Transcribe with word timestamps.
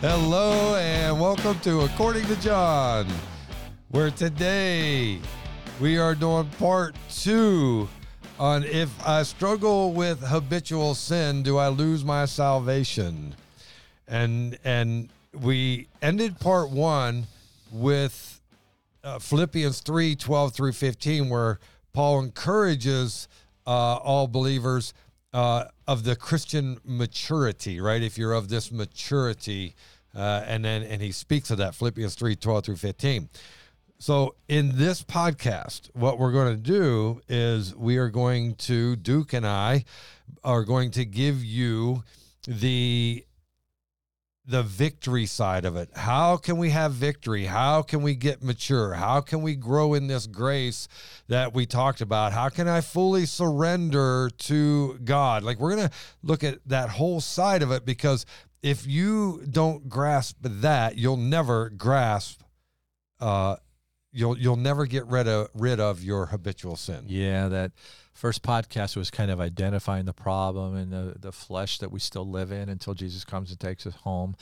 Hello 0.00 0.76
and 0.76 1.20
welcome 1.20 1.60
to 1.60 1.82
According 1.82 2.24
to 2.28 2.36
John, 2.40 3.06
where 3.90 4.10
today 4.10 5.18
we 5.78 5.98
are 5.98 6.14
doing 6.14 6.48
part 6.58 6.94
two 7.10 7.86
on 8.38 8.64
if 8.64 8.88
I 9.06 9.24
struggle 9.24 9.92
with 9.92 10.20
habitual 10.20 10.94
sin, 10.94 11.42
do 11.42 11.58
I 11.58 11.68
lose 11.68 12.02
my 12.02 12.24
salvation? 12.24 13.34
And 14.08 14.58
and 14.64 15.10
we 15.38 15.86
ended 16.00 16.40
part 16.40 16.70
one 16.70 17.26
with 17.70 18.40
uh, 19.04 19.18
Philippians 19.18 19.80
3 19.80 20.16
12 20.16 20.54
through 20.54 20.72
15, 20.72 21.28
where 21.28 21.58
Paul 21.92 22.22
encourages 22.22 23.28
uh, 23.66 23.96
all 23.96 24.28
believers 24.28 24.94
uh, 25.34 25.64
of 25.90 26.04
the 26.04 26.14
Christian 26.14 26.78
maturity, 26.84 27.80
right? 27.80 28.00
If 28.00 28.16
you're 28.16 28.32
of 28.32 28.48
this 28.48 28.70
maturity, 28.70 29.74
uh, 30.14 30.44
and 30.46 30.64
then 30.64 30.84
and 30.84 31.02
he 31.02 31.10
speaks 31.10 31.50
of 31.50 31.58
that 31.58 31.74
Philippians 31.74 32.14
3 32.14 32.36
12 32.36 32.64
through 32.64 32.76
15. 32.76 33.28
So, 33.98 34.36
in 34.48 34.76
this 34.76 35.02
podcast, 35.02 35.90
what 35.92 36.16
we're 36.16 36.30
going 36.30 36.54
to 36.54 36.62
do 36.62 37.22
is 37.28 37.74
we 37.74 37.98
are 37.98 38.08
going 38.08 38.54
to, 38.54 38.94
Duke 38.94 39.32
and 39.32 39.44
I 39.44 39.84
are 40.44 40.62
going 40.62 40.92
to 40.92 41.04
give 41.04 41.44
you 41.44 42.04
the 42.46 43.24
the 44.50 44.62
victory 44.62 45.26
side 45.26 45.64
of 45.64 45.76
it. 45.76 45.90
How 45.94 46.36
can 46.36 46.58
we 46.58 46.70
have 46.70 46.92
victory? 46.92 47.44
How 47.44 47.82
can 47.82 48.02
we 48.02 48.14
get 48.14 48.42
mature? 48.42 48.94
How 48.94 49.20
can 49.20 49.42
we 49.42 49.54
grow 49.54 49.94
in 49.94 50.08
this 50.08 50.26
grace 50.26 50.88
that 51.28 51.54
we 51.54 51.66
talked 51.66 52.00
about? 52.00 52.32
How 52.32 52.48
can 52.48 52.66
I 52.66 52.80
fully 52.80 53.26
surrender 53.26 54.28
to 54.38 54.98
God? 55.04 55.44
Like 55.44 55.60
we're 55.60 55.76
going 55.76 55.88
to 55.88 55.94
look 56.22 56.42
at 56.42 56.58
that 56.66 56.90
whole 56.90 57.20
side 57.20 57.62
of 57.62 57.70
it 57.70 57.86
because 57.86 58.26
if 58.62 58.86
you 58.86 59.44
don't 59.48 59.88
grasp 59.88 60.36
that, 60.40 60.98
you'll 60.98 61.16
never 61.16 61.70
grasp 61.70 62.42
uh 63.20 63.56
you'll 64.12 64.36
you'll 64.38 64.56
never 64.56 64.86
get 64.86 65.06
rid 65.06 65.28
of 65.28 65.48
rid 65.54 65.78
of 65.78 66.02
your 66.02 66.26
habitual 66.26 66.76
sin. 66.76 67.04
Yeah, 67.06 67.48
that 67.48 67.72
first 68.20 68.42
podcast 68.42 68.96
was 68.96 69.10
kind 69.10 69.30
of 69.30 69.40
identifying 69.40 70.04
the 70.04 70.12
problem 70.12 70.76
and 70.76 70.92
the, 70.92 71.16
the 71.18 71.32
flesh 71.32 71.78
that 71.78 71.90
we 71.90 71.98
still 71.98 72.28
live 72.28 72.52
in 72.52 72.68
until 72.68 72.92
Jesus 72.92 73.24
comes 73.24 73.50
and 73.50 73.58
takes 73.58 73.86
us 73.86 73.94
home 73.94 74.36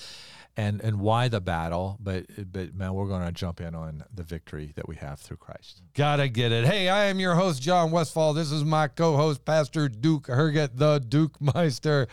and 0.57 0.81
and 0.81 0.99
why 0.99 1.29
the 1.29 1.41
battle 1.41 1.97
but 2.01 2.27
but 2.51 2.75
man 2.75 2.93
we're 2.93 3.07
going 3.07 3.25
to 3.25 3.31
jump 3.31 3.61
in 3.61 3.77
on 3.77 4.03
the 4.13 4.25
victory 4.25 4.73
that 4.75 4.89
we 4.89 4.97
have 4.97 5.21
through 5.21 5.37
Christ. 5.37 5.81
Gotta 5.95 6.29
get 6.29 6.51
it. 6.51 6.65
Hey, 6.65 6.89
I 6.89 7.05
am 7.05 7.21
your 7.21 7.37
host 7.37 7.63
John 7.63 7.93
Westfall. 7.93 8.35
This 8.35 8.51
is 8.51 8.65
my 8.65 8.89
co-host 8.89 9.45
Pastor 9.45 9.89
Duke 9.89 10.27
Herget, 10.27 10.71
the 10.75 10.99
Duke 10.99 11.41
Meister. 11.41 12.09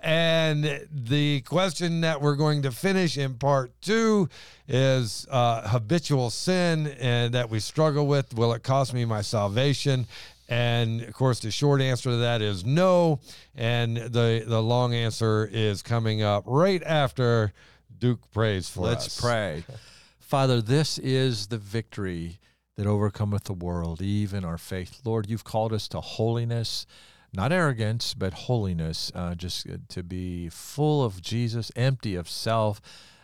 And 0.00 0.84
the 0.90 1.42
question 1.42 2.00
that 2.00 2.20
we're 2.20 2.34
going 2.34 2.62
to 2.62 2.72
finish 2.72 3.16
in 3.16 3.34
part 3.34 3.70
two 3.80 4.28
is 4.66 5.26
uh, 5.30 5.68
habitual 5.68 6.30
sin 6.30 6.88
and 6.98 7.34
that 7.34 7.48
we 7.48 7.60
struggle 7.60 8.08
with. 8.08 8.34
Will 8.34 8.52
it 8.54 8.64
cost 8.64 8.92
me 8.92 9.04
my 9.04 9.22
salvation? 9.22 10.06
And 10.48 11.02
of 11.02 11.14
course, 11.14 11.40
the 11.40 11.50
short 11.50 11.80
answer 11.80 12.10
to 12.10 12.16
that 12.16 12.42
is 12.42 12.64
no. 12.64 13.20
And 13.54 13.96
the 13.96 14.44
the 14.46 14.62
long 14.62 14.94
answer 14.94 15.48
is 15.50 15.82
coming 15.82 16.22
up 16.22 16.44
right 16.46 16.82
after 16.84 17.52
Duke 17.98 18.30
prays 18.30 18.68
for 18.68 18.80
Let's 18.80 19.06
us. 19.06 19.20
pray. 19.20 19.64
Father, 20.18 20.60
this 20.60 20.98
is 20.98 21.46
the 21.46 21.58
victory 21.58 22.38
that 22.76 22.86
overcometh 22.86 23.44
the 23.44 23.52
world, 23.52 24.02
even 24.02 24.44
our 24.44 24.58
faith. 24.58 25.00
Lord, 25.04 25.30
you've 25.30 25.44
called 25.44 25.72
us 25.72 25.86
to 25.88 26.00
holiness, 26.00 26.86
not 27.32 27.52
arrogance, 27.52 28.14
but 28.14 28.34
holiness, 28.34 29.12
uh, 29.14 29.34
just 29.34 29.66
to 29.88 30.02
be 30.02 30.48
full 30.48 31.04
of 31.04 31.22
Jesus, 31.22 31.70
empty 31.76 32.14
of 32.16 32.28
self. 32.28 32.80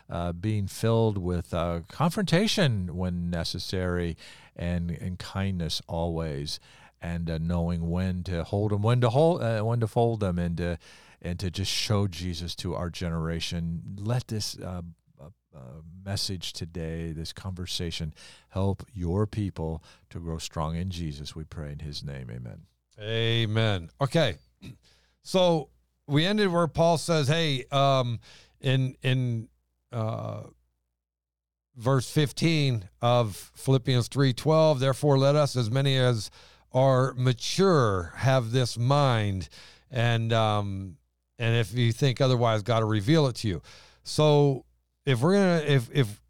Uh, 0.09 0.33
being 0.33 0.67
filled 0.67 1.17
with 1.17 1.55
uh, 1.55 1.79
confrontation 1.89 2.97
when 2.97 3.31
necessary 3.31 4.17
and, 4.57 4.91
and 4.91 5.21
kindness 5.21 5.81
always 5.87 6.59
and 7.01 7.31
uh, 7.31 7.39
knowing 7.39 7.91
when 7.91 8.23
to 8.25 8.45
hold 8.45 8.73
them, 8.73 8.83
when 8.83 9.01
to 9.01 9.11
hold, 9.11 9.43
uh, 9.43 9.63
when 9.63 9.81
to 9.81 9.87
fold 9.87 10.21
them, 10.21 10.39
and 10.39 10.57
to 10.59 10.79
and 11.23 11.39
to 11.39 11.51
just 11.51 11.71
show 11.71 12.07
Jesus 12.07 12.55
to 12.57 12.75
our 12.75 12.91
generation. 12.91 13.83
Let 13.99 14.29
this 14.29 14.59
uh, 14.59 14.83
uh, 15.55 15.83
message 16.05 16.53
today, 16.53 17.13
this 17.13 17.33
conversation, 17.33 18.15
help 18.51 18.87
your 18.93 19.27
people 19.27 19.83
to 20.11 20.21
grow 20.21 20.39
strong 20.39 20.77
in 20.77 20.91
Jesus. 20.91 21.35
We 21.35 21.45
pray 21.45 21.73
in 21.73 21.81
His 21.81 22.05
name, 22.05 22.31
Amen. 22.31 22.63
Amen. 23.01 23.91
Okay, 24.01 24.37
so 25.23 25.69
we 26.07 26.25
ended 26.25 26.53
where 26.53 26.69
Paul 26.69 26.99
says, 26.99 27.29
"Hey, 27.29 27.65
um, 27.73 28.21
in 28.61 28.95
in 29.03 29.49
uh, 29.93 30.43
verse 31.77 32.09
fifteen 32.11 32.89
of 33.01 33.51
Philippians 33.55 34.09
three 34.09 34.33
twelve, 34.33 34.81
therefore 34.81 35.19
let 35.19 35.35
us, 35.35 35.57
as 35.57 35.71
many 35.71 35.97
as 35.97 36.31
are 36.73 37.15
mature, 37.17 38.13
have 38.17 38.53
this 38.53 38.79
mind, 38.79 39.49
and 39.91 40.33
um, 40.33 40.97
and 41.39 41.57
if 41.57 41.75
you 41.75 41.93
think 41.93 42.21
otherwise, 42.21 42.63
God 42.63 42.83
will 42.83 42.91
reveal 42.91 43.27
it 43.27 43.37
to 43.37 43.49
you." 43.49 43.63
So 44.03 44.65
if 45.07 45.21
we're 45.21 45.35
gonna 45.35 45.65
if 45.67 45.89
if 45.93 46.21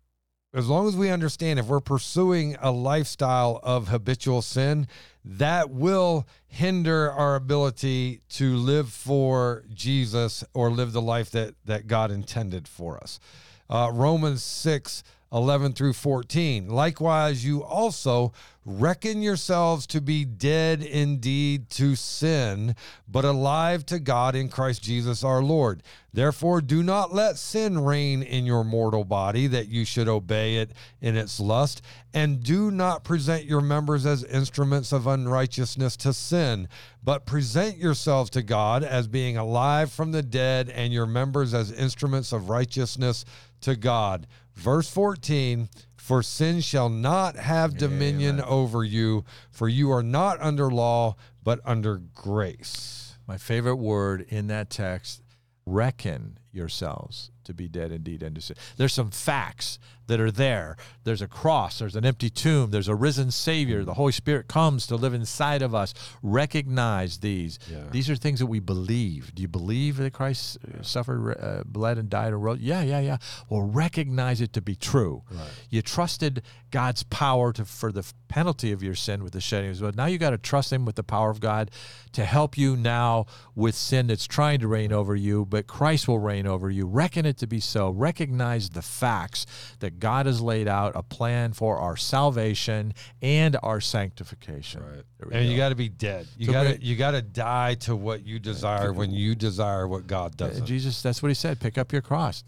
as 0.52 0.68
long 0.68 0.88
as 0.88 0.96
we 0.96 1.10
understand 1.10 1.58
if 1.58 1.66
we're 1.66 1.80
pursuing 1.80 2.56
a 2.60 2.72
lifestyle 2.72 3.60
of 3.62 3.88
habitual 3.88 4.42
sin, 4.42 4.88
that 5.24 5.70
will 5.70 6.26
hinder 6.46 7.10
our 7.12 7.36
ability 7.36 8.20
to 8.30 8.56
live 8.56 8.88
for 8.90 9.64
Jesus 9.72 10.42
or 10.54 10.70
live 10.70 10.92
the 10.92 11.02
life 11.02 11.30
that 11.30 11.54
that 11.64 11.86
God 11.86 12.10
intended 12.10 12.66
for 12.66 12.98
us. 12.98 13.20
Uh, 13.68 13.90
Romans 13.92 14.42
6 14.42 15.04
11 15.32 15.72
through 15.74 15.92
14. 15.92 16.68
Likewise, 16.68 17.44
you 17.44 17.62
also 17.62 18.32
reckon 18.66 19.22
yourselves 19.22 19.86
to 19.86 20.00
be 20.00 20.24
dead 20.24 20.82
indeed 20.82 21.70
to 21.70 21.94
sin, 21.94 22.74
but 23.08 23.24
alive 23.24 23.86
to 23.86 23.98
God 23.98 24.34
in 24.34 24.48
Christ 24.48 24.82
Jesus 24.82 25.24
our 25.24 25.42
Lord. 25.42 25.82
Therefore, 26.12 26.60
do 26.60 26.82
not 26.82 27.14
let 27.14 27.38
sin 27.38 27.78
reign 27.82 28.22
in 28.22 28.44
your 28.44 28.64
mortal 28.64 29.04
body, 29.04 29.46
that 29.46 29.68
you 29.68 29.84
should 29.84 30.08
obey 30.08 30.56
it 30.56 30.72
in 31.00 31.16
its 31.16 31.38
lust, 31.38 31.80
and 32.12 32.42
do 32.42 32.70
not 32.70 33.04
present 33.04 33.44
your 33.44 33.60
members 33.60 34.04
as 34.04 34.24
instruments 34.24 34.92
of 34.92 35.06
unrighteousness 35.06 35.96
to 35.98 36.12
sin, 36.12 36.68
but 37.02 37.26
present 37.26 37.78
yourselves 37.78 38.30
to 38.30 38.42
God 38.42 38.82
as 38.82 39.06
being 39.06 39.36
alive 39.36 39.92
from 39.92 40.10
the 40.10 40.22
dead, 40.22 40.68
and 40.68 40.92
your 40.92 41.06
members 41.06 41.54
as 41.54 41.72
instruments 41.72 42.32
of 42.32 42.50
righteousness 42.50 43.24
to 43.60 43.76
God. 43.76 44.26
Verse 44.54 44.90
14 44.90 45.68
For 45.96 46.22
sin 46.22 46.60
shall 46.60 46.88
not 46.88 47.36
have 47.36 47.76
dominion 47.76 48.40
Amen. 48.40 48.46
over 48.48 48.84
you, 48.84 49.24
for 49.50 49.68
you 49.68 49.90
are 49.90 50.02
not 50.02 50.40
under 50.40 50.70
law, 50.70 51.16
but 51.42 51.60
under 51.64 51.96
grace. 51.96 53.18
My 53.26 53.38
favorite 53.38 53.76
word 53.76 54.26
in 54.28 54.48
that 54.48 54.70
text 54.70 55.22
reckon 55.64 56.38
yourselves 56.52 57.30
to 57.44 57.54
be 57.54 57.68
dead 57.68 57.90
indeed 57.90 58.22
and 58.22 58.34
to 58.36 58.40
sin. 58.40 58.56
There's 58.76 58.92
some 58.92 59.10
facts 59.10 59.78
that 60.06 60.20
are 60.20 60.30
there. 60.30 60.76
There's 61.04 61.22
a 61.22 61.28
cross, 61.28 61.78
there's 61.78 61.94
an 61.94 62.04
empty 62.04 62.30
tomb, 62.30 62.70
there's 62.70 62.88
a 62.88 62.94
risen 62.94 63.30
Savior. 63.30 63.84
The 63.84 63.94
Holy 63.94 64.12
Spirit 64.12 64.48
comes 64.48 64.86
to 64.88 64.96
live 64.96 65.14
inside 65.14 65.62
of 65.62 65.74
us. 65.74 65.94
Recognize 66.22 67.18
these. 67.18 67.58
Yeah. 67.70 67.84
These 67.90 68.10
are 68.10 68.16
things 68.16 68.40
that 68.40 68.46
we 68.46 68.58
believe. 68.58 69.34
Do 69.34 69.42
you 69.42 69.48
believe 69.48 69.98
that 69.98 70.12
Christ 70.12 70.58
uh, 70.64 70.82
suffered, 70.82 71.36
uh, 71.40 71.62
bled, 71.64 71.96
and 71.96 72.10
died 72.10 72.32
and 72.32 72.42
rose? 72.42 72.58
Yeah, 72.58 72.82
yeah, 72.82 73.00
yeah. 73.00 73.18
Well, 73.48 73.62
recognize 73.62 74.40
it 74.40 74.52
to 74.54 74.60
be 74.60 74.74
true. 74.74 75.22
You 75.70 75.80
trusted 75.80 76.42
God's 76.70 77.04
power 77.04 77.52
to 77.52 77.64
for 77.64 77.92
the 77.92 78.04
penalty 78.28 78.72
of 78.72 78.82
your 78.82 78.94
sin 78.94 79.22
with 79.22 79.32
the 79.32 79.40
shedding 79.40 79.66
of 79.66 79.70
his 79.70 79.80
blood. 79.80 79.96
Now 79.96 80.06
you 80.06 80.18
got 80.18 80.30
to 80.30 80.38
trust 80.38 80.72
him 80.72 80.84
with 80.84 80.96
the 80.96 81.02
power 81.02 81.30
of 81.30 81.40
God 81.40 81.70
to 82.12 82.24
help 82.24 82.58
you 82.58 82.76
now 82.76 83.26
with 83.54 83.74
sin 83.74 84.08
that's 84.08 84.26
trying 84.26 84.60
to 84.60 84.68
reign 84.68 84.92
over 84.92 85.14
you, 85.14 85.44
but 85.44 85.66
Christ 85.66 86.08
will 86.08 86.18
reign 86.18 86.39
over 86.46 86.70
you. 86.70 86.86
Reckon 86.86 87.26
it 87.26 87.36
to 87.38 87.46
be 87.46 87.60
so. 87.60 87.90
Recognize 87.90 88.70
the 88.70 88.82
facts 88.82 89.46
that 89.80 89.98
God 90.00 90.26
has 90.26 90.40
laid 90.40 90.68
out 90.68 90.92
a 90.94 91.02
plan 91.02 91.52
for 91.52 91.78
our 91.78 91.96
salvation 91.96 92.94
and 93.22 93.56
our 93.62 93.80
sanctification. 93.80 94.82
Right. 94.82 95.32
And 95.32 95.48
you 95.50 95.56
got 95.56 95.70
to 95.70 95.74
be 95.74 95.88
dead. 95.88 96.26
You 96.36 96.46
So 96.46 96.52
got 96.52 96.62
to 96.64 96.82
you 96.82 96.96
got 96.96 97.12
to 97.12 97.22
die 97.22 97.74
to 97.80 97.94
what 97.96 98.24
you 98.26 98.38
desire 98.38 98.92
when 98.92 99.10
you 99.10 99.34
desire 99.34 99.86
what 99.88 100.06
God 100.06 100.36
doesn't. 100.36 100.66
Jesus, 100.66 101.02
that's 101.02 101.22
what 101.22 101.28
he 101.28 101.34
said. 101.34 101.60
Pick 101.60 101.78
up 101.78 101.92
your 101.92 102.02
cross. 102.02 102.44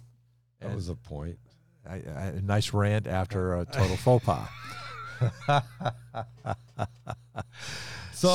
That 0.60 0.74
was 0.74 0.86
the 0.86 0.94
point. 0.94 1.38
I, 1.88 1.94
I, 1.94 1.96
a 2.36 2.40
nice 2.40 2.72
rant 2.72 3.06
after 3.08 3.56
a 3.58 3.64
total 3.64 3.96
faux 3.96 4.24
pas. 4.24 4.48
So, 8.14 8.28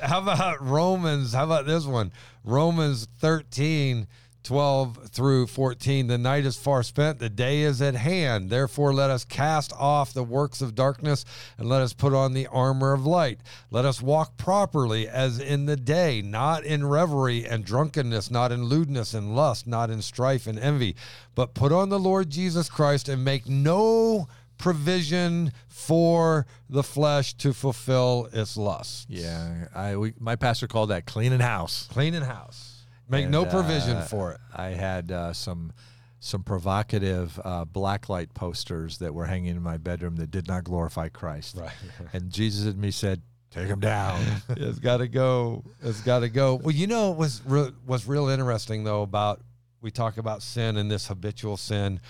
So- 0.00 0.06
how 0.06 0.20
about 0.22 0.62
Romans? 0.62 1.34
How 1.34 1.44
about 1.44 1.66
this 1.66 1.84
one? 1.84 2.12
Romans 2.44 3.06
13, 3.18 4.06
12 4.44 5.08
through 5.08 5.46
14. 5.46 6.06
The 6.06 6.18
night 6.18 6.44
is 6.44 6.56
far 6.56 6.82
spent, 6.82 7.18
the 7.18 7.28
day 7.28 7.62
is 7.62 7.82
at 7.82 7.94
hand. 7.94 8.50
Therefore, 8.50 8.94
let 8.94 9.10
us 9.10 9.24
cast 9.24 9.72
off 9.72 10.12
the 10.12 10.22
works 10.22 10.60
of 10.60 10.74
darkness 10.74 11.24
and 11.58 11.68
let 11.68 11.82
us 11.82 11.92
put 11.92 12.12
on 12.12 12.34
the 12.34 12.46
armor 12.46 12.92
of 12.92 13.06
light. 13.06 13.40
Let 13.70 13.84
us 13.84 14.02
walk 14.02 14.36
properly 14.36 15.08
as 15.08 15.40
in 15.40 15.66
the 15.66 15.76
day, 15.76 16.22
not 16.22 16.64
in 16.64 16.86
revelry 16.86 17.44
and 17.44 17.64
drunkenness, 17.64 18.30
not 18.30 18.52
in 18.52 18.64
lewdness 18.64 19.14
and 19.14 19.34
lust, 19.34 19.66
not 19.66 19.90
in 19.90 20.02
strife 20.02 20.46
and 20.46 20.58
envy, 20.58 20.94
but 21.34 21.54
put 21.54 21.72
on 21.72 21.88
the 21.88 21.98
Lord 21.98 22.30
Jesus 22.30 22.68
Christ 22.68 23.08
and 23.08 23.24
make 23.24 23.48
no 23.48 24.28
provision 24.58 25.52
for 25.68 26.46
the 26.68 26.82
flesh 26.82 27.34
to 27.34 27.52
fulfill 27.52 28.28
its 28.32 28.56
lusts. 28.56 29.06
Yeah, 29.08 29.66
I 29.74 29.96
we, 29.96 30.14
my 30.18 30.36
pastor 30.36 30.66
called 30.66 30.90
that 30.90 31.06
cleaning 31.06 31.40
house. 31.40 31.88
Cleaning 31.90 32.22
house. 32.22 32.73
Make 33.08 33.24
And, 33.24 33.32
no 33.32 33.44
provision 33.44 33.96
uh, 33.98 34.04
for 34.04 34.32
it. 34.32 34.40
I 34.54 34.68
had 34.68 35.12
uh, 35.12 35.32
some 35.32 35.72
some 36.20 36.42
provocative 36.42 37.38
uh, 37.44 37.66
blacklight 37.66 38.32
posters 38.32 38.96
that 38.98 39.12
were 39.12 39.26
hanging 39.26 39.56
in 39.56 39.62
my 39.62 39.76
bedroom 39.76 40.16
that 40.16 40.30
did 40.30 40.48
not 40.48 40.64
glorify 40.64 41.10
Christ. 41.10 41.56
Right. 41.58 41.70
And 42.14 42.30
Jesus 42.30 42.64
and 42.64 42.78
me 42.78 42.90
said, 42.90 43.20
"Take 43.50 43.68
them 43.68 43.80
down." 43.80 44.24
it's 44.48 44.78
got 44.78 44.98
to 44.98 45.08
go. 45.08 45.64
It's 45.82 46.00
got 46.00 46.20
to 46.20 46.30
go. 46.30 46.54
Well, 46.54 46.74
you 46.74 46.86
know 46.86 47.10
what's 47.10 47.42
real, 47.44 47.72
what's 47.84 48.06
real 48.06 48.28
interesting 48.28 48.84
though 48.84 49.02
about 49.02 49.42
we 49.82 49.90
talk 49.90 50.16
about 50.16 50.42
sin 50.42 50.78
and 50.78 50.90
this 50.90 51.08
habitual 51.08 51.58
sin, 51.58 52.00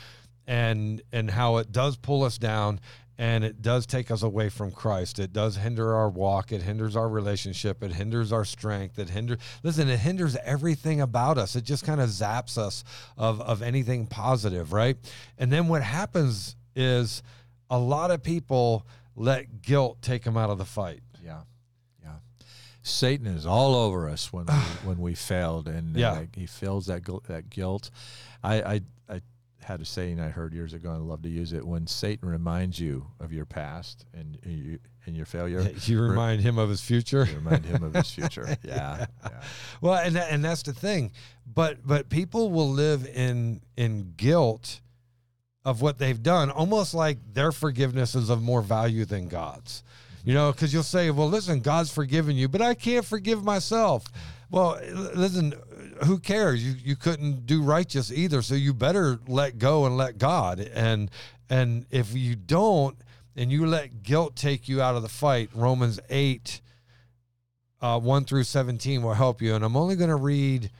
and 0.46 1.02
and 1.12 1.31
how 1.31 1.56
it 1.56 1.73
does 1.73 1.96
pull 1.96 2.23
us 2.23 2.38
down 2.38 2.79
and 3.19 3.44
it 3.44 3.62
does 3.62 3.87
take 3.87 4.11
us 4.11 4.22
away 4.22 4.49
from 4.49 4.72
Christ. 4.72 5.19
It 5.19 5.32
does 5.32 5.56
hinder 5.56 5.94
our 5.94 6.08
walk. 6.08 6.50
It 6.52 6.62
hinders 6.62 6.96
our 6.96 7.08
relationship. 7.08 7.82
It 7.82 7.93
hinders 7.93 8.32
our 8.32 8.44
strength. 8.44 8.99
It 8.99 9.11
hinders. 9.11 9.38
Listen, 9.62 9.88
it 9.88 9.99
hinders 10.00 10.37
everything 10.44 11.00
about 11.00 11.38
us. 11.38 11.55
It 11.56 11.64
just 11.64 11.84
kind 11.84 12.00
of 12.00 12.08
zaps 12.08 12.58
us 12.58 12.82
of 13.16 13.40
of 13.40 13.62
anything 13.62 14.06
positive, 14.06 14.72
right? 14.72 14.96
And 15.38 15.52
then 15.52 15.69
what 15.69 15.82
happens 15.82 16.56
is 16.75 17.22
a 17.70 17.78
lot 17.78 18.11
of 18.11 18.22
people 18.22 18.87
let 19.17 19.62
guilt 19.62 20.02
take 20.02 20.25
them 20.25 20.37
out 20.37 20.50
of 20.50 20.58
the 20.58 20.64
fight. 20.64 21.00
yeah, 21.25 21.43
yeah. 22.02 22.17
Satan 22.82 23.26
is 23.28 23.46
all 23.46 23.75
over 23.76 24.08
us 24.08 24.32
when 24.32 24.46
we, 24.46 24.52
when 24.84 24.99
we 24.99 25.14
failed, 25.14 25.69
and 25.69 25.96
Yeah. 25.96 26.12
uh, 26.12 26.25
he 26.34 26.46
feels 26.46 26.87
that 26.87 27.02
that 27.28 27.49
guilt. 27.49 27.90
I, 28.43 28.55
I 28.62 28.81
I 29.08 29.20
had 29.64 29.81
a 29.81 29.84
saying 29.84 30.20
I 30.20 30.28
heard 30.28 30.52
years 30.52 30.75
ago, 30.75 30.90
and 30.90 30.99
I 30.99 31.00
love 31.00 31.22
to 31.22 31.28
use 31.28 31.52
it. 31.52 31.66
When 31.66 31.87
Satan 31.87 32.28
reminds 32.28 32.78
you 32.78 33.06
of 33.19 33.32
your 33.32 33.46
past 33.46 34.05
and 34.12 34.38
you 34.44 34.78
and 35.06 35.16
your 35.16 35.26
failure, 35.26 35.61
You 35.84 36.02
remind 36.02 36.43
him 36.43 36.58
of 36.58 36.69
his 36.69 36.81
future. 36.81 37.26
you 37.28 37.37
remind 37.37 37.64
him 37.64 37.82
of 37.82 37.94
his 37.94 38.11
future. 38.19 38.56
Yeah, 38.62 39.06
yeah. 39.22 39.31
Well, 39.81 39.94
and 39.94 40.16
that, 40.16 40.31
and 40.31 40.44
that's 40.44 40.62
the 40.62 40.72
thing. 40.75 41.12
But 41.46 41.87
but 41.87 42.08
people 42.08 42.50
will 42.50 42.70
live 42.70 43.06
in 43.06 43.61
in 43.76 44.12
guilt 44.16 44.81
of 45.64 45.81
what 45.81 45.99
they've 45.99 46.22
done, 46.22 46.50
almost 46.50 46.93
like 46.93 47.19
their 47.32 47.50
forgiveness 47.50 48.14
is 48.14 48.28
of 48.28 48.43
more 48.43 48.60
value 48.60 49.06
than 49.06 49.28
God's. 49.28 49.82
Mm-hmm. 49.82 50.28
You 50.28 50.34
know, 50.34 50.52
because 50.52 50.72
you'll 50.75 50.82
say, 50.82 51.10
"Well, 51.10 51.28
listen, 51.28 51.60
God's 51.60 51.90
forgiven 51.90 52.37
you, 52.37 52.49
but 52.49 52.60
I 52.60 52.75
can't 52.75 53.05
forgive 53.05 53.43
myself." 53.43 54.05
Well, 54.50 54.78
listen, 55.14 55.55
who 56.05 56.19
cares? 56.19 56.64
You 56.64 56.75
you 56.82 56.96
couldn't 56.96 57.46
do 57.46 57.62
righteous 57.62 58.11
either, 58.12 58.43
so 58.43 58.55
you 58.55 58.75
better 58.75 59.19
let 59.26 59.58
go 59.58 59.87
and 59.87 59.96
let 59.96 60.19
God. 60.19 60.61
And 60.61 61.11
and 61.49 61.87
if 61.91 62.14
you 62.14 62.35
don't, 62.35 62.96
and 63.37 63.50
you 63.50 63.67
let 63.67 64.02
guilt 64.02 64.37
take 64.37 64.69
you 64.69 64.82
out 64.82 64.96
of 64.96 65.02
the 65.02 65.08
fight, 65.08 65.50
Romans 65.55 66.00
eight 66.11 66.61
uh, 67.85 68.00
1 68.00 68.25
through 68.25 68.44
17 68.44 69.02
will 69.02 69.12
help 69.12 69.43
you. 69.43 69.55
And 69.55 69.62
I'm 69.62 69.76
only 69.76 69.94
going 69.94 70.08
to 70.08 70.17
read 70.17 70.70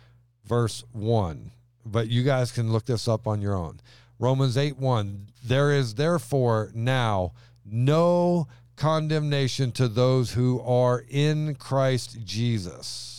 verse 0.47 0.83
1, 0.93 1.51
but 1.85 2.09
you 2.09 2.23
guys 2.23 2.51
can 2.51 2.73
look 2.73 2.87
this 2.87 3.07
up 3.07 3.27
on 3.27 3.43
your 3.43 3.55
own. 3.55 3.81
Romans 4.19 4.57
8 4.57 4.79
1. 4.79 5.27
There 5.45 5.71
is 5.71 5.97
therefore 5.97 6.71
now 6.75 7.33
no 7.65 8.47
condemnation 8.77 9.71
to 9.73 9.87
those 9.87 10.33
who 10.33 10.61
are 10.63 11.05
in 11.09 11.57
Christ 11.57 12.25
Jesus, 12.25 13.14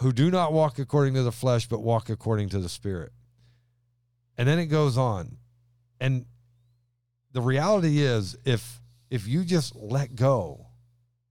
who 0.00 0.12
do 0.12 0.30
not 0.30 0.52
walk 0.52 0.78
according 0.78 1.14
to 1.14 1.22
the 1.22 1.32
flesh, 1.32 1.68
but 1.68 1.80
walk 1.80 2.10
according 2.10 2.50
to 2.50 2.58
the 2.58 2.68
Spirit. 2.68 3.12
And 4.36 4.46
then 4.46 4.58
it 4.58 4.66
goes 4.66 4.98
on. 4.98 5.38
And 6.00 6.26
the 7.32 7.40
reality 7.40 7.98
is 8.00 8.36
if 8.44 8.80
if 9.10 9.26
you 9.26 9.44
just 9.44 9.74
let 9.76 10.14
go 10.14 10.66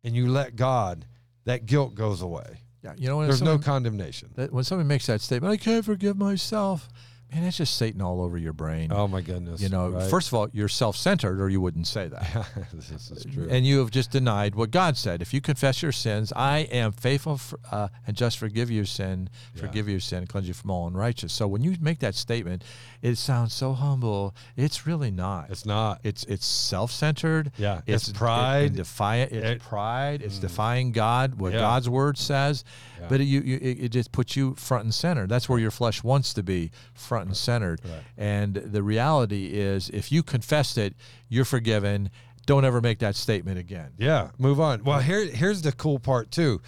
and 0.03 0.15
you 0.15 0.27
let 0.27 0.55
God, 0.55 1.05
that 1.45 1.65
guilt 1.65 1.93
goes 1.93 2.21
away. 2.21 2.59
Yeah, 2.83 2.93
you 2.97 3.07
know 3.07 3.21
There's 3.23 3.41
no 3.41 3.57
condemnation. 3.57 4.29
that, 4.35 4.53
when 4.53 4.63
somebody 4.63 4.87
makes 4.87 5.07
that 5.07 5.21
statement, 5.21 5.51
I 5.51 5.57
can't 5.57 5.83
forgive 5.83 6.17
myself. 6.17 6.87
Man, 7.33 7.43
that's 7.43 7.57
just 7.57 7.75
Satan 7.77 8.01
all 8.01 8.21
over 8.21 8.37
your 8.37 8.53
brain. 8.53 8.91
Oh 8.93 9.07
my 9.09 9.19
goodness. 9.19 9.59
you 9.59 9.67
know, 9.67 9.89
right? 9.89 10.09
first 10.09 10.29
of 10.29 10.35
all, 10.35 10.47
you're 10.53 10.69
self-centered, 10.69 11.41
or 11.41 11.49
you 11.49 11.59
wouldn't 11.59 11.87
say 11.87 12.07
that. 12.07 12.47
this 12.73 12.91
is 13.11 13.25
true. 13.33 13.47
And 13.49 13.65
you 13.65 13.79
have 13.79 13.91
just 13.91 14.11
denied 14.11 14.55
what 14.55 14.71
God 14.71 14.95
said. 14.95 15.21
If 15.21 15.33
you 15.33 15.41
confess 15.41 15.81
your 15.81 15.91
sins, 15.91 16.31
I 16.33 16.59
am 16.59 16.93
faithful 16.93 17.37
for, 17.37 17.59
uh, 17.71 17.89
and 18.07 18.15
just 18.15 18.37
forgive 18.37 18.71
your 18.71 18.85
sin, 18.85 19.29
Yeah. 19.53 19.61
forgive 19.61 19.89
your 19.89 19.99
sin, 19.99 20.27
cleanse 20.27 20.47
you 20.47 20.53
from 20.53 20.71
all 20.71 20.87
unrighteous. 20.87 21.33
So 21.33 21.45
when 21.47 21.61
you 21.61 21.75
make 21.81 21.99
that 21.99 22.15
statement, 22.15 22.63
it 23.01 23.17
sounds 23.17 23.53
so 23.53 23.73
humble. 23.73 24.33
It's 24.55 24.87
really 24.87 25.11
not. 25.11 25.49
it's 25.49 25.65
not. 25.65 25.99
It's 26.03 26.23
it's 26.25 26.45
self-centered. 26.45 27.51
Yeah, 27.57 27.81
It's 27.85 28.07
it's 28.09 28.17
pride. 28.17 28.67
and 28.67 28.75
defiant. 28.77 29.31
It's 29.31 29.45
It- 29.45 29.61
pride. 29.61 30.21
It's 30.21 30.37
Mm. 30.37 30.41
defying 30.41 30.91
God, 30.91 31.35
what 31.39 31.51
Yeah. 31.53 31.59
God's 31.59 31.89
word 31.89 32.17
says. 32.17 32.63
Yeah. 32.99 33.07
But 33.09 33.19
it, 33.21 33.25
you, 33.25 33.41
you, 33.41 33.55
it 33.61 33.79
it 33.85 33.89
just 33.89 34.11
puts 34.11 34.35
you 34.37 34.55
front 34.55 34.83
and 34.85 34.93
center. 34.93 35.27
That's 35.27 35.49
where 35.49 35.59
your 35.59 35.71
flesh 35.71 36.03
wants 36.03 36.33
to 36.35 36.43
be, 36.43 36.71
front 36.93 37.14
and 37.23 37.35
centered. 37.35 37.81
Right. 37.83 38.03
And 38.17 38.55
the 38.55 38.83
reality 38.83 39.47
is, 39.53 39.89
if 39.89 40.11
you 40.11 40.23
confessed 40.23 40.77
it, 40.77 40.93
you're 41.29 41.45
forgiven. 41.45 42.09
Don't 42.45 42.65
ever 42.65 42.81
make 42.81 42.99
that 42.99 43.15
statement 43.15 43.57
again. 43.57 43.93
Yeah, 43.97 44.29
move 44.37 44.59
on. 44.59 44.83
Well, 44.83 44.99
here 44.99 45.25
here's 45.25 45.61
the 45.61 45.71
cool 45.71 45.99
part 45.99 46.31
too. 46.31 46.61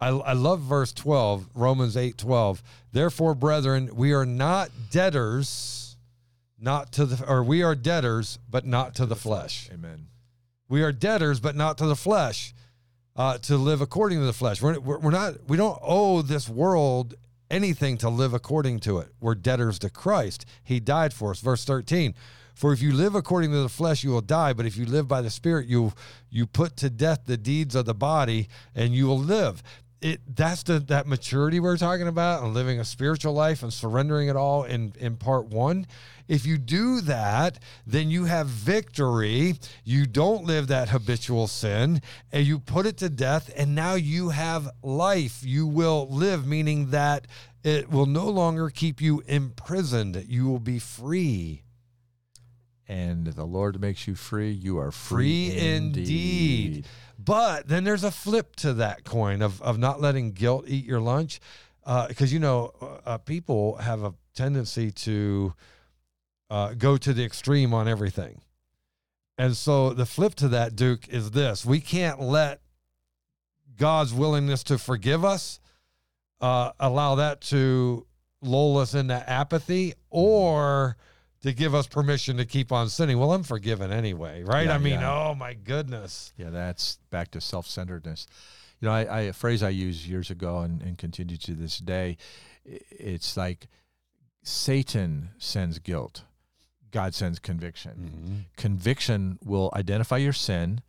I, 0.00 0.08
I 0.08 0.32
love 0.32 0.60
verse 0.60 0.92
12, 0.92 1.48
Romans 1.54 1.96
8 1.96 2.18
12. 2.18 2.62
Therefore, 2.92 3.34
brethren, 3.34 3.90
we 3.94 4.12
are 4.12 4.26
not 4.26 4.70
debtors, 4.90 5.96
not 6.58 6.92
to 6.92 7.06
the 7.06 7.26
or 7.26 7.42
we 7.42 7.62
are 7.62 7.74
debtors, 7.74 8.38
but 8.48 8.64
not 8.64 8.94
to 8.96 9.06
the 9.06 9.16
flesh. 9.16 9.68
Amen. 9.72 10.08
We 10.68 10.82
are 10.82 10.92
debtors, 10.92 11.40
but 11.40 11.56
not 11.56 11.78
to 11.78 11.86
the 11.86 11.96
flesh, 11.96 12.54
uh, 13.16 13.38
to 13.38 13.56
live 13.56 13.80
according 13.80 14.18
to 14.18 14.26
the 14.26 14.32
flesh. 14.32 14.60
We're, 14.60 14.78
we're, 14.78 14.98
we're 14.98 15.10
not, 15.10 15.48
we 15.48 15.56
don't 15.56 15.78
owe 15.82 16.20
this 16.22 16.48
world 16.48 17.14
anything 17.50 17.96
to 17.98 18.08
live 18.08 18.34
according 18.34 18.80
to 18.80 18.98
it. 18.98 19.08
We're 19.20 19.34
debtors 19.34 19.78
to 19.80 19.90
Christ. 19.90 20.44
He 20.62 20.80
died 20.80 21.12
for 21.12 21.30
us. 21.30 21.40
Verse 21.40 21.64
13. 21.64 22.14
For 22.54 22.72
if 22.72 22.82
you 22.82 22.92
live 22.92 23.14
according 23.14 23.52
to 23.52 23.62
the 23.62 23.68
flesh, 23.68 24.02
you 24.02 24.10
will 24.10 24.20
die. 24.20 24.52
But 24.52 24.66
if 24.66 24.76
you 24.76 24.84
live 24.84 25.06
by 25.06 25.22
the 25.22 25.30
Spirit, 25.30 25.68
you 25.68 25.92
you 26.28 26.44
put 26.44 26.76
to 26.78 26.90
death 26.90 27.20
the 27.24 27.36
deeds 27.36 27.76
of 27.76 27.84
the 27.84 27.94
body, 27.94 28.48
and 28.74 28.92
you 28.92 29.06
will 29.06 29.18
live. 29.18 29.62
It 30.00 30.20
that's 30.34 30.64
the 30.64 30.80
that 30.80 31.06
maturity 31.06 31.60
we're 31.60 31.76
talking 31.76 32.08
about, 32.08 32.42
and 32.42 32.54
living 32.54 32.80
a 32.80 32.84
spiritual 32.84 33.32
life 33.32 33.62
and 33.62 33.72
surrendering 33.72 34.26
it 34.26 34.34
all 34.34 34.64
in 34.64 34.92
in 34.98 35.16
part 35.16 35.46
one. 35.46 35.86
If 36.28 36.44
you 36.44 36.58
do 36.58 37.00
that, 37.00 37.58
then 37.86 38.10
you 38.10 38.26
have 38.26 38.46
victory. 38.46 39.54
You 39.82 40.06
don't 40.06 40.44
live 40.44 40.68
that 40.68 40.90
habitual 40.90 41.46
sin, 41.46 42.02
and 42.30 42.46
you 42.46 42.58
put 42.58 42.86
it 42.86 42.98
to 42.98 43.08
death, 43.08 43.50
and 43.56 43.74
now 43.74 43.94
you 43.94 44.28
have 44.28 44.68
life. 44.82 45.40
You 45.42 45.66
will 45.66 46.06
live, 46.10 46.46
meaning 46.46 46.90
that 46.90 47.26
it 47.64 47.90
will 47.90 48.06
no 48.06 48.28
longer 48.28 48.68
keep 48.68 49.00
you 49.00 49.22
imprisoned. 49.26 50.24
You 50.28 50.46
will 50.46 50.60
be 50.60 50.78
free. 50.78 51.64
And 52.86 53.26
the 53.26 53.44
Lord 53.44 53.80
makes 53.80 54.06
you 54.06 54.14
free, 54.14 54.50
you 54.50 54.78
are 54.78 54.90
Free 54.90 55.50
free, 55.50 55.58
indeed. 55.58 56.86
But 57.18 57.68
then 57.68 57.84
there's 57.84 58.04
a 58.04 58.10
flip 58.10 58.56
to 58.56 58.72
that 58.74 59.04
coin 59.04 59.42
of, 59.42 59.60
of 59.60 59.78
not 59.78 60.00
letting 60.00 60.32
guilt 60.32 60.64
eat 60.66 60.84
your 60.84 61.00
lunch. 61.00 61.40
Because, 61.84 62.32
you 62.32 62.38
know, 62.38 62.72
uh, 63.06 63.18
people 63.18 63.76
have 63.76 64.04
a 64.04 64.14
tendency 64.34 64.90
to 64.90 65.54
uh, 66.50 66.74
go 66.74 66.96
to 66.96 67.12
the 67.12 67.24
extreme 67.24 67.74
on 67.74 67.88
everything. 67.88 68.40
And 69.36 69.56
so 69.56 69.90
the 69.90 70.06
flip 70.06 70.34
to 70.36 70.48
that, 70.48 70.74
Duke, 70.74 71.08
is 71.08 71.30
this 71.30 71.64
we 71.64 71.80
can't 71.80 72.20
let 72.20 72.60
God's 73.76 74.12
willingness 74.12 74.62
to 74.64 74.78
forgive 74.78 75.24
us 75.24 75.60
uh, 76.40 76.72
allow 76.78 77.16
that 77.16 77.40
to 77.40 78.06
lull 78.42 78.78
us 78.78 78.94
into 78.94 79.14
apathy 79.28 79.94
or 80.10 80.96
to 81.42 81.52
give 81.52 81.74
us 81.74 81.86
permission 81.86 82.36
to 82.36 82.44
keep 82.44 82.72
on 82.72 82.88
sinning. 82.88 83.18
Well, 83.18 83.32
I'm 83.32 83.42
forgiven 83.42 83.92
anyway, 83.92 84.42
right? 84.42 84.66
Yeah, 84.66 84.74
I 84.74 84.78
mean, 84.78 85.00
yeah. 85.00 85.12
oh 85.12 85.34
my 85.34 85.54
goodness. 85.54 86.32
Yeah, 86.36 86.50
that's 86.50 86.98
back 87.10 87.30
to 87.32 87.40
self 87.40 87.66
centeredness. 87.66 88.26
You 88.80 88.86
know, 88.86 88.94
I, 88.94 89.04
I 89.04 89.20
a 89.22 89.32
phrase 89.32 89.62
I 89.62 89.70
used 89.70 90.06
years 90.06 90.30
ago 90.30 90.60
and, 90.60 90.82
and 90.82 90.96
continue 90.96 91.36
to 91.36 91.54
this 91.54 91.78
day. 91.78 92.16
It's 92.64 93.36
like 93.36 93.66
Satan 94.42 95.30
sends 95.38 95.78
guilt, 95.78 96.22
God 96.90 97.14
sends 97.14 97.38
conviction. 97.38 98.10
Mm-hmm. 98.14 98.34
Conviction 98.56 99.38
will 99.44 99.70
identify 99.74 100.16
your 100.16 100.32
sin. 100.32 100.80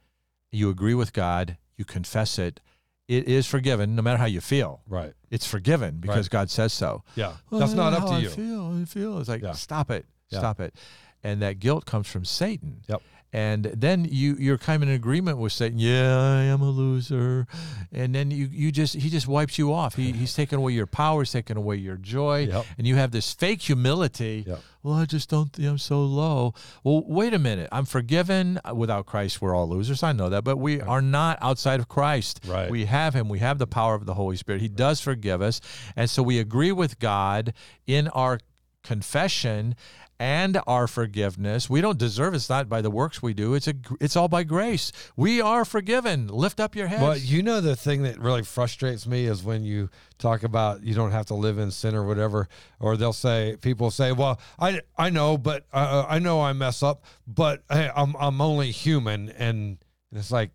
You 0.51 0.69
agree 0.69 0.93
with 0.93 1.13
God. 1.13 1.57
You 1.77 1.85
confess 1.85 2.37
it, 2.39 2.59
it 3.07 3.27
is 3.27 3.47
forgiven 3.47 3.95
no 3.95 4.01
matter 4.01 4.17
how 4.17 4.25
you 4.25 4.41
feel. 4.41 4.81
Right. 4.87 5.13
It's 5.31 5.47
forgiven 5.47 5.97
because 5.99 6.25
Right. 6.25 6.29
God 6.31 6.49
says 6.49 6.73
so. 6.73 7.03
Yeah. 7.15 7.33
Well, 7.49 7.59
That's 7.59 7.73
not 7.73 7.93
up 7.93 8.05
to 8.05 8.13
I 8.13 8.19
you. 8.19 8.29
feel, 8.29 8.79
I 8.81 8.85
feel. 8.85 9.19
It's 9.19 9.29
like 9.29 9.41
Yeah. 9.41 9.53
stop 9.53 9.89
it, 9.89 10.05
Yeah. 10.29 10.39
stop 10.39 10.59
it, 10.59 10.75
and 11.23 11.41
that 11.41 11.59
guilt 11.59 11.85
comes 11.85 12.07
from 12.07 12.25
Satan. 12.25 12.81
Yep. 12.87 13.01
And 13.31 13.65
then 13.65 14.07
you 14.09 14.35
you're 14.39 14.57
kind 14.57 14.81
of 14.81 14.89
in 14.89 14.95
agreement 14.95 15.37
with 15.37 15.53
Satan. 15.53 15.77
Yeah, 15.77 16.17
I 16.19 16.41
am 16.43 16.61
a 16.61 16.69
loser, 16.71 17.45
and 17.91 18.15
then 18.15 18.31
you 18.31 18.47
you 18.51 18.71
just 18.71 18.95
he 18.95 19.07
just 19.11 19.27
wipes 19.27 19.59
you 19.59 19.71
off. 19.71 19.93
He 19.95 20.11
he's 20.13 20.33
taken 20.33 20.57
away 20.57 20.71
your 20.73 20.87
power, 20.87 21.21
he's 21.21 21.31
taken 21.31 21.55
away 21.55 21.75
your 21.75 21.95
joy, 21.97 22.47
Yep. 22.47 22.65
and 22.79 22.87
you 22.87 22.95
have 22.95 23.11
this 23.11 23.31
fake 23.31 23.61
humility. 23.61 24.45
Yep. 24.47 24.59
Well, 24.81 24.95
I 24.95 25.05
just 25.05 25.29
don't 25.29 25.53
think 25.53 25.67
I'm 25.67 25.77
so 25.77 26.01
low. 26.01 26.55
Well, 26.83 27.03
wait 27.05 27.35
a 27.35 27.39
minute. 27.39 27.69
I'm 27.71 27.85
forgiven. 27.85 28.59
Without 28.73 29.05
Christ, 29.05 29.41
we're 29.41 29.53
all 29.53 29.69
losers. 29.69 30.01
I 30.01 30.11
know 30.11 30.29
that, 30.29 30.43
but 30.43 30.57
we 30.57 30.81
are 30.81 31.01
not 31.01 31.37
outside 31.39 31.79
of 31.79 31.87
Christ. 31.87 32.39
Right. 32.47 32.71
We 32.71 32.85
have 32.85 33.13
Him. 33.13 33.29
We 33.29 33.39
have 33.39 33.59
the 33.59 33.67
power 33.67 33.93
of 33.93 34.07
the 34.07 34.15
Holy 34.15 34.37
Spirit. 34.37 34.61
He 34.61 34.69
does 34.69 35.01
forgive 35.01 35.39
us, 35.39 35.61
and 35.95 36.09
so 36.09 36.23
we 36.23 36.39
agree 36.39 36.71
with 36.71 36.97
God 36.97 37.53
in 37.85 38.07
our 38.07 38.39
confession 38.81 39.75
and 40.19 40.59
our 40.67 40.85
forgiveness. 40.85 41.69
We 41.69 41.79
don't 41.79 41.97
deserve 41.97 42.33
it. 42.33 42.37
It's 42.37 42.49
not 42.49 42.67
by 42.67 42.81
the 42.81 42.91
works 42.91 43.21
we 43.21 43.33
do. 43.33 43.53
It's 43.53 43.67
a. 43.67 43.73
It's 44.01 44.15
all 44.15 44.27
by 44.27 44.43
grace. 44.43 44.91
We 45.15 45.39
are 45.39 45.63
forgiven. 45.63 46.27
Lift 46.27 46.59
up 46.59 46.75
your 46.75 46.87
heads. 46.87 47.01
Well, 47.01 47.17
you 47.17 47.41
know 47.41 47.61
the 47.61 47.75
thing 47.75 48.03
that 48.03 48.19
really 48.19 48.43
frustrates 48.43 49.07
me 49.07 49.25
is 49.25 49.43
when 49.43 49.63
you 49.63 49.89
talk 50.17 50.43
about 50.43 50.83
you 50.83 50.93
don't 50.93 51.11
have 51.11 51.27
to 51.27 51.35
live 51.35 51.57
in 51.57 51.71
sin 51.71 51.95
or 51.95 52.05
whatever, 52.05 52.49
or 52.79 52.97
they'll 52.97 53.13
say 53.13 53.55
people 53.61 53.91
say, 53.91 54.11
"Well, 54.11 54.39
I 54.59 54.81
I 54.97 55.09
know, 55.09 55.37
but 55.37 55.65
uh, 55.71 56.05
I 56.07 56.19
know 56.19 56.41
I 56.41 56.53
mess 56.53 56.83
up, 56.83 57.05
but 57.25 57.63
hey, 57.71 57.89
I'm 57.95 58.15
I'm 58.19 58.41
only 58.41 58.71
human," 58.71 59.29
and 59.29 59.77
it's 60.11 60.31
like, 60.31 60.51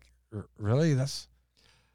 really, 0.59 0.93
that's 0.93 1.27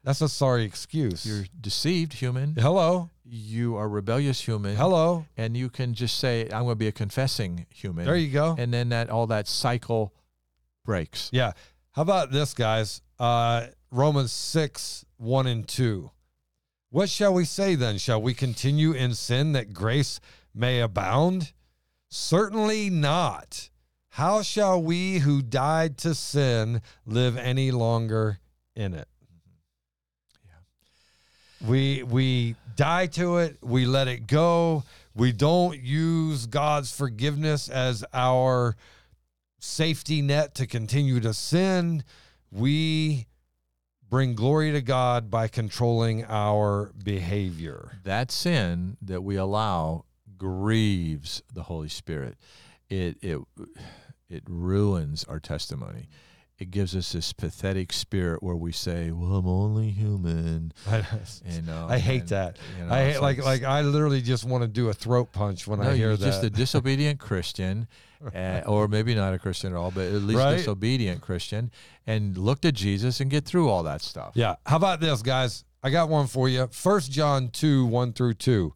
that's 0.03 0.21
a 0.21 0.27
sorry 0.27 0.65
excuse. 0.65 1.25
You're 1.25 1.45
deceived, 1.59 2.13
human. 2.13 2.55
Hello, 2.55 3.09
You 3.33 3.77
are 3.77 3.87
rebellious, 3.87 4.41
human. 4.41 4.75
hello. 4.75 5.25
and 5.37 5.55
you 5.55 5.69
can 5.69 5.93
just 5.93 6.19
say 6.19 6.43
i'm 6.51 6.63
going 6.63 6.69
to 6.71 6.75
be 6.75 6.87
a 6.87 6.91
confessing 6.91 7.65
human 7.69 8.03
There 8.05 8.17
you 8.17 8.29
go. 8.29 8.55
and 8.59 8.73
then 8.73 8.89
that 8.89 9.09
all 9.09 9.27
that 9.27 9.47
cycle 9.47 10.13
breaks 10.83 11.29
Yeah. 11.31 11.53
How 11.93 12.01
about 12.03 12.31
this, 12.31 12.53
guys? 12.53 13.01
Uh, 13.19 13.67
Romans 13.91 14.31
6, 14.31 15.05
1 15.17 15.47
and 15.47 15.67
2. 15.67 16.09
What 16.89 17.09
shall 17.09 17.33
we 17.33 17.43
say 17.45 17.75
then? 17.75 17.97
Shall 17.97 18.21
we 18.21 18.33
continue 18.33 18.91
in 18.93 19.13
sin 19.13 19.51
that 19.53 19.73
grace 19.73 20.19
may 20.55 20.79
abound? 20.81 21.51
Certainly 22.09 22.89
not. 22.89 23.69
How 24.09 24.41
shall 24.41 24.81
we 24.81 25.19
who 25.19 25.41
died 25.41 25.97
to 25.99 26.15
sin 26.15 26.81
live 27.05 27.35
any 27.37 27.71
longer 27.71 28.39
in 28.75 28.93
it? 28.93 29.07
We 31.67 32.03
we 32.03 32.55
die 32.75 33.07
to 33.07 33.37
it, 33.37 33.57
we 33.61 33.85
let 33.85 34.07
it 34.07 34.27
go. 34.27 34.83
We 35.13 35.31
don't 35.31 35.79
use 35.79 36.45
God's 36.45 36.91
forgiveness 36.91 37.69
as 37.69 38.03
our 38.13 38.75
safety 39.59 40.21
net 40.21 40.55
to 40.55 40.65
continue 40.65 41.19
to 41.19 41.33
sin. 41.33 42.03
We 42.51 43.27
bring 44.09 44.35
glory 44.35 44.71
to 44.71 44.81
God 44.81 45.29
by 45.29 45.47
controlling 45.47 46.25
our 46.25 46.91
behavior. 47.03 47.91
that 48.03 48.31
sin 48.31 48.97
that 49.01 49.21
we 49.21 49.35
allow 49.35 50.05
grieves 50.37 51.43
the 51.53 51.63
holy 51.63 51.87
spirit 51.87 52.35
it 52.89 53.15
it 53.21 53.39
it 54.29 54.43
ruins 54.47 55.23
our 55.25 55.39
testimony 55.39 56.07
it 56.61 56.69
gives 56.69 56.95
us 56.95 57.11
this 57.13 57.33
pathetic 57.33 57.91
spirit 57.91 58.43
where 58.43 58.55
we 58.55 58.71
say 58.71 59.09
well 59.09 59.33
i'm 59.33 59.47
only 59.47 59.89
human 59.89 60.71
I, 60.87 60.97
I 60.97 61.97
hate 61.97 62.21
and, 62.21 62.29
that. 62.29 62.57
you 62.77 62.85
know, 62.85 62.93
I 62.93 63.03
hate 63.11 63.19
like 63.21 63.43
like 63.43 63.63
I 63.63 63.81
literally 63.81 64.21
just 64.21 64.45
want 64.45 64.61
to 64.63 64.67
do 64.67 64.89
a 64.89 64.93
throat 64.93 65.31
punch 65.31 65.65
when 65.67 65.79
no, 65.79 65.89
I 65.89 65.95
hear 65.95 66.09
you're 66.09 66.17
that. 66.17 66.25
just 66.25 66.43
a 66.43 66.49
disobedient 66.49 67.19
Christian, 67.19 67.87
uh, 68.35 68.61
or 68.67 68.87
maybe 68.87 69.15
not 69.15 69.33
a 69.33 69.39
Christian 69.39 69.73
at 69.73 69.77
all, 69.77 69.89
but 69.91 70.05
at 70.07 70.21
least 70.21 70.37
Right. 70.39 70.57
disobedient 70.57 71.21
Christian, 71.21 71.71
and 72.05 72.37
look 72.37 72.61
to 72.61 72.71
Jesus 72.71 73.19
and 73.19 73.31
get 73.31 73.45
through 73.45 73.69
all 73.69 73.83
that 73.83 74.01
stuff. 74.01 74.33
Yeah. 74.35 74.55
How 74.65 74.77
about 74.77 74.99
this, 74.99 75.21
guys? 75.21 75.63
I 75.83 75.89
got 75.89 76.09
one 76.09 76.27
for 76.27 76.47
you. 76.47 76.67
First 76.71 77.11
John 77.11 77.49
2, 77.49 77.85
1 77.85 78.13
through 78.13 78.35
2. 78.35 78.73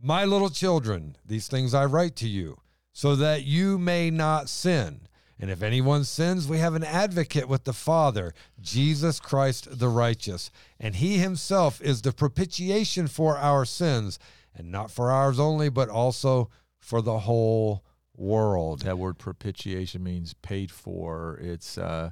My 0.00 0.24
little 0.24 0.50
children, 0.50 1.16
these 1.24 1.48
things 1.48 1.74
I 1.74 1.86
write 1.86 2.14
to 2.16 2.28
you, 2.28 2.58
so 2.92 3.16
that 3.16 3.44
you 3.44 3.78
may 3.78 4.10
not 4.10 4.48
sin. 4.48 5.00
And 5.38 5.50
if 5.50 5.62
anyone 5.62 6.04
sins, 6.04 6.48
we 6.48 6.58
have 6.58 6.74
an 6.74 6.84
advocate 6.84 7.48
with 7.48 7.64
the 7.64 7.74
Father, 7.74 8.32
Jesus 8.60 9.20
Christ 9.20 9.78
the 9.78 9.88
righteous. 9.88 10.50
And 10.80 10.96
he 10.96 11.18
himself 11.18 11.80
is 11.82 12.02
the 12.02 12.12
propitiation 12.12 13.06
for 13.06 13.36
our 13.36 13.64
sins, 13.64 14.18
and 14.54 14.72
not 14.72 14.90
for 14.90 15.10
ours 15.10 15.38
only, 15.38 15.68
but 15.68 15.90
also 15.90 16.48
for 16.78 17.02
the 17.02 17.20
whole 17.20 17.84
world. 18.16 18.82
That 18.82 18.98
word 18.98 19.18
propitiation 19.18 20.02
means 20.02 20.34
paid 20.34 20.70
for. 20.70 21.38
It's 21.42 21.76
uh, 21.76 22.10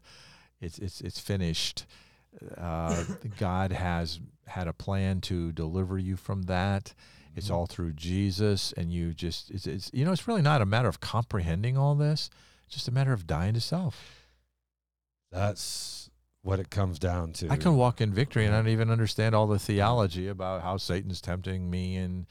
it's 0.60 0.78
it's 0.78 1.00
it's 1.00 1.18
finished. 1.18 1.86
Uh, 2.58 3.04
God 3.38 3.72
has 3.72 4.20
had 4.46 4.68
a 4.68 4.72
plan 4.74 5.22
to 5.22 5.52
deliver 5.52 5.98
you 5.98 6.16
from 6.16 6.42
that. 6.42 6.92
It's 7.36 7.50
all 7.50 7.66
through 7.66 7.94
Jesus, 7.94 8.72
and 8.76 8.92
you 8.92 9.14
just 9.14 9.50
it's, 9.50 9.66
it's 9.66 9.90
you 9.94 10.04
know 10.04 10.12
it's 10.12 10.28
really 10.28 10.42
not 10.42 10.60
a 10.60 10.66
matter 10.66 10.88
of 10.88 11.00
comprehending 11.00 11.78
all 11.78 11.94
this. 11.94 12.28
Just 12.74 12.88
a 12.88 12.92
matter 12.92 13.12
of 13.12 13.26
dying 13.26 13.54
to 13.54 13.60
self. 13.60 14.26
That's 15.30 16.10
what 16.42 16.58
it 16.58 16.70
comes 16.70 16.98
down 16.98 17.32
to. 17.34 17.48
I 17.50 17.56
can 17.56 17.76
walk 17.76 18.00
in 18.00 18.12
victory 18.12 18.44
and 18.44 18.54
I 18.54 18.58
don't 18.58 18.68
even 18.68 18.90
understand 18.90 19.34
all 19.34 19.46
the 19.46 19.58
theology 19.58 20.28
about 20.28 20.62
how 20.62 20.76
Satan's 20.76 21.20
tempting 21.20 21.70
me 21.70 21.96
and 21.96 22.26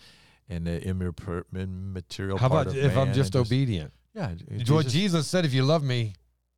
and 0.49 0.67
the 0.67 0.85
immaterial 0.85 2.37
How 2.37 2.47
about 2.47 2.75
if 2.75 2.97
I'm 2.97 3.13
just 3.13 3.35
obedient? 3.35 3.93
yeah, 4.13 4.29
what 4.67 4.85
Jesus- 4.85 4.93
Jesus 4.93 5.27
said, 5.27 5.45
if 5.45 5.53
you 5.53 5.63
love 5.63 5.81
me, 5.83 6.13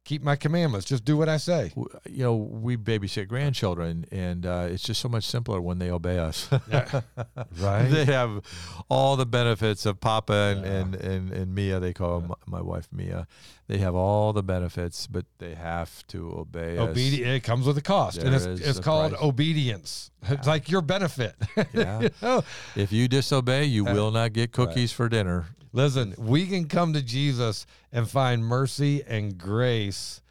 keep 0.05 0.23
my 0.23 0.35
commandments. 0.37 0.85
Just 0.85 1.03
do 1.03 1.17
what 1.17 1.27
I 1.27 1.37
say. 1.37 1.73
you 2.09 2.23
know, 2.23 2.35
we 2.35 2.77
babysit 2.77 3.27
grandchildren, 3.27 4.05
and 4.11 4.45
uh, 4.45 4.67
it's 4.69 4.83
just 4.83 5.01
so 5.01 5.09
much 5.09 5.25
simpler 5.25 5.59
when 5.59 5.79
they 5.79 5.89
obey 5.91 6.17
us. 6.19 6.47
Yeah. 6.71 7.01
Right. 7.59 7.89
they 7.89 8.05
have 8.05 8.41
all 8.89 9.15
the 9.17 9.25
benefits 9.25 9.85
of 9.85 9.99
Papa 9.99 10.33
and, 10.33 10.63
Yeah. 10.65 10.71
and, 10.71 10.95
and, 10.95 11.31
and 11.31 11.55
Mia. 11.55 11.79
They 11.79 11.91
call 11.93 12.21
my, 12.21 12.35
my 12.45 12.61
wife 12.61 12.87
Mia. 12.91 13.27
They 13.67 13.79
have 13.79 13.95
all 13.95 14.31
the 14.33 14.43
benefits, 14.43 15.07
but 15.07 15.25
they 15.39 15.55
have 15.55 16.05
to 16.07 16.31
obey 16.37 16.77
us. 16.77 16.89
Obedience. 16.89 17.27
It 17.37 17.43
comes 17.43 17.65
with 17.65 17.77
a 17.77 17.81
cost, 17.81 18.17
and 18.19 18.33
it's, 18.35 18.45
it's 18.45 18.79
called 18.79 19.11
price. 19.13 19.23
obedience. 19.23 20.11
It's 20.27 20.47
like 20.47 20.69
your 20.69 20.81
benefit. 20.81 21.35
Yeah. 21.73 22.01
You 22.01 22.09
know? 22.21 22.43
If 22.75 22.91
you 22.91 23.07
disobey, 23.07 23.65
you 23.65 23.87
Uh, 23.87 23.93
will 23.93 24.11
not 24.11 24.33
get 24.33 24.51
cookies 24.51 24.91
for 24.91 25.09
dinner. 25.09 25.47
Listen, 25.75 26.15
we 26.17 26.47
can 26.47 26.69
come 26.69 26.93
to 26.93 27.01
Jesus 27.01 27.67
and 27.91 28.09
find 28.09 28.45
mercy 28.45 29.03
and 29.03 29.37
grace 29.37 30.21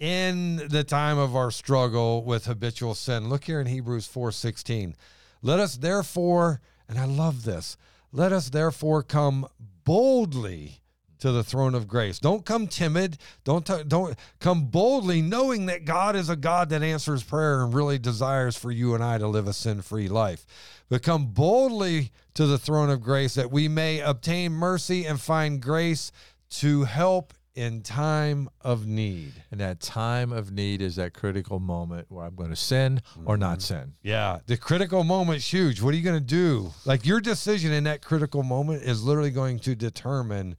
in 0.00 0.66
the 0.68 0.82
time 0.82 1.18
of 1.18 1.36
our 1.36 1.50
struggle 1.50 2.24
with 2.24 2.46
habitual 2.46 2.94
sin. 2.94 3.28
Look 3.28 3.44
here 3.44 3.60
in 3.60 3.66
Hebrews 3.66 4.06
4:16. 4.06 4.96
Let 5.42 5.60
us 5.60 5.76
therefore, 5.76 6.62
and 6.88 6.98
I 6.98 7.04
love 7.04 7.44
this. 7.44 7.76
Let 8.12 8.32
us 8.32 8.48
therefore 8.48 9.02
come 9.02 9.46
boldly 9.84 10.80
to 11.22 11.32
the 11.32 11.42
throne 11.42 11.74
of 11.74 11.88
grace. 11.88 12.18
Don't 12.18 12.44
come 12.44 12.66
timid. 12.66 13.16
Don't 13.44 13.64
t- 13.66 13.82
don't 13.88 14.16
come 14.40 14.66
boldly 14.66 15.22
knowing 15.22 15.66
that 15.66 15.84
God 15.84 16.14
is 16.16 16.28
a 16.28 16.36
God 16.36 16.68
that 16.70 16.82
answers 16.82 17.22
prayer 17.22 17.62
and 17.64 17.72
really 17.72 17.98
desires 17.98 18.56
for 18.56 18.70
you 18.70 18.94
and 18.94 19.02
I 19.02 19.18
to 19.18 19.26
live 19.28 19.46
a 19.48 19.52
sin-free 19.52 20.08
life. 20.08 20.44
But 20.88 21.02
come 21.02 21.26
boldly 21.26 22.10
to 22.34 22.46
the 22.46 22.58
throne 22.58 22.90
of 22.90 23.02
grace 23.02 23.34
that 23.34 23.50
we 23.50 23.68
may 23.68 24.00
obtain 24.00 24.52
mercy 24.52 25.04
and 25.06 25.20
find 25.20 25.62
grace 25.62 26.12
to 26.50 26.84
help 26.84 27.32
in 27.54 27.82
time 27.82 28.48
of 28.62 28.86
need. 28.86 29.32
And 29.50 29.60
that 29.60 29.78
time 29.78 30.32
of 30.32 30.50
need 30.50 30.80
is 30.80 30.96
that 30.96 31.12
critical 31.12 31.60
moment 31.60 32.06
where 32.10 32.24
I'm 32.24 32.34
going 32.34 32.48
to 32.50 32.56
sin 32.56 33.02
or 33.26 33.34
Mm-hmm. 33.34 33.40
not 33.42 33.60
sin. 33.62 33.92
Yeah, 34.02 34.38
the 34.46 34.56
critical 34.56 35.04
moment's 35.04 35.52
huge. 35.52 35.82
What 35.82 35.92
are 35.92 35.96
you 35.98 36.02
going 36.02 36.18
to 36.18 36.24
do? 36.26 36.72
Like 36.86 37.04
your 37.06 37.20
decision 37.20 37.70
in 37.72 37.84
that 37.84 38.02
critical 38.02 38.42
moment 38.42 38.82
is 38.84 39.04
literally 39.04 39.30
going 39.30 39.58
to 39.60 39.74
determine 39.74 40.56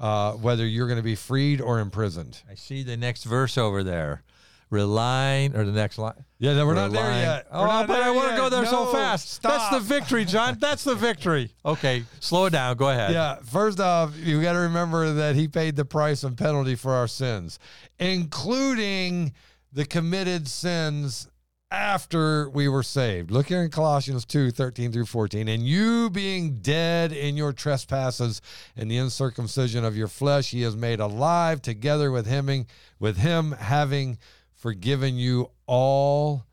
uh, 0.00 0.32
whether 0.32 0.66
you're 0.66 0.86
going 0.88 0.96
to 0.96 1.02
be 1.02 1.14
freed 1.14 1.60
or 1.60 1.78
imprisoned. 1.78 2.40
I 2.50 2.54
see 2.54 2.82
the 2.82 2.96
next 2.96 3.24
verse 3.24 3.56
over 3.58 3.84
there. 3.84 4.22
Relying, 4.70 5.56
or 5.56 5.64
the 5.64 5.72
next 5.72 5.98
line. 5.98 6.24
Yeah, 6.38 6.54
no, 6.54 6.64
we're 6.64 6.74
not 6.74 6.92
there 6.92 7.02
Relying- 7.02 7.22
yet. 7.24 7.46
Oh, 7.50 7.62
We're 7.62 7.86
but 7.88 8.02
I 8.04 8.10
want 8.12 8.30
to 8.30 8.36
go 8.36 8.48
there 8.48 8.64
so 8.66 8.84
No, 8.84 8.92
fast. 8.92 9.42
That's 9.42 9.68
the 9.70 9.80
victory, 9.80 10.24
John. 10.24 10.58
That's 10.60 10.84
the 10.84 10.94
victory. 10.94 11.50
Okay, 11.64 12.04
slow 12.20 12.46
it 12.46 12.50
down. 12.50 12.76
Go 12.76 12.88
ahead. 12.88 13.12
Yeah, 13.12 13.38
first 13.44 13.80
off, 13.80 14.16
you 14.16 14.40
got 14.40 14.52
to 14.52 14.60
remember 14.60 15.12
that 15.14 15.34
he 15.34 15.48
paid 15.48 15.74
the 15.74 15.84
price 15.84 16.22
and 16.22 16.38
penalty 16.38 16.76
for 16.76 16.92
our 16.92 17.08
sins, 17.08 17.58
including 17.98 19.32
the 19.72 19.84
committed 19.84 20.46
sins 20.48 21.28
after 21.70 22.50
we 22.50 22.68
were 22.68 22.82
saved. 22.82 23.30
Look 23.30 23.46
here 23.46 23.62
in 23.62 23.70
Colossians 23.70 24.24
2 24.24 24.50
13 24.50 24.92
through 24.92 25.06
14. 25.06 25.48
And 25.48 25.66
you 25.66 26.10
being 26.10 26.56
dead 26.56 27.12
in 27.12 27.36
your 27.36 27.52
trespasses 27.52 28.42
and 28.76 28.90
the 28.90 28.98
uncircumcision 28.98 29.84
of 29.84 29.96
your 29.96 30.08
flesh, 30.08 30.50
he 30.50 30.62
has 30.62 30.76
made 30.76 31.00
alive 31.00 31.62
together 31.62 32.10
with 32.10 32.26
him, 32.26 32.66
with 32.98 33.18
him 33.18 33.52
having 33.52 34.18
forgiven 34.54 35.16
you 35.16 35.50
all 35.66 36.44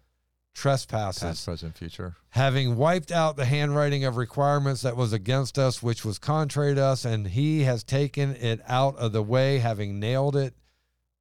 trespasses, 0.53 1.21
Past, 1.21 1.45
present, 1.45 1.77
future. 1.77 2.15
having 2.29 2.77
wiped 2.77 3.11
out 3.11 3.35
the 3.35 3.45
handwriting 3.45 4.05
of 4.05 4.17
requirements 4.17 4.81
that 4.81 4.97
was 4.97 5.13
against 5.13 5.59
us, 5.59 5.83
which 5.83 6.03
was 6.03 6.17
contrary 6.17 6.73
to 6.73 6.83
us, 6.83 7.05
and 7.05 7.27
he 7.27 7.63
has 7.63 7.83
taken 7.83 8.35
it 8.35 8.61
out 8.67 8.95
of 8.97 9.11
the 9.11 9.21
way, 9.21 9.59
having 9.59 9.99
nailed 9.99 10.35
it 10.35 10.55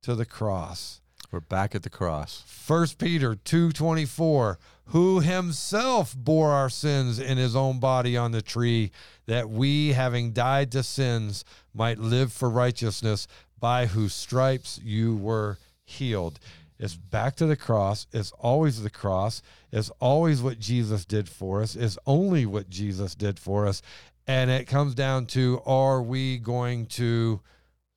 to 0.02 0.14
the 0.14 0.24
cross. 0.24 1.02
We're 1.36 1.40
back 1.40 1.74
at 1.74 1.82
the 1.82 1.90
cross. 1.90 2.42
First 2.46 2.96
Peter 2.96 3.34
2:24 3.34 4.56
who 4.86 5.20
himself 5.20 6.16
bore 6.16 6.52
our 6.52 6.70
sins 6.70 7.18
in 7.18 7.36
his 7.36 7.54
own 7.54 7.78
body 7.78 8.16
on 8.16 8.32
the 8.32 8.40
tree 8.40 8.90
that 9.26 9.50
we 9.50 9.92
having 9.92 10.32
died 10.32 10.72
to 10.72 10.82
sins 10.82 11.44
might 11.74 11.98
live 11.98 12.32
for 12.32 12.48
righteousness 12.48 13.26
by 13.60 13.84
whose 13.84 14.14
stripes 14.14 14.80
you 14.82 15.14
were 15.14 15.58
healed. 15.84 16.40
It's 16.78 16.96
back 16.96 17.36
to 17.36 17.44
the 17.44 17.54
cross. 17.54 18.06
It's 18.14 18.32
always 18.38 18.82
the 18.82 18.88
cross. 18.88 19.42
It's 19.70 19.90
always 20.00 20.40
what 20.40 20.58
Jesus 20.58 21.04
did 21.04 21.28
for 21.28 21.60
us. 21.60 21.76
It's 21.76 21.98
only 22.06 22.46
what 22.46 22.70
Jesus 22.70 23.14
did 23.14 23.38
for 23.38 23.66
us. 23.66 23.82
And 24.26 24.50
it 24.50 24.64
comes 24.64 24.94
down 24.94 25.26
to 25.26 25.60
are 25.66 26.00
we 26.00 26.38
going 26.38 26.86
to 26.86 27.42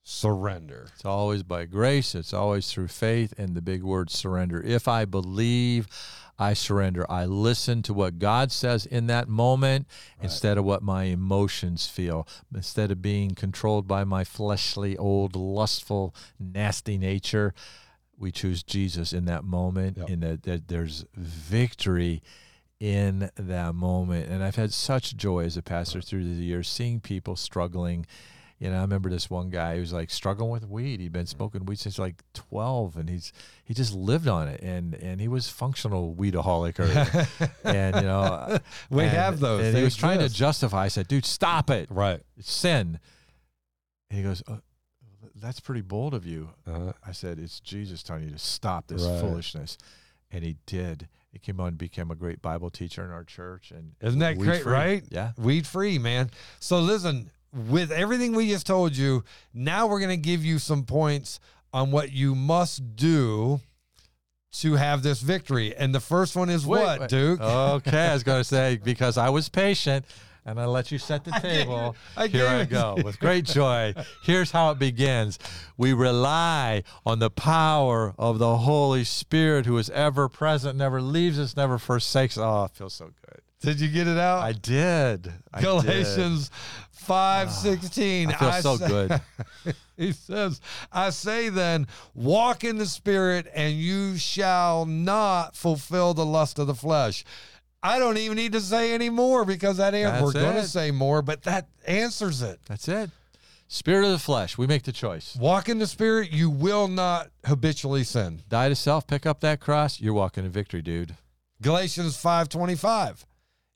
surrender? 0.09 0.87
It's 0.93 1.05
always 1.05 1.43
by 1.43 1.65
grace. 1.65 2.15
It's 2.15 2.33
always 2.33 2.71
through 2.71 2.87
faith 2.87 3.33
and 3.37 3.55
the 3.55 3.61
big 3.61 3.83
word 3.83 4.09
surrender. 4.09 4.61
If 4.61 4.87
I 4.87 5.05
believe, 5.05 5.87
I 6.39 6.53
surrender. 6.53 7.09
I 7.11 7.25
listen 7.25 7.83
to 7.83 7.93
what 7.93 8.17
God 8.17 8.51
says 8.51 8.85
in 8.85 9.07
that 9.07 9.27
moment 9.27 9.87
instead 10.21 10.57
of 10.57 10.65
what 10.65 10.81
my 10.81 11.03
emotions 11.03 11.87
feel. 11.87 12.27
Instead 12.53 12.91
of 12.91 13.01
being 13.01 13.35
controlled 13.35 13.87
by 13.87 14.03
my 14.03 14.23
fleshly, 14.23 14.97
old, 14.97 15.35
lustful, 15.35 16.15
nasty 16.39 16.97
nature, 16.97 17.53
we 18.17 18.31
choose 18.31 18.63
Jesus 18.63 19.13
in 19.13 19.25
that 19.25 19.43
moment. 19.43 19.97
Yep. 19.97 20.09
In 20.09 20.19
that, 20.21 20.43
that 20.43 20.67
there's 20.69 21.05
victory 21.13 22.23
in 22.79 23.29
that 23.35 23.75
moment. 23.75 24.29
And 24.29 24.43
I've 24.43 24.55
had 24.55 24.73
such 24.73 25.17
joy 25.17 25.43
as 25.43 25.57
a 25.57 25.61
pastor 25.61 26.01
through 26.01 26.23
the 26.23 26.43
years 26.43 26.67
seeing 26.67 26.99
people 26.99 27.35
struggling. 27.35 28.05
You 28.59 28.69
know, 28.69 28.77
I 28.77 28.81
remember 28.81 29.09
this 29.09 29.29
one 29.29 29.49
guy 29.49 29.75
who 29.75 29.79
was 29.81 29.93
like 29.93 30.09
struggling 30.09 30.51
with 30.51 30.67
weed. 30.67 30.99
He'd 30.99 31.13
been 31.13 31.25
smoking 31.27 31.63
weed 31.65 31.79
since 31.79 31.97
like 31.97 32.21
twelve, 32.33 32.97
and 32.97 33.09
he's 33.09 33.31
he 33.63 33.73
just 33.73 33.93
lived 33.93 34.27
on 34.27 34.49
it, 34.49 34.61
and 34.61 34.93
and 34.95 35.21
he 35.21 35.29
was 35.29 35.47
functional 35.49 36.13
weedaholic, 36.13 36.77
or 36.77 37.49
and 37.63 37.95
you 37.95 38.01
know, 38.01 38.59
we 38.89 39.03
and- 39.03 39.11
have 39.11 39.39
those. 39.39 39.63
And 39.65 39.77
he 39.77 39.83
was 39.83 39.95
trying 39.95 40.19
to 40.19 40.27
justify. 40.27 40.83
I 40.83 40.87
said, 40.89 41.07
"Dude, 41.07 41.25
stop 41.25 41.69
it! 41.69 41.89
right. 41.89 42.21
It's 42.37 42.51
sin." 42.51 42.99
And 44.09 44.17
he 44.17 44.23
goes, 44.23 44.43
uh, 44.47 44.57
"That's 45.35 45.61
pretty 45.61 45.81
bold 45.81 46.13
of 46.13 46.25
you." 46.25 46.49
Uh, 46.67 46.91
I 47.05 47.13
said, 47.13 47.39
"It's 47.39 47.61
Jesus 47.61 48.03
telling 48.03 48.23
you 48.25 48.31
to 48.31 48.39
stop 48.39 48.87
this 48.87 49.03
Right. 49.03 49.21
foolishness," 49.21 49.77
and 50.31 50.43
he 50.43 50.57
did. 50.65 51.07
He 51.31 51.39
came 51.39 51.59
on 51.61 51.67
and 51.69 51.77
became 51.77 52.09
a 52.11 52.15
great 52.15 52.41
Bible 52.41 52.71
teacher 52.71 53.05
in 53.05 53.11
our 53.11 53.23
church, 53.23 53.71
and 53.71 53.93
Isn't 54.01 54.19
that 54.19 54.37
great, 54.37 54.63
free. 54.63 54.73
right? 54.73 55.03
Yeah. 55.09 55.31
weed 55.37 55.65
free, 55.67 55.97
man. 55.99 56.31
So 56.59 56.79
listen, 56.81 57.29
with 57.53 57.91
everything 57.91 58.33
we 58.35 58.49
just 58.49 58.67
told 58.67 58.95
you, 58.95 59.23
now 59.53 59.87
we're 59.87 59.99
going 59.99 60.09
to 60.09 60.17
give 60.17 60.43
you 60.43 60.59
some 60.59 60.83
points 60.83 61.39
on 61.73 61.91
what 61.91 62.11
you 62.11 62.35
must 62.35 62.95
do 62.95 63.59
to 64.51 64.73
have 64.73 65.03
this 65.03 65.21
victory. 65.21 65.75
And 65.75 65.93
the 65.93 65.99
first 65.99 66.35
one 66.35 66.49
is 66.49 66.65
Wait, 66.65 66.79
what, 66.79 66.99
wait. 67.01 67.09
Duke? 67.09 67.41
Okay, 67.41 68.07
I 68.07 68.13
was 68.13 68.23
going 68.23 68.39
to 68.39 68.43
say 68.43 68.77
because 68.83 69.17
I 69.17 69.29
was 69.29 69.49
patient 69.49 70.05
and 70.45 70.59
I 70.59 70.65
let 70.65 70.91
you 70.91 70.97
set 70.97 71.23
the 71.23 71.31
table. 71.31 71.95
I 72.17 72.27
Here 72.27 72.47
I 72.47 72.65
go 72.65 72.97
with 73.03 73.19
great 73.19 73.45
joy. 73.45 73.93
Here's 74.23 74.51
how 74.51 74.71
it 74.71 74.79
begins. 74.79 75.37
We 75.77 75.93
rely 75.93 76.83
on 77.05 77.19
the 77.19 77.29
power 77.29 78.15
of 78.17 78.39
the 78.39 78.57
Holy 78.57 79.03
Spirit 79.03 79.65
who 79.65 79.77
is 79.77 79.89
ever 79.91 80.27
present, 80.27 80.77
never 80.77 81.01
leaves 81.01 81.37
us, 81.37 81.55
never 81.55 81.77
forsakes. 81.77 82.37
Oh, 82.37 82.65
it 82.65 82.71
feels 82.71 82.93
so 82.95 83.05
good. 83.05 83.41
Did 83.61 83.81
you 83.81 83.89
get 83.89 84.07
it 84.07 84.17
out? 84.17 84.39
I 84.41 84.53
did. 84.53 85.33
I 85.53 85.59
did. 85.59 85.65
Galatians 85.65 86.49
five 86.99 87.47
ah, 87.47 87.51
sixteen. 87.51 88.29
I 88.29 88.61
feel 88.61 88.61
so 88.61 88.77
say- 88.77 88.87
good. 88.87 89.21
he 89.97 90.11
says, 90.11 90.61
I 90.91 91.09
say 91.09 91.49
then, 91.49 91.87
walk 92.13 92.63
in 92.63 92.77
the 92.77 92.85
spirit, 92.85 93.47
and 93.53 93.75
you 93.75 94.17
shall 94.17 94.85
not 94.85 95.55
fulfill 95.55 96.13
the 96.13 96.25
lust 96.25 96.59
of 96.59 96.67
the 96.67 96.75
flesh. 96.75 97.23
I 97.81 97.97
don't 97.97 98.17
even 98.17 98.35
need 98.35 98.51
to 98.53 98.61
say 98.61 98.93
any 98.93 99.09
more 99.09 99.45
because 99.45 99.77
that 99.77 99.93
an- 99.93 100.03
That's 100.03 100.23
we're 100.23 100.33
going 100.33 100.55
to 100.55 100.67
say 100.67 100.91
more, 100.91 101.21
but 101.21 101.43
that 101.43 101.67
answers 101.87 102.41
it. 102.41 102.59
That's 102.67 102.87
it. 102.87 103.09
Spirit 103.71 104.05
of 104.05 104.11
the 104.11 104.19
flesh. 104.19 104.57
We 104.57 104.67
make 104.67 104.83
the 104.83 104.91
choice. 104.91 105.37
Walk 105.39 105.69
in 105.69 105.77
the 105.77 105.85
spirit, 105.87 106.31
you 106.31 106.49
will 106.49 106.87
not 106.87 107.29
habitually 107.45 108.03
sin. 108.03 108.41
Die 108.49 108.69
to 108.69 108.75
self, 108.75 109.05
pick 109.05 109.25
up 109.25 109.41
that 109.41 109.59
cross. 109.59 110.01
You're 110.01 110.13
walking 110.13 110.43
in 110.43 110.49
victory, 110.49 110.81
dude. 110.81 111.15
Galatians 111.61 112.17
5:25. 112.17 113.25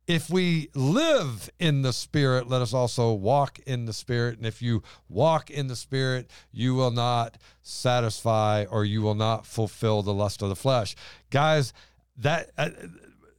If 0.06 0.30
we 0.30 0.70
live 0.76 1.50
in 1.60 1.82
the 1.82 1.94
spirit, 1.94 2.50
let 2.50 2.62
us 2.62 2.74
also 2.74 3.14
walk 3.14 3.60
in 3.66 3.86
the 3.86 3.94
spirit, 3.94 4.38
and 4.38 4.46
if 4.46 4.62
you 4.62 4.84
walk 5.08 5.50
in 5.50 5.68
the 5.68 5.78
spirit, 5.78 6.30
you 6.52 6.76
will 6.76 6.92
not 6.92 7.38
satisfy 7.62 8.66
or 8.70 8.84
you 8.84 9.02
will 9.02 9.16
not 9.16 9.46
fulfill 9.46 10.02
the 10.02 10.14
lust 10.14 10.42
of 10.42 10.50
the 10.50 10.56
flesh. 10.56 10.96
Guys, 11.30 11.72
that 12.18 12.52
uh, 12.58 12.70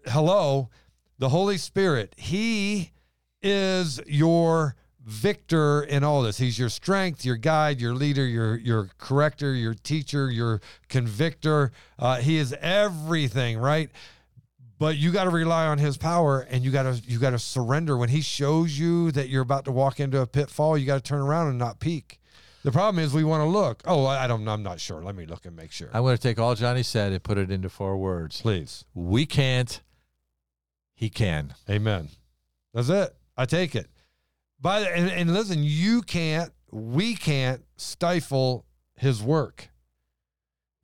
hello, 0.06 0.70
the 1.18 1.28
Holy 1.28 1.58
Spirit, 1.58 2.14
he 2.16 2.92
is 3.42 4.00
your 4.06 4.74
victor 5.04 5.82
in 5.82 6.02
all 6.02 6.22
this. 6.22 6.38
He's 6.38 6.58
your 6.58 6.70
strength, 6.70 7.24
your 7.24 7.36
guide, 7.36 7.80
your 7.80 7.94
leader, 7.94 8.26
your 8.26 8.56
your 8.56 8.88
corrector, 8.98 9.54
your 9.54 9.74
teacher, 9.74 10.30
your 10.30 10.60
convictor. 10.88 11.72
Uh, 11.98 12.16
he 12.16 12.38
is 12.38 12.54
everything, 12.60 13.58
right? 13.58 13.90
But 14.78 14.96
you 14.96 15.12
got 15.12 15.24
to 15.24 15.30
rely 15.30 15.66
on 15.66 15.78
his 15.78 15.96
power, 15.96 16.40
and 16.40 16.64
you 16.64 16.70
got 16.70 16.82
to 16.82 17.00
you 17.06 17.18
got 17.18 17.30
to 17.30 17.38
surrender 17.38 17.96
when 17.96 18.08
he 18.08 18.20
shows 18.20 18.78
you 18.78 19.12
that 19.12 19.28
you're 19.28 19.42
about 19.42 19.64
to 19.66 19.72
walk 19.72 20.00
into 20.00 20.20
a 20.20 20.26
pitfall. 20.26 20.76
You 20.76 20.86
got 20.86 20.96
to 20.96 21.08
turn 21.08 21.20
around 21.20 21.48
and 21.48 21.58
not 21.58 21.78
peek. 21.78 22.20
The 22.64 22.72
problem 22.72 23.04
is 23.04 23.12
we 23.12 23.24
want 23.24 23.42
to 23.42 23.48
look. 23.48 23.82
Oh, 23.84 24.06
I 24.06 24.26
don't. 24.26 24.48
I'm 24.48 24.62
not 24.62 24.80
sure. 24.80 25.02
Let 25.02 25.14
me 25.14 25.26
look 25.26 25.44
and 25.44 25.54
make 25.54 25.70
sure. 25.70 25.90
I'm 25.92 26.02
going 26.02 26.16
to 26.16 26.22
take 26.22 26.38
all 26.38 26.54
Johnny 26.54 26.82
said 26.82 27.12
and 27.12 27.22
put 27.22 27.38
it 27.38 27.50
into 27.50 27.68
four 27.68 27.96
words. 27.98 28.40
Please, 28.40 28.84
We 28.94 29.26
can't. 29.26 29.80
He 30.94 31.10
can. 31.10 31.54
Amen. 31.68 32.08
That's 32.72 32.88
it. 32.88 33.14
I 33.36 33.44
take 33.44 33.74
it. 33.74 33.88
By 34.60 34.80
the, 34.80 34.96
and, 34.96 35.10
and 35.10 35.34
listen, 35.34 35.58
you 35.60 36.00
can't. 36.02 36.50
We 36.70 37.14
can't 37.14 37.62
stifle 37.76 38.64
his 38.96 39.22
work. 39.22 39.68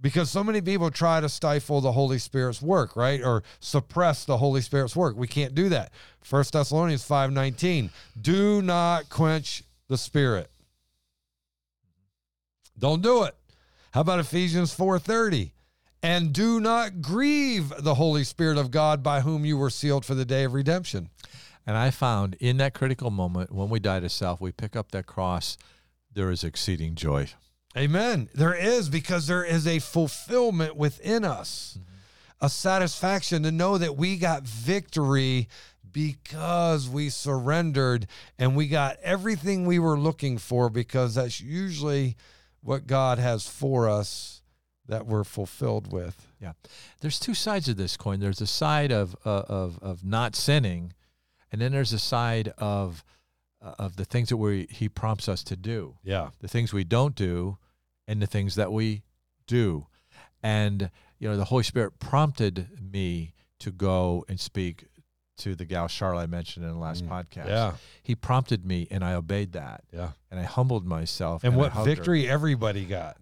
Because 0.01 0.31
so 0.31 0.43
many 0.43 0.61
people 0.61 0.91
try 0.91 1.21
to 1.21 1.29
stifle 1.29 1.81
the 1.81 1.93
Holy 1.93 2.19
Spirit's 2.19 2.63
work, 2.63 2.97
right? 2.97 3.23
Or 3.23 3.43
suppress 3.61 4.25
the 4.25 4.39
Holy 4.39 4.63
Spirit's 4.63 4.97
work. 4.97 5.17
We 5.17 5.27
can't 5.27 5.55
do 5.55 5.69
that. 5.69 5.93
First 6.23 6.55
Thessalonians 6.55 7.07
5:19. 7.07 7.91
Do 8.21 8.63
not 8.63 9.11
quench 9.11 9.63
the 9.89 9.99
spirit. 9.99 10.51
Don't 12.79 13.03
do 13.03 13.25
it. 13.25 13.37
How 13.93 14.01
about 14.01 14.21
Ephesians 14.21 14.73
4:30? 14.73 15.53
And 16.03 16.33
do 16.33 16.61
not 16.61 17.03
grieve 17.03 17.75
the 17.79 17.97
Holy 17.97 18.25
Spirit 18.25 18.57
of 18.57 18.71
God 18.71 19.03
by 19.03 19.21
whom 19.21 19.45
you 19.45 19.59
were 19.59 19.69
sealed 19.69 20.07
for 20.07 20.15
the 20.15 20.25
day 20.25 20.45
of 20.45 20.55
redemption. 20.55 21.11
And 21.67 21.77
I 21.77 21.91
found 21.91 22.37
in 22.41 22.57
that 22.57 22.73
critical 22.73 23.11
moment 23.11 23.53
when 23.53 23.69
we 23.69 23.81
die 23.81 24.01
to 24.01 24.09
self, 24.09 24.41
we 24.41 24.51
pick 24.51 24.75
up 24.75 24.93
that 24.93 25.05
cross, 25.05 25.59
there 26.11 26.31
is 26.31 26.43
exceeding 26.43 26.95
joy. 26.95 27.29
Amen. 27.77 28.29
There 28.35 28.55
is 28.55 28.89
because 28.89 29.27
there 29.27 29.45
is 29.45 29.67
a 29.67 29.79
fulfillment 29.79 30.77
within 30.77 31.25
us, 31.25 31.79
a 32.41 32.49
satisfaction 32.49 33.45
to 33.45 33.53
know 33.53 33.79
that 33.79 33.97
we 33.97 34.17
got 34.17 34.43
victory 34.43 35.49
because 35.93 36.89
we 36.89 37.09
surrendered 37.09 38.07
and 38.39 38.57
we 38.57 38.67
got 38.69 38.97
everything 39.03 39.67
we 39.67 39.79
were 39.79 39.99
looking 39.99 40.39
for 40.39 40.69
because 40.69 41.15
that's 41.15 41.41
usually 41.41 42.17
what 42.63 42.87
God 42.87 43.19
has 43.19 43.47
for 43.47 43.89
us 43.89 44.43
that 44.87 45.07
we're 45.07 45.25
fulfilled 45.25 45.93
with. 45.93 46.27
Yeah. 46.41 46.53
There's 47.01 47.21
two 47.21 47.35
sides 47.35 47.69
of 47.69 47.77
this 47.77 47.97
coin. 47.97 48.21
There's 48.21 48.41
a 48.41 48.47
side 48.47 48.93
of 48.93 49.15
uh, 49.25 49.43
of 49.49 49.79
of 49.81 50.05
not 50.05 50.35
sinning, 50.35 50.93
and 51.53 51.61
then 51.61 51.73
there's 51.73 51.93
a 51.93 51.99
side 51.99 52.53
of 52.59 53.05
uh, 53.63 53.75
of 53.79 53.97
the 53.97 54.05
things 54.05 54.29
that 54.31 54.37
we 54.39 54.67
he 54.71 54.89
prompts 54.89 55.29
us 55.29 55.43
to 55.45 55.57
do. 55.57 55.97
Yeah. 56.03 56.31
the 56.41 56.49
things 56.49 56.73
we 56.73 56.85
don't 56.85 57.15
do 57.15 57.59
and 58.09 58.21
the 58.23 58.27
things 58.27 58.55
that 58.57 58.73
we 58.73 59.03
do. 59.47 59.87
And, 60.43 60.91
you 61.19 61.29
know, 61.29 61.37
the 61.37 61.45
Holy 61.45 61.63
Spirit 61.65 61.99
prompted 61.99 62.69
me 62.81 63.35
to 63.61 63.71
go 63.71 64.25
and 64.29 64.41
speak 64.41 64.87
to 65.39 65.55
the 65.55 65.65
gal 65.65 65.89
Charlotte 65.89 66.23
I 66.23 66.27
mentioned 66.27 66.65
in 66.67 66.73
the 66.73 66.79
last 66.79 67.05
Mm. 67.05 67.09
podcast. 67.09 67.49
Yeah. 67.49 67.73
He 68.03 68.15
prompted 68.15 68.65
me 68.67 68.87
and 68.91 69.03
I 69.05 69.15
obeyed 69.15 69.53
that. 69.53 69.85
Yeah. 69.93 70.11
And 70.31 70.39
I 70.41 70.45
humbled 70.45 70.85
myself. 70.87 71.45
And 71.45 71.55
I 71.55 71.57
what 71.57 71.73
hugged 71.73 71.89
her. 71.89 71.95
victory 71.95 72.29
everybody 72.29 72.85
got. 72.85 73.17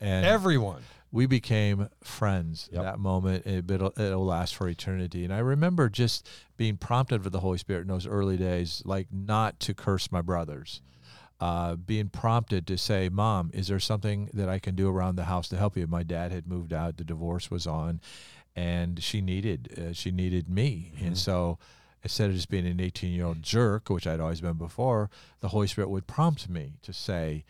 And 0.00 0.24
Everyone. 0.24 0.82
We 1.10 1.26
became 1.26 1.88
friends 2.02 2.68
Yep. 2.72 2.82
that 2.82 2.98
moment. 2.98 3.46
It, 3.46 3.70
it'll, 3.70 3.92
it'll 3.98 4.24
last 4.26 4.54
for 4.54 4.68
eternity. 4.68 5.24
And 5.24 5.32
I 5.32 5.38
remember 5.38 5.88
just 5.88 6.28
being 6.56 6.76
prompted 6.76 7.22
for 7.22 7.30
the 7.30 7.40
Holy 7.40 7.58
Spirit 7.58 7.82
in 7.82 7.88
those 7.88 8.06
early 8.06 8.36
days, 8.36 8.82
like 8.84 9.06
not 9.12 9.58
to 9.60 9.74
curse 9.74 10.12
my 10.12 10.20
brothers. 10.22 10.82
Uh, 11.40 11.76
being 11.76 12.08
prompted 12.08 12.66
to 12.66 12.76
say, 12.76 13.08
Mom, 13.08 13.50
is 13.54 13.68
there 13.68 13.78
something 13.78 14.28
that 14.34 14.48
I 14.48 14.58
can 14.58 14.74
do 14.74 14.88
around 14.90 15.14
the 15.16 15.24
house 15.26 15.48
to 15.50 15.56
help 15.56 15.76
you? 15.76 15.86
My 15.86 16.02
dad 16.02 16.32
had 16.32 16.48
moved 16.48 16.72
out, 16.72 16.96
the 16.96 17.04
divorce 17.04 17.50
was 17.50 17.66
on. 17.66 18.00
and 18.56 19.00
she 19.00 19.20
needed 19.20 19.72
uh, 19.78 19.92
she 19.92 20.10
needed 20.10 20.48
me, 20.48 20.90
Mhm. 20.98 21.06
and 21.06 21.18
so 21.18 21.58
instead 22.02 22.28
of 22.28 22.34
just 22.34 22.48
being 22.48 22.66
an 22.66 22.80
18 22.80 23.12
year 23.12 23.24
old 23.26 23.40
jerk, 23.40 23.88
which 23.88 24.04
I'd 24.04 24.18
always 24.18 24.40
been 24.40 24.56
before, 24.58 25.10
the 25.38 25.48
Holy 25.48 25.68
Spirit 25.68 25.90
would 25.90 26.08
prompt 26.08 26.48
me 26.48 26.72
to 26.82 26.92
say. 26.92 27.44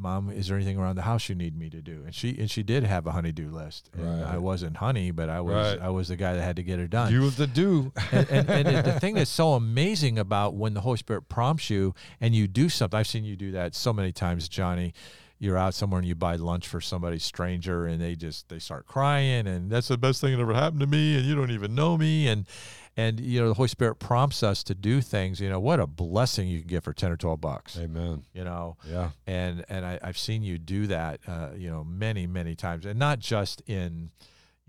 Mom, 0.00 0.30
is 0.30 0.48
there 0.48 0.56
anything 0.56 0.78
around 0.78 0.96
the 0.96 1.02
house 1.02 1.28
you 1.28 1.34
need 1.34 1.56
me 1.58 1.68
to 1.70 1.82
do? 1.82 2.02
And 2.06 2.14
she 2.14 2.36
and 2.38 2.50
she 2.50 2.62
did 2.62 2.84
have 2.84 3.06
a 3.06 3.12
honeydew 3.12 3.50
list. 3.50 3.90
And 3.92 4.22
Right. 4.22 4.34
I 4.34 4.38
wasn't 4.38 4.78
honey, 4.78 5.10
but 5.10 5.28
I 5.28 5.40
was 5.40 5.74
Right. 5.76 5.80
I 5.86 5.90
was 5.90 6.08
the 6.08 6.16
guy 6.16 6.34
that 6.34 6.42
had 6.42 6.56
to 6.56 6.62
get 6.62 6.78
it 6.78 6.88
done 6.90 7.12
You 7.12 7.20
was 7.20 7.36
the 7.36 7.46
do. 7.46 7.92
and, 8.10 8.28
and, 8.30 8.48
and 8.50 8.84
the 8.86 8.98
thing 9.00 9.14
that's 9.14 9.30
so 9.30 9.52
amazing 9.52 10.18
about 10.18 10.54
when 10.54 10.74
the 10.74 10.80
Holy 10.80 10.96
Spirit 10.96 11.28
prompts 11.28 11.68
you 11.70 11.94
and 12.20 12.34
you 12.34 12.48
do 12.48 12.68
something, 12.68 12.98
I've 12.98 13.06
seen 13.06 13.24
you 13.24 13.36
do 13.36 13.52
that 13.52 13.74
so 13.74 13.92
many 13.92 14.10
times, 14.12 14.48
Johnny. 14.48 14.94
You're 15.42 15.56
out 15.56 15.72
somewhere 15.72 15.98
and 16.00 16.06
you 16.06 16.14
buy 16.14 16.36
lunch 16.36 16.68
for 16.68 16.82
somebody 16.82 17.18
stranger 17.18 17.86
and 17.86 17.98
they 17.98 18.14
just 18.14 18.48
they 18.50 18.58
start 18.58 18.86
crying 18.86 19.46
and 19.46 19.70
that's 19.70 19.88
the 19.88 19.96
best 19.96 20.20
thing 20.20 20.32
that 20.36 20.40
ever 20.42 20.52
happened 20.52 20.80
to 20.80 20.86
me 20.86 21.16
and 21.16 21.24
you 21.24 21.34
don't 21.34 21.50
even 21.50 21.74
know 21.74 21.96
me 21.96 22.28
and 22.28 22.44
and 22.96 23.20
you 23.20 23.40
know 23.40 23.48
the 23.48 23.54
Holy 23.54 23.68
Spirit 23.68 23.96
prompts 23.96 24.42
us 24.42 24.62
to 24.64 24.74
do 24.74 25.00
things. 25.00 25.40
You 25.40 25.48
know 25.48 25.60
what 25.60 25.80
a 25.80 25.86
blessing 25.86 26.48
you 26.48 26.58
can 26.60 26.68
get 26.68 26.82
for 26.84 26.92
ten 26.92 27.10
or 27.12 27.16
twelve 27.16 27.40
bucks. 27.40 27.78
Amen. 27.78 28.24
You 28.34 28.44
know, 28.44 28.76
Yeah. 28.88 29.10
and 29.26 29.64
and 29.68 29.84
I, 29.86 29.98
I've 30.02 30.18
seen 30.18 30.42
you 30.42 30.58
do 30.58 30.86
that. 30.88 31.20
Uh, 31.26 31.50
you 31.56 31.70
know, 31.70 31.84
many 31.84 32.26
many 32.26 32.54
times, 32.54 32.84
and 32.86 32.98
not 32.98 33.18
just 33.20 33.62
in 33.66 34.10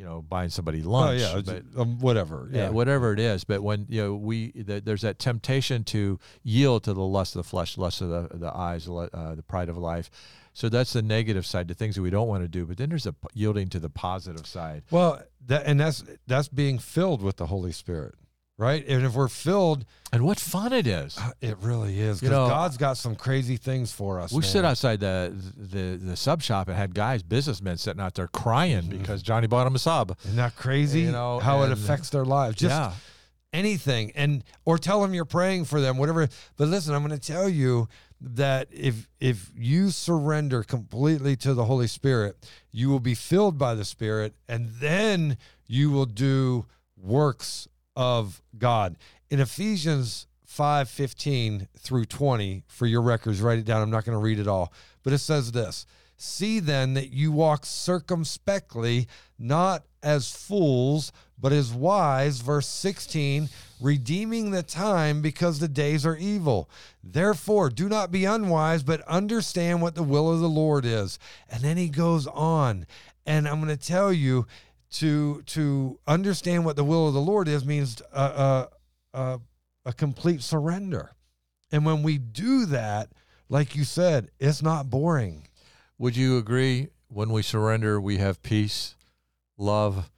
you 0.01 0.07
know 0.07 0.23
buying 0.23 0.49
somebody 0.49 0.81
lunch, 0.81 1.21
Oh 1.21 1.33
lunch. 1.35 1.47
yeah. 1.47 1.59
but, 1.75 1.79
um, 1.81 1.99
whatever. 1.99 2.49
yeah, 2.51 2.63
Yeah. 2.63 2.69
whatever 2.69 3.13
it 3.13 3.19
is. 3.19 3.43
But 3.43 3.61
when 3.61 3.85
you 3.87 4.01
know 4.01 4.15
we 4.15 4.51
th- 4.51 4.83
there's 4.83 5.01
that 5.03 5.19
temptation 5.19 5.83
to 5.85 6.17
yield 6.41 6.83
to 6.85 6.93
the 6.93 7.03
lust 7.17 7.35
of 7.35 7.43
the 7.43 7.47
flesh, 7.47 7.77
lust 7.77 8.01
of 8.01 8.09
the 8.09 8.37
the 8.37 8.51
eyes, 8.55 8.85
the, 8.85 8.93
uh, 9.13 9.35
the 9.35 9.43
pride 9.43 9.69
of 9.69 9.77
life. 9.77 10.09
So 10.53 10.67
that's 10.69 10.91
the 10.93 11.01
negative 11.03 11.45
side, 11.45 11.67
the 11.67 11.73
things 11.75 11.95
that 11.95 12.01
we 12.01 12.09
don't 12.09 12.27
want 12.27 12.43
to 12.43 12.47
do. 12.47 12.65
But 12.65 12.77
then 12.77 12.89
there's 12.89 13.05
a 13.05 13.13
p- 13.13 13.27
yielding 13.35 13.69
to 13.69 13.79
the 13.79 13.89
positive 13.89 14.45
side. 14.47 14.83
Well, 14.91 15.21
that 15.47 15.65
and 15.67 15.79
that's 15.79 16.03
that's 16.27 16.47
being 16.49 16.79
filled 16.79 17.21
with 17.21 17.37
the 17.37 17.45
Holy 17.45 17.71
Spirit, 17.71 18.15
right? 18.61 18.85
And 18.87 19.03
if 19.03 19.15
we're 19.15 19.27
filled, 19.27 19.85
And 20.13 20.23
what 20.23 20.39
fun 20.39 20.71
it 20.71 20.85
is! 20.85 21.17
uh, 21.17 21.31
it 21.41 21.57
really 21.61 21.99
is 21.99 22.21
You 22.21 22.29
because 22.29 22.47
know, 22.47 22.47
God's 22.47 22.77
got 22.77 22.95
some 22.95 23.15
crazy 23.15 23.57
things 23.57 23.91
for 23.91 24.19
us. 24.19 24.31
We 24.31 24.41
man. 24.41 24.49
sit 24.49 24.63
outside 24.65 24.99
the, 24.99 25.33
the 25.57 25.97
the 26.01 26.15
sub 26.15 26.41
shop 26.43 26.67
and 26.67 26.77
had 26.77 26.93
guys, 26.93 27.23
businessmen, 27.23 27.77
sitting 27.77 27.99
out 28.01 28.13
there 28.13 28.27
crying 28.27 28.87
because 28.87 29.23
Johnny 29.23 29.47
bought 29.47 29.63
them 29.63 29.75
a 29.75 29.79
sub. 29.79 30.15
Isn't 30.23 30.37
that 30.37 30.55
crazy? 30.55 31.01
You 31.01 31.11
know, 31.11 31.39
how 31.39 31.63
it 31.63 31.71
affects 31.71 32.09
their 32.11 32.23
lives. 32.23 32.55
Just 32.57 32.71
yeah, 32.75 32.93
anything 33.53 34.11
and 34.15 34.43
or 34.63 34.77
tell 34.77 35.01
them 35.01 35.13
you're 35.13 35.25
praying 35.25 35.65
for 35.65 35.81
them 35.81 35.97
whatever 35.97 36.25
but 36.55 36.69
listen 36.69 36.93
i'm 36.95 37.05
going 37.05 37.19
to 37.19 37.33
tell 37.33 37.49
you 37.49 37.85
that 38.21 38.65
if 38.71 39.09
if 39.19 39.51
you 39.57 39.89
surrender 39.89 40.63
completely 40.63 41.35
to 41.35 41.53
the 41.53 41.65
holy 41.65 41.87
spirit 41.87 42.37
you 42.71 42.87
will 42.89 43.01
be 43.01 43.13
filled 43.13 43.57
by 43.57 43.75
the 43.75 43.83
spirit 43.83 44.33
and 44.47 44.69
then 44.79 45.37
you 45.67 45.91
will 45.91 46.05
do 46.05 46.65
works 46.95 47.67
of 47.95 48.41
god. 48.57 48.97
In 49.29 49.39
ephesians 49.39 50.27
5 50.45 50.89
15 50.89 51.67
through 51.77 52.05
20 52.05 52.63
for 52.67 52.85
your 52.85 53.01
records 53.01 53.41
write 53.41 53.59
it 53.59 53.65
down 53.65 53.81
i'm 53.81 53.89
not 53.89 54.05
going 54.05 54.17
to 54.17 54.23
read 54.23 54.39
it 54.39 54.47
all. 54.47 54.73
But 55.03 55.13
it 55.13 55.19
says 55.19 55.51
this 55.51 55.85
see 56.17 56.59
then 56.59 56.93
that 56.93 57.11
you 57.11 57.31
walk 57.31 57.65
circumspectly 57.65 59.07
not 59.39 59.83
as 60.03 60.31
fools 60.31 61.11
but 61.39 61.51
as 61.51 61.73
wise 61.73 62.41
verse 62.41 62.67
16 62.67 63.49
redeeming 63.79 64.51
the 64.51 64.61
time 64.61 65.21
because 65.21 65.57
the 65.57 65.67
days 65.67 66.05
are 66.05 66.17
evil. 66.17 66.69
Therefore 67.03 67.69
do 67.69 67.89
not 67.89 68.11
be 68.11 68.25
unwise 68.25 68.83
but 68.83 69.01
understand 69.01 69.81
what 69.81 69.95
the 69.95 70.03
will 70.03 70.31
of 70.31 70.39
the 70.39 70.49
lord 70.49 70.85
is. 70.85 71.17
And 71.49 71.63
then 71.63 71.77
he 71.77 71.89
goes 71.89 72.27
on 72.27 72.85
and 73.25 73.47
i'm 73.47 73.61
going 73.61 73.75
to 73.75 73.87
tell 73.87 74.11
you 74.11 74.45
to 74.91 75.41
to 75.43 75.99
understand 76.05 76.65
what 76.65 76.75
the 76.75 76.83
will 76.83 77.07
of 77.07 77.13
the 77.13 77.21
lord 77.21 77.47
is 77.47 77.65
means 77.65 78.01
a, 78.13 78.21
a, 78.21 78.69
a, 79.13 79.39
a 79.85 79.93
complete 79.93 80.41
surrender. 80.41 81.11
And 81.71 81.85
when 81.85 82.03
we 82.03 82.17
do 82.17 82.65
that 82.67 83.09
like 83.49 83.75
you 83.75 83.83
said 83.83 84.29
it's 84.39 84.61
not 84.61 84.89
boring. 84.89 85.47
Would 85.97 86.15
you 86.15 86.37
agree? 86.37 86.89
When 87.09 87.29
we 87.29 87.41
surrender, 87.41 87.99
we 87.99 88.17
have 88.17 88.41
peace, 88.41 88.95
love, 89.57 90.09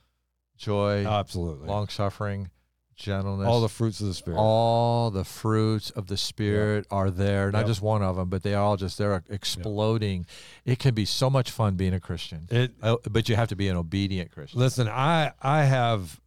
joy, 0.58 1.06
absolutely. 1.06 1.68
long 1.68 1.88
suffering, 1.88 2.52
gentleness. 2.96 3.48
all 3.48 3.62
the 3.62 3.70
fruits 3.70 4.00
of 4.02 4.08
the 4.08 4.14
spirit 4.14 4.38
all 4.38 5.12
the 5.12 5.24
fruits 5.24 5.90
of 5.92 6.08
the 6.08 6.18
spirit 6.18 6.86
are 6.92 7.10
there. 7.12 7.52
Not 7.52 7.60
Yep. 7.60 7.68
just 7.68 7.82
one 7.82 8.02
of 8.04 8.16
them, 8.16 8.30
but 8.30 8.44
they 8.44 8.54
are 8.54 8.64
all 8.64 8.78
just 8.78 8.98
they're 8.98 9.24
exploding. 9.30 10.26
It 10.66 10.80
can 10.80 10.94
be 10.94 11.06
so 11.06 11.30
much 11.30 11.52
fun 11.52 11.76
being 11.76 11.94
a 11.94 12.00
Christian, 12.00 12.48
it 12.52 12.74
Uh, 12.82 12.98
but 13.10 13.28
you 13.30 13.36
have 13.36 13.50
to 13.50 13.56
be 13.56 13.68
an 13.68 13.78
obedient 13.78 14.32
Christian. 14.32 14.60
Listen, 14.60 14.88
I 14.88 15.32
I 15.42 15.64
have. 15.64 16.20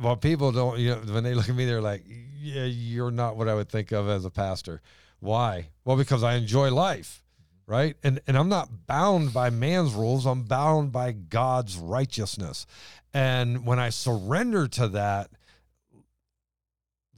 Well, 0.00 0.16
people 0.16 0.50
don't. 0.52 0.78
You 0.78 0.90
know, 0.96 1.12
when 1.12 1.24
they 1.24 1.34
look 1.34 1.48
at 1.48 1.54
me, 1.54 1.66
they're 1.66 1.82
like, 1.82 2.04
"Yeah, 2.06 2.64
you're 2.64 3.10
not 3.10 3.36
what 3.36 3.48
I 3.48 3.54
would 3.54 3.68
think 3.68 3.92
of 3.92 4.08
as 4.08 4.24
a 4.24 4.30
pastor." 4.30 4.80
Why? 5.20 5.68
Well, 5.84 5.96
because 5.96 6.22
I 6.22 6.34
enjoy 6.34 6.70
life, 6.72 7.22
right? 7.66 7.96
And 8.02 8.20
and 8.26 8.36
I'm 8.38 8.48
not 8.48 8.86
bound 8.86 9.32
by 9.34 9.50
man's 9.50 9.92
rules. 9.92 10.24
I'm 10.26 10.42
bound 10.44 10.90
by 10.92 11.12
God's 11.12 11.76
righteousness. 11.76 12.66
And 13.14 13.64
when 13.64 13.78
I 13.78 13.90
surrender 13.90 14.66
to 14.68 14.88
that, 14.88 15.30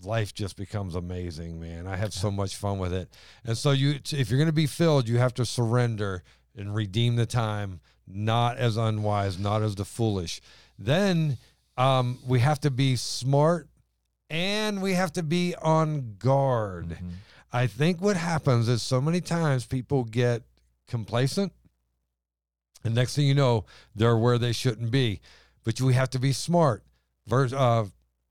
life 0.04 0.34
just 0.34 0.56
becomes 0.56 0.94
amazing, 0.94 1.58
man. 1.58 1.86
I 1.86 1.96
have 1.96 2.12
so 2.12 2.30
much 2.30 2.54
fun 2.54 2.78
with 2.78 2.92
it. 2.92 3.08
And 3.44 3.56
so 3.56 3.70
you 3.72 3.98
if 4.12 4.30
you're 4.30 4.38
going 4.38 4.46
to 4.46 4.52
be 4.52 4.66
filled, 4.66 5.08
you 5.08 5.18
have 5.18 5.34
to 5.34 5.46
surrender 5.46 6.22
and 6.54 6.74
redeem 6.74 7.16
the 7.16 7.26
time, 7.26 7.80
not 8.06 8.58
as 8.58 8.76
unwise, 8.76 9.38
not 9.38 9.62
as 9.62 9.74
the 9.74 9.84
foolish. 9.86 10.40
Then 10.78 11.38
um, 11.78 12.18
we 12.26 12.40
have 12.40 12.60
to 12.60 12.70
be 12.70 12.96
smart 12.96 13.68
and 14.28 14.82
we 14.82 14.92
have 14.94 15.12
to 15.12 15.22
be 15.22 15.54
on 15.56 16.16
guard. 16.18 16.88
Mhm. 16.90 17.10
I 17.52 17.66
think 17.66 18.02
what 18.02 18.16
happens 18.16 18.68
is 18.68 18.82
so 18.82 19.00
many 19.00 19.20
times 19.22 19.64
people 19.64 20.04
get 20.04 20.42
complacent, 20.88 21.52
and 22.84 22.94
next 22.94 23.14
thing 23.16 23.26
you 23.26 23.34
know, 23.34 23.64
they're 23.94 24.16
where 24.16 24.36
they 24.36 24.52
shouldn't 24.52 24.90
be. 24.90 25.20
But 25.66 25.80
we 25.80 25.92
have 25.94 26.10
to 26.10 26.18
be 26.20 26.32
smart. 26.32 26.84
Verse 27.26 27.52
uh, 27.52 27.86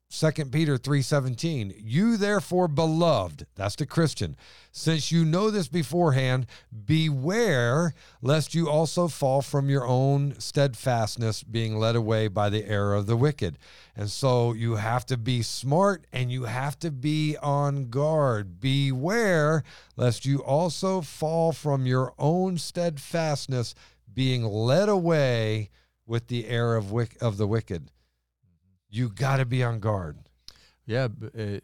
Second 0.09 0.51
Peter 0.51 0.77
three 0.77 1.01
seventeen. 1.01 1.73
You 1.77 2.15
therefore, 2.15 2.69
beloved, 2.69 3.47
that's 3.55 3.75
the 3.75 3.85
Christian, 3.85 4.37
since 4.71 5.11
you 5.11 5.25
know 5.25 5.49
this 5.49 5.67
beforehand, 5.67 6.45
beware 6.85 7.93
lest 8.21 8.55
you 8.55 8.69
also 8.69 9.09
fall 9.09 9.41
from 9.41 9.67
your 9.67 9.85
own 9.85 10.39
steadfastness, 10.39 11.43
being 11.43 11.77
led 11.77 11.97
away 11.97 12.29
by 12.29 12.49
the 12.49 12.65
error 12.65 12.95
of 12.95 13.07
the 13.07 13.17
wicked. 13.17 13.57
And 13.97 14.09
so 14.09 14.53
you 14.53 14.75
have 14.75 15.05
to 15.07 15.17
be 15.17 15.41
smart 15.41 16.05
and 16.13 16.31
you 16.31 16.43
have 16.43 16.79
to 16.79 16.91
be 16.91 17.35
on 17.41 17.89
guard. 17.89 18.61
Beware 18.61 19.63
lest 19.97 20.25
you 20.25 20.37
also 20.37 21.01
fall 21.01 21.51
from 21.51 21.85
your 21.85 22.13
own 22.17 22.57
steadfastness, 22.57 23.75
being 24.13 24.43
led 24.43 24.87
away 24.87 25.71
with 26.05 26.27
the 26.27 26.47
error 26.47 26.75
of 26.75 26.91
wick- 26.91 27.17
of 27.21 27.37
the 27.37 27.47
wicked. 27.47 27.91
You 28.89 29.09
got 29.09 29.37
to 29.37 29.45
be 29.45 29.63
on 29.63 29.79
guard. 29.79 30.29
Yeah, 30.85 31.07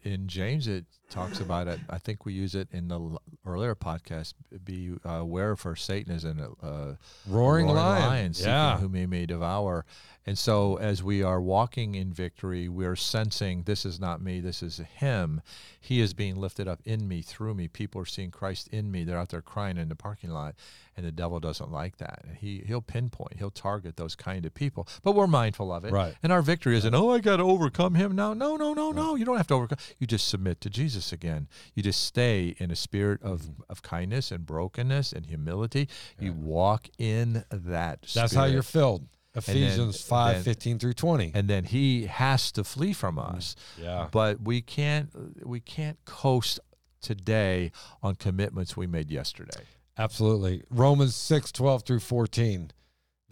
in 0.02 0.26
James 0.26 0.66
it 0.66 0.86
talks 1.12 1.40
about 1.40 1.68
it. 1.68 1.78
I 1.90 1.98
think 1.98 2.24
we 2.24 2.32
use 2.32 2.54
it 2.54 2.68
in 2.72 2.88
the 2.88 2.98
l- 2.98 3.22
earlier 3.46 3.74
podcast. 3.74 4.34
Be 4.64 4.94
uh, 5.06 5.10
aware 5.10 5.54
for 5.56 5.76
Satan 5.76 6.12
is 6.14 6.24
a 6.24 6.50
uh, 6.62 6.94
Roaring, 7.28 7.66
lion. 7.68 8.34
seeking 8.34 8.50
Yeah. 8.52 8.78
whom 8.78 8.94
he 8.94 9.06
may 9.06 9.26
devour. 9.26 9.84
And 10.24 10.38
so, 10.38 10.76
as 10.76 11.02
we 11.02 11.22
are 11.22 11.40
walking 11.40 11.96
in 11.96 12.12
victory, 12.12 12.68
we're 12.68 12.94
sensing 12.94 13.64
this 13.64 13.84
is 13.84 13.98
not 13.98 14.22
me, 14.22 14.38
this 14.40 14.62
is 14.62 14.78
him. 14.78 15.42
He 15.80 16.00
is 16.00 16.14
being 16.14 16.36
lifted 16.36 16.68
up 16.68 16.80
in 16.84 17.08
me, 17.08 17.22
through 17.22 17.54
me. 17.54 17.66
People 17.66 18.00
are 18.02 18.06
seeing 18.06 18.30
Christ 18.30 18.68
in 18.68 18.92
me. 18.92 19.02
They're 19.02 19.18
out 19.18 19.30
there 19.30 19.42
crying 19.42 19.76
in 19.78 19.88
the 19.88 19.96
parking 19.96 20.30
lot, 20.30 20.54
and 20.96 21.04
the 21.04 21.10
devil 21.10 21.40
doesn't 21.40 21.72
like 21.72 21.96
that. 21.96 22.20
And 22.24 22.36
he 22.36 22.62
he'll 22.68 22.80
pinpoint, 22.82 23.38
he'll 23.38 23.50
target 23.50 23.96
those 23.96 24.14
kind 24.14 24.46
of 24.46 24.54
people. 24.54 24.86
But 25.02 25.16
we're 25.16 25.26
mindful 25.26 25.72
of 25.72 25.84
it, 25.84 25.92
Right. 25.92 26.14
And 26.22 26.30
our 26.32 26.40
victory 26.42 26.76
isn't, 26.76 26.94
oh, 26.94 27.10
I 27.10 27.18
got 27.18 27.38
to 27.38 27.42
overcome 27.42 27.96
him 27.96 28.14
now. 28.14 28.32
No, 28.32 28.54
no, 28.56 28.74
no, 28.74 28.92
no. 28.92 29.16
You 29.16 29.24
don't 29.24 29.38
have 29.38 29.48
to 29.48 29.54
overcome. 29.54 29.78
You 29.98 30.06
just 30.06 30.28
submit 30.28 30.60
to 30.60 30.70
Jesus 30.70 31.01
again. 31.10 31.48
You 31.74 31.82
just 31.82 32.04
stay 32.04 32.54
in 32.58 32.70
a 32.70 32.76
spirit 32.76 33.22
of, 33.22 33.40
Mm-hmm. 33.40 33.62
of 33.70 33.80
kindness 33.80 34.30
and 34.30 34.44
brokenness 34.44 35.12
and 35.14 35.24
humility. 35.24 35.88
You 36.20 36.34
walk 36.34 36.88
in 36.98 37.44
that. 37.50 38.02
That's 38.14 38.34
how 38.34 38.44
you're 38.44 38.62
filled. 38.62 39.08
Ephesians 39.34 39.96
then- 40.04 40.08
five 40.08 40.34
then- 40.34 40.44
fifteen 40.44 40.78
through 40.78 40.92
20. 40.92 41.32
and 41.34 41.48
then 41.48 41.64
he 41.64 42.04
has 42.04 42.52
to 42.52 42.62
flee 42.62 42.92
from 42.92 43.18
us 43.18 43.56
yeah. 43.80 44.06
but 44.12 44.42
we 44.42 44.60
can't 44.60 45.08
we 45.46 45.58
can't 45.58 45.96
coast 46.04 46.60
today 47.00 47.72
on 48.02 48.14
commitments 48.14 48.76
we 48.76 48.86
made 48.86 49.10
yesterday 49.10 49.62
Absolutely. 49.98 50.62
Romans 50.70 51.14
6, 51.14 51.52
12 51.52 51.82
through 51.82 52.00
14. 52.00 52.70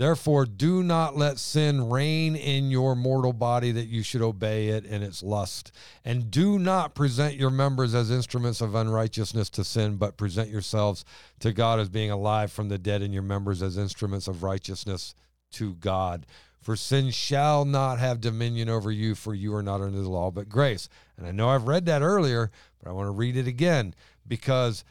Therefore, 0.01 0.47
do 0.47 0.83
not 0.83 1.19
let 1.19 1.39
sin 1.39 1.91
reign 1.91 2.35
in 2.35 2.71
your 2.71 2.97
mortal 2.97 3.35
body 3.35 3.71
that 3.73 3.89
you 3.89 4.03
should 4.03 4.23
obey 4.23 4.69
it 4.69 4.87
in 4.87 5.03
its 5.03 5.23
lust. 5.23 5.73
And 6.07 6.31
do 6.31 6.59
not 6.59 6.95
present 6.95 7.35
your 7.35 7.51
members 7.51 7.95
as 7.95 8.11
instruments 8.11 8.63
of 8.63 8.75
unrighteousness 8.75 9.51
to 9.51 9.63
sin, 9.63 9.97
but 9.97 10.17
present 10.17 10.49
yourselves 10.49 11.05
to 11.41 11.53
God 11.53 11.79
as 11.79 11.91
being 11.91 12.11
alive 12.11 12.51
from 12.51 12.71
the 12.71 12.79
dead, 12.79 13.03
and 13.03 13.13
your 13.13 13.23
members 13.23 13.63
as 13.63 13.77
instruments 13.77 14.27
of 14.27 14.43
righteousness 14.43 15.15
to 15.51 15.75
God. 15.75 16.25
For 16.63 16.77
sin 16.77 17.11
shall 17.11 17.67
not 17.67 17.99
have 17.99 18.23
dominion 18.23 18.71
over 18.71 18.91
you, 18.91 19.15
for 19.15 19.35
you 19.35 19.55
are 19.55 19.63
not 19.63 19.83
under 19.83 20.01
the 20.01 20.09
law, 20.09 20.31
but 20.31 20.49
grace. 20.49 20.89
And 21.19 21.27
I 21.27 21.31
know 21.31 21.51
I've 21.51 21.69
read 21.69 21.85
that 21.85 22.01
earlier, 22.01 22.51
but 22.83 22.89
I 22.89 22.95
want 22.95 23.09
to 23.09 23.13
read 23.13 23.37
it 23.37 23.47
again 23.47 23.95
because 24.27 24.83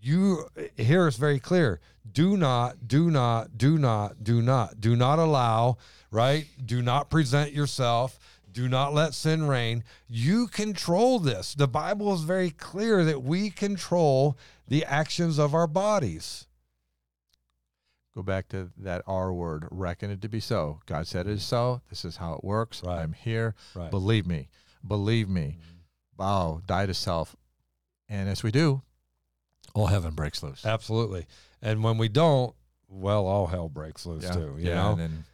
you 0.00 0.48
here 0.76 1.06
it's 1.06 1.16
very 1.16 1.40
clear. 1.40 1.80
Do 2.10 2.36
not, 2.36 2.88
do 2.88 3.10
not, 3.10 3.58
do 3.58 3.78
not, 3.78 4.24
do 4.24 4.40
not, 4.40 4.80
do 4.80 4.96
not 4.96 5.18
allow, 5.18 5.76
right? 6.10 6.46
Do 6.64 6.82
not 6.82 7.10
present 7.10 7.52
yourself. 7.52 8.18
Do 8.50 8.68
not 8.68 8.94
let 8.94 9.14
sin 9.14 9.46
reign. 9.46 9.84
You 10.08 10.48
control 10.48 11.18
this. 11.18 11.54
The 11.54 11.68
Bible 11.68 12.12
is 12.14 12.22
very 12.22 12.50
clear 12.50 13.04
that 13.04 13.22
we 13.22 13.50
control 13.50 14.36
the 14.66 14.84
actions 14.84 15.38
of 15.38 15.54
our 15.54 15.66
bodies. 15.66 16.46
Go 18.14 18.22
back 18.22 18.48
to 18.48 18.70
that 18.78 19.02
R 19.06 19.32
word, 19.32 19.68
reckon 19.70 20.10
it 20.10 20.22
to 20.22 20.28
be 20.28 20.40
so. 20.40 20.80
God 20.86 21.06
said 21.06 21.28
it 21.28 21.34
is 21.34 21.44
so. 21.44 21.82
This 21.88 22.04
is 22.04 22.16
how 22.16 22.32
it 22.32 22.42
works. 22.42 22.82
Right. 22.82 23.00
I'm 23.00 23.12
here. 23.12 23.54
Right. 23.76 23.90
Believe 23.90 24.26
me. 24.26 24.48
Believe 24.84 25.28
me. 25.28 25.58
Mm-hmm. 25.60 25.76
Bow, 26.16 26.60
die 26.66 26.86
to 26.86 26.94
self. 26.94 27.36
And 28.08 28.28
as 28.28 28.42
we 28.42 28.50
do, 28.50 28.82
all 29.74 29.86
heaven 29.86 30.14
breaks 30.14 30.42
loose. 30.42 30.64
Absolutely. 30.64 31.26
And 31.62 31.82
when 31.82 31.98
we 31.98 32.08
don't, 32.08 32.54
well, 32.88 33.26
all 33.26 33.46
hell 33.46 33.68
breaks 33.68 34.06
loose 34.06 34.28
too. 34.30 34.56
You 34.58 34.74
know. 34.74 34.92
And 34.92 35.00
then 35.00 35.24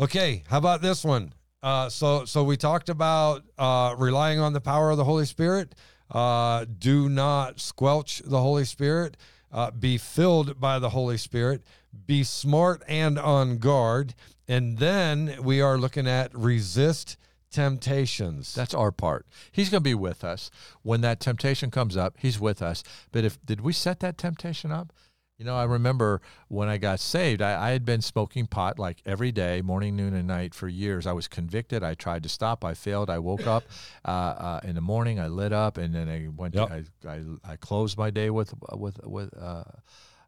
Okay, 0.00 0.44
how 0.48 0.58
about 0.58 0.80
this 0.80 1.04
one? 1.04 1.32
Uh, 1.60 1.88
so, 1.88 2.24
so 2.24 2.44
we 2.44 2.56
talked 2.56 2.88
about 2.88 3.42
uh, 3.58 3.96
relying 3.98 4.38
on 4.38 4.52
the 4.52 4.60
power 4.60 4.90
of 4.90 4.96
the 4.96 5.02
Holy 5.02 5.26
Spirit. 5.26 5.74
Uh, 6.08 6.66
do 6.78 7.08
not 7.08 7.58
squelch 7.58 8.22
the 8.24 8.40
Holy 8.40 8.64
Spirit. 8.64 9.16
Uh, 9.50 9.72
be 9.72 9.98
filled 9.98 10.60
by 10.60 10.78
the 10.78 10.90
Holy 10.90 11.16
Spirit. 11.16 11.64
Be 12.06 12.22
smart 12.22 12.82
and 12.86 13.18
on 13.18 13.58
guard. 13.58 14.14
And 14.46 14.78
then 14.78 15.36
we 15.42 15.60
are 15.60 15.76
looking 15.76 16.06
at 16.06 16.32
resist 16.32 17.16
temptations. 17.50 18.54
that's 18.54 18.74
our 18.74 18.92
part. 18.92 19.26
He's 19.52 19.70
going 19.70 19.82
to 19.82 19.88
be 19.88 19.94
with 19.94 20.24
us 20.24 20.50
when 20.82 21.00
that 21.02 21.20
temptation 21.20 21.70
comes 21.70 21.96
up. 21.96 22.16
He's 22.18 22.38
with 22.38 22.62
us. 22.62 22.82
But 23.12 23.24
if 23.24 23.44
did 23.44 23.60
we 23.60 23.72
set 23.72 24.00
that 24.00 24.18
temptation 24.18 24.72
up? 24.72 24.92
You 25.38 25.44
know, 25.44 25.56
I 25.56 25.64
remember 25.64 26.20
when 26.48 26.68
I 26.68 26.78
got 26.78 26.98
saved, 26.98 27.40
I, 27.40 27.68
I 27.68 27.70
had 27.70 27.84
been 27.84 28.02
smoking 28.02 28.48
pot 28.48 28.76
like 28.76 29.00
every 29.06 29.30
day, 29.30 29.62
morning, 29.62 29.94
noon, 29.94 30.12
and 30.12 30.26
night 30.26 30.52
for 30.52 30.66
years. 30.66 31.06
I 31.06 31.12
was 31.12 31.28
convicted. 31.28 31.84
I 31.84 31.94
tried 31.94 32.24
to 32.24 32.28
stop. 32.28 32.64
I 32.64 32.74
failed. 32.74 33.08
I 33.08 33.20
woke 33.20 33.46
up 33.46 33.62
uh, 34.04 34.10
uh, 34.10 34.60
in 34.64 34.74
the 34.74 34.80
morning. 34.80 35.20
I 35.20 35.28
lit 35.28 35.52
up, 35.52 35.78
and 35.78 35.94
then 35.94 36.08
I 36.08 36.26
went. 36.26 36.56
Yep. 36.56 36.68
To, 36.68 37.08
I, 37.08 37.12
I 37.12 37.52
I 37.52 37.56
closed 37.56 37.96
my 37.96 38.10
day 38.10 38.30
with 38.30 38.52
with 38.72 38.98
with 39.06 39.30
uh, 39.40 39.62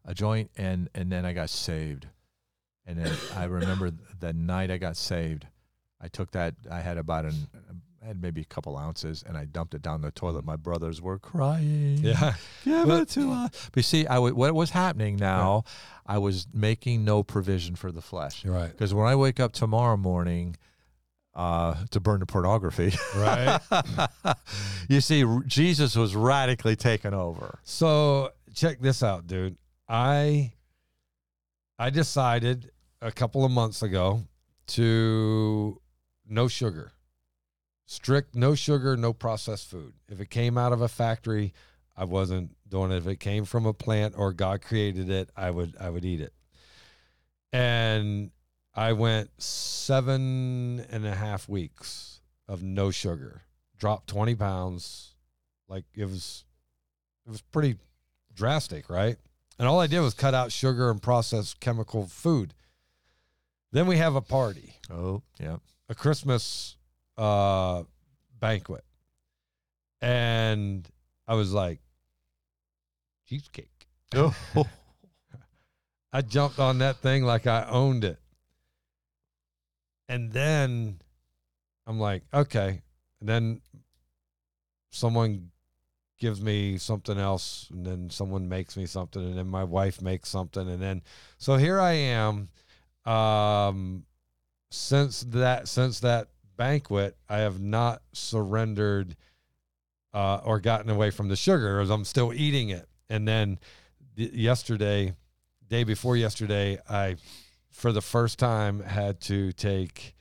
a 0.05 0.13
joint, 0.13 0.49
and 0.55 0.89
and 0.95 1.11
then 1.11 1.25
I 1.25 1.33
got 1.33 1.49
saved. 1.49 2.07
And 2.85 2.97
then 2.97 3.13
I 3.35 3.43
remember 3.43 3.91
the 4.19 4.31
night 4.31 4.71
I 4.71 4.77
got 4.77 4.95
saved. 4.95 5.45
I 6.01 6.07
took 6.07 6.31
that. 6.31 6.55
I 6.69 6.79
had 6.81 6.97
about 6.97 7.25
an. 7.25 7.35
I 8.03 8.07
had 8.07 8.19
maybe 8.19 8.41
a 8.41 8.45
couple 8.45 8.77
ounces, 8.77 9.23
and 9.27 9.37
I 9.37 9.45
dumped 9.45 9.75
it 9.75 9.83
down 9.83 10.01
the 10.01 10.09
toilet. 10.09 10.43
My 10.43 10.55
brothers 10.55 10.99
were 11.03 11.19
crying. 11.19 11.97
yeah. 11.99 12.33
Give 12.65 12.87
But- 12.87 13.01
it 13.03 13.09
to 13.09 13.31
us. 13.31 13.69
But 13.71 13.75
you 13.77 13.83
see, 13.83 14.07
I 14.07 14.15
w- 14.15 14.33
what 14.33 14.55
was 14.55 14.71
happening 14.71 15.17
now, 15.17 15.65
I 16.07 16.17
was 16.17 16.47
making 16.51 17.05
no 17.05 17.21
provision 17.21 17.75
for 17.75 17.91
the 17.91 18.01
flesh. 18.01 18.43
Right. 18.43 18.71
Because 18.71 18.91
when 18.91 19.05
I 19.05 19.15
wake 19.15 19.39
up 19.39 19.51
tomorrow 19.53 19.97
morning 19.97 20.55
uh, 21.35 21.75
to 21.91 21.99
burn 21.99 22.21
the 22.21 22.25
pornography, 22.25 22.91
Right. 23.15 23.59
you 24.89 24.99
see, 24.99 25.23
r- 25.23 25.43
Jesus 25.45 25.95
was 25.95 26.15
radically 26.15 26.75
taken 26.75 27.13
over. 27.13 27.59
So 27.63 28.31
check 28.55 28.81
this 28.81 29.03
out, 29.03 29.27
dude. 29.27 29.57
I 29.87 30.53
I 31.77 31.91
decided 31.91 32.71
a 32.99 33.11
couple 33.11 33.45
of 33.45 33.51
months 33.51 33.83
ago 33.83 34.23
to 34.69 35.79
no 36.31 36.47
sugar. 36.47 36.93
Strict 37.85 38.35
no 38.35 38.55
sugar, 38.55 38.95
no 38.95 39.11
processed 39.13 39.69
food. 39.69 39.93
If 40.09 40.21
it 40.21 40.29
came 40.29 40.57
out 40.57 40.71
of 40.71 40.81
a 40.81 40.87
factory, 40.87 41.53
I 41.95 42.05
wasn't 42.05 42.55
doing 42.69 42.91
it. 42.91 42.97
If 42.97 43.07
it 43.07 43.19
came 43.19 43.43
from 43.43 43.65
a 43.65 43.73
plant 43.73 44.13
or 44.17 44.31
God 44.31 44.61
created 44.61 45.09
it, 45.09 45.29
I 45.35 45.51
would 45.51 45.75
I 45.79 45.89
would 45.89 46.05
eat 46.05 46.21
it. 46.21 46.33
And 47.51 48.31
I 48.73 48.93
went 48.93 49.29
seven 49.41 50.85
and 50.89 51.05
a 51.05 51.13
half 51.13 51.49
weeks 51.49 52.21
of 52.47 52.63
no 52.63 52.91
sugar. 52.91 53.41
Dropped 53.77 54.07
twenty 54.07 54.35
pounds. 54.35 55.15
Like 55.67 55.83
it 55.93 56.05
was 56.05 56.45
it 57.25 57.29
was 57.29 57.41
pretty 57.41 57.75
drastic, 58.33 58.89
right? 58.89 59.17
And 59.59 59.67
all 59.67 59.79
I 59.79 59.87
did 59.87 59.99
was 59.99 60.13
cut 60.13 60.33
out 60.33 60.51
sugar 60.51 60.89
and 60.89 61.01
processed 61.01 61.59
chemical 61.59 62.07
food. 62.07 62.53
Then 63.71 63.85
we 63.85 63.97
have 63.97 64.15
a 64.15 64.21
party, 64.21 64.75
Oh, 64.89 65.21
yeah. 65.39 65.57
A 65.91 65.95
Christmas 65.95 66.77
uh, 67.17 67.83
banquet. 68.39 68.85
And 70.01 70.87
I 71.27 71.35
was 71.35 71.51
like, 71.51 71.79
cheesecake. 73.27 73.87
Oh, 74.15 74.33
I 76.13 76.21
jumped 76.21 76.59
on 76.59 76.79
that 76.79 76.97
thing 76.97 77.23
like 77.23 77.45
I 77.45 77.65
owned 77.65 78.05
it. 78.05 78.19
And 80.07 80.31
then 80.31 81.01
I'm 81.85 81.99
like, 81.99 82.23
okay. 82.33 82.81
And 83.19 83.29
then 83.29 83.61
someone 84.91 85.51
gives 86.19 86.41
me 86.41 86.77
something 86.77 87.17
else, 87.17 87.67
and 87.71 87.85
then 87.85 88.09
someone 88.09 88.47
makes 88.47 88.77
me 88.77 88.85
something, 88.85 89.23
and 89.23 89.37
then 89.37 89.47
my 89.47 89.63
wife 89.65 90.01
makes 90.01 90.29
something. 90.29 90.69
And 90.69 90.81
then, 90.81 91.01
so 91.37 91.57
here 91.57 91.79
I 91.81 91.93
am. 91.93 92.49
Um, 93.05 94.05
since 94.71 95.21
that, 95.29 95.67
since 95.67 95.99
that 95.99 96.29
banquet, 96.57 97.17
I 97.29 97.39
have 97.39 97.59
not 97.59 98.01
surrendered 98.13 99.15
uh, 100.13 100.39
or 100.43 100.59
gotten 100.59 100.89
away 100.89 101.11
from 101.11 101.27
the 101.27 101.35
sugar, 101.35 101.79
as 101.79 101.89
I'm 101.89 102.05
still 102.05 102.33
eating 102.33 102.69
it. 102.69 102.87
And 103.09 103.27
then 103.27 103.59
th- 104.15 104.31
yesterday, 104.31 105.15
day 105.67 105.83
before 105.83 106.15
yesterday, 106.15 106.79
I, 106.89 107.17
for 107.69 107.91
the 107.91 108.01
first 108.01 108.39
time, 108.39 108.81
had 108.81 109.19
to 109.21 109.51
take 109.51 110.15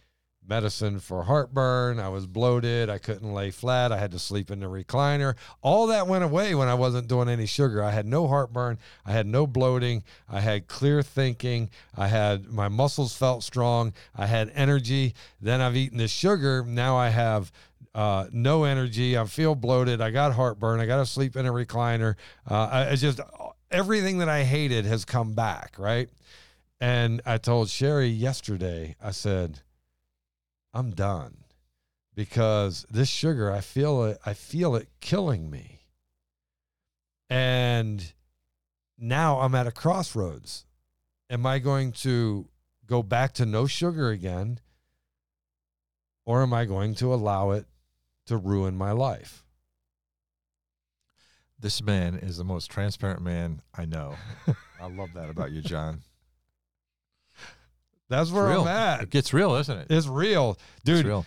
medicine 0.50 0.98
for 0.98 1.22
heartburn. 1.22 2.00
I 2.00 2.08
was 2.08 2.26
bloated. 2.26 2.90
I 2.90 2.98
couldn't 2.98 3.32
lay 3.32 3.52
flat. 3.52 3.92
I 3.92 3.98
had 3.98 4.10
to 4.10 4.18
sleep 4.18 4.50
in 4.50 4.58
the 4.58 4.66
recliner. 4.66 5.36
All 5.62 5.86
that 5.86 6.08
went 6.08 6.24
away 6.24 6.56
when 6.56 6.66
I 6.66 6.74
wasn't 6.74 7.06
doing 7.06 7.28
any 7.28 7.46
sugar. 7.46 7.82
I 7.82 7.92
had 7.92 8.04
no 8.04 8.26
heartburn. 8.26 8.78
I 9.06 9.12
had 9.12 9.28
no 9.28 9.46
bloating. 9.46 10.02
I 10.28 10.40
had 10.40 10.66
clear 10.66 11.02
thinking. 11.02 11.70
I 11.96 12.08
had 12.08 12.46
my 12.48 12.68
muscles 12.68 13.16
felt 13.16 13.44
strong. 13.44 13.94
I 14.14 14.26
had 14.26 14.50
energy. 14.54 15.14
Then 15.40 15.60
I've 15.60 15.76
eaten 15.76 15.98
the 15.98 16.08
sugar. 16.08 16.64
Now 16.66 16.96
I 16.96 17.10
have 17.10 17.52
uh, 17.94 18.26
no 18.32 18.64
energy. 18.64 19.16
I 19.16 19.24
feel 19.26 19.54
bloated. 19.54 20.00
I 20.00 20.10
got 20.10 20.34
heartburn. 20.34 20.80
I 20.80 20.86
got 20.86 20.98
to 20.98 21.06
sleep 21.06 21.36
in 21.36 21.46
a 21.46 21.52
recliner. 21.52 22.16
Uh, 22.44 22.94
just 22.96 23.20
everything 23.70 24.18
that 24.18 24.28
I 24.28 24.42
hated 24.42 24.84
has 24.84 25.04
come 25.04 25.32
back, 25.32 25.76
right? 25.78 26.08
And 26.80 27.22
I 27.24 27.38
told 27.38 27.68
Sherry 27.68 28.08
yesterday, 28.08 28.96
I 29.00 29.12
said, 29.12 29.60
I'm 30.72 30.90
done 30.90 31.44
because 32.14 32.86
this 32.90 33.08
sugar, 33.08 33.50
I 33.50 33.60
feel 33.60 34.04
it, 34.04 34.18
I 34.24 34.34
feel 34.34 34.74
it 34.76 34.88
killing 35.00 35.50
me. 35.50 35.80
And 37.28 38.12
now 38.98 39.40
I'm 39.40 39.54
at 39.54 39.66
a 39.66 39.72
crossroads. 39.72 40.66
Am 41.28 41.46
I 41.46 41.58
going 41.58 41.92
to 41.92 42.48
go 42.86 43.02
back 43.02 43.34
to 43.34 43.46
no 43.46 43.66
sugar 43.66 44.10
again? 44.10 44.58
Or 46.26 46.42
am 46.42 46.52
I 46.52 46.64
going 46.64 46.94
to 46.96 47.14
allow 47.14 47.52
it 47.52 47.66
to 48.26 48.36
ruin 48.36 48.76
my 48.76 48.92
life? 48.92 49.44
this 51.60 51.82
man 51.82 52.16
is 52.16 52.36
the 52.36 52.44
most 52.44 52.70
transparent 52.70 53.20
man 53.20 53.60
I 53.74 53.84
know. 53.84 54.14
I 54.80 54.88
love 54.88 55.10
that 55.14 55.28
about 55.28 55.52
you, 55.52 55.60
John. 55.60 56.02
That's 58.10 58.30
where. 58.32 58.50
I'm 58.50 58.66
at. 58.66 59.02
It 59.04 59.10
gets 59.10 59.32
real, 59.32 59.54
isn't 59.54 59.78
it? 59.78 59.86
It's 59.88 60.08
real, 60.08 60.58
dude. 60.84 60.98
It's 60.98 61.06
real. 61.06 61.26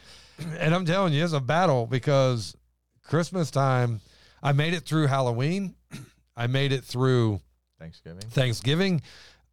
and 0.59 0.75
I'm 0.75 0.85
telling 0.85 1.13
you, 1.13 1.23
it's 1.23 1.33
a 1.33 1.39
battle 1.39 1.87
because 1.87 2.55
Christmas 3.01 3.49
time, 3.49 4.01
I 4.43 4.51
made 4.51 4.73
it 4.73 4.83
through 4.83 5.07
Halloween, 5.07 5.75
I 6.35 6.47
made 6.47 6.73
it 6.73 6.83
through 6.83 7.39
Thanksgiving 7.79 8.21
Thanksgiving, 8.29 9.01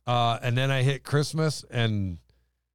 uh, 0.09 0.41
and 0.43 0.59
then 0.59 0.73
I 0.73 0.83
hit 0.83 1.05
Christmas, 1.05 1.65
and 1.71 2.19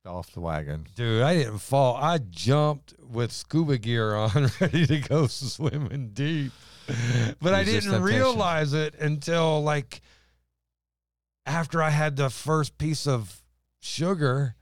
fell 0.03 0.15
off 0.15 0.31
the 0.31 0.39
wagon. 0.39 0.87
dude, 0.95 1.21
I 1.21 1.35
didn't 1.35 1.59
fall. 1.59 1.97
I 1.97 2.19
jumped 2.19 2.93
with 2.99 3.33
scuba 3.33 3.77
gear 3.77 4.15
on, 4.15 4.49
ready 4.61 4.87
to 4.87 4.99
go 5.01 5.27
swimming 5.27 6.11
deep, 6.13 6.53
but 7.41 7.53
I 7.53 7.65
didn't 7.65 8.01
realize 8.01 8.73
it 8.73 8.95
until 8.95 9.61
like 9.61 9.99
after 11.45 11.83
I 11.83 11.89
had 11.89 12.15
the 12.15 12.29
first 12.29 12.77
piece 12.77 13.05
of 13.05 13.41
sugar. 13.85 14.55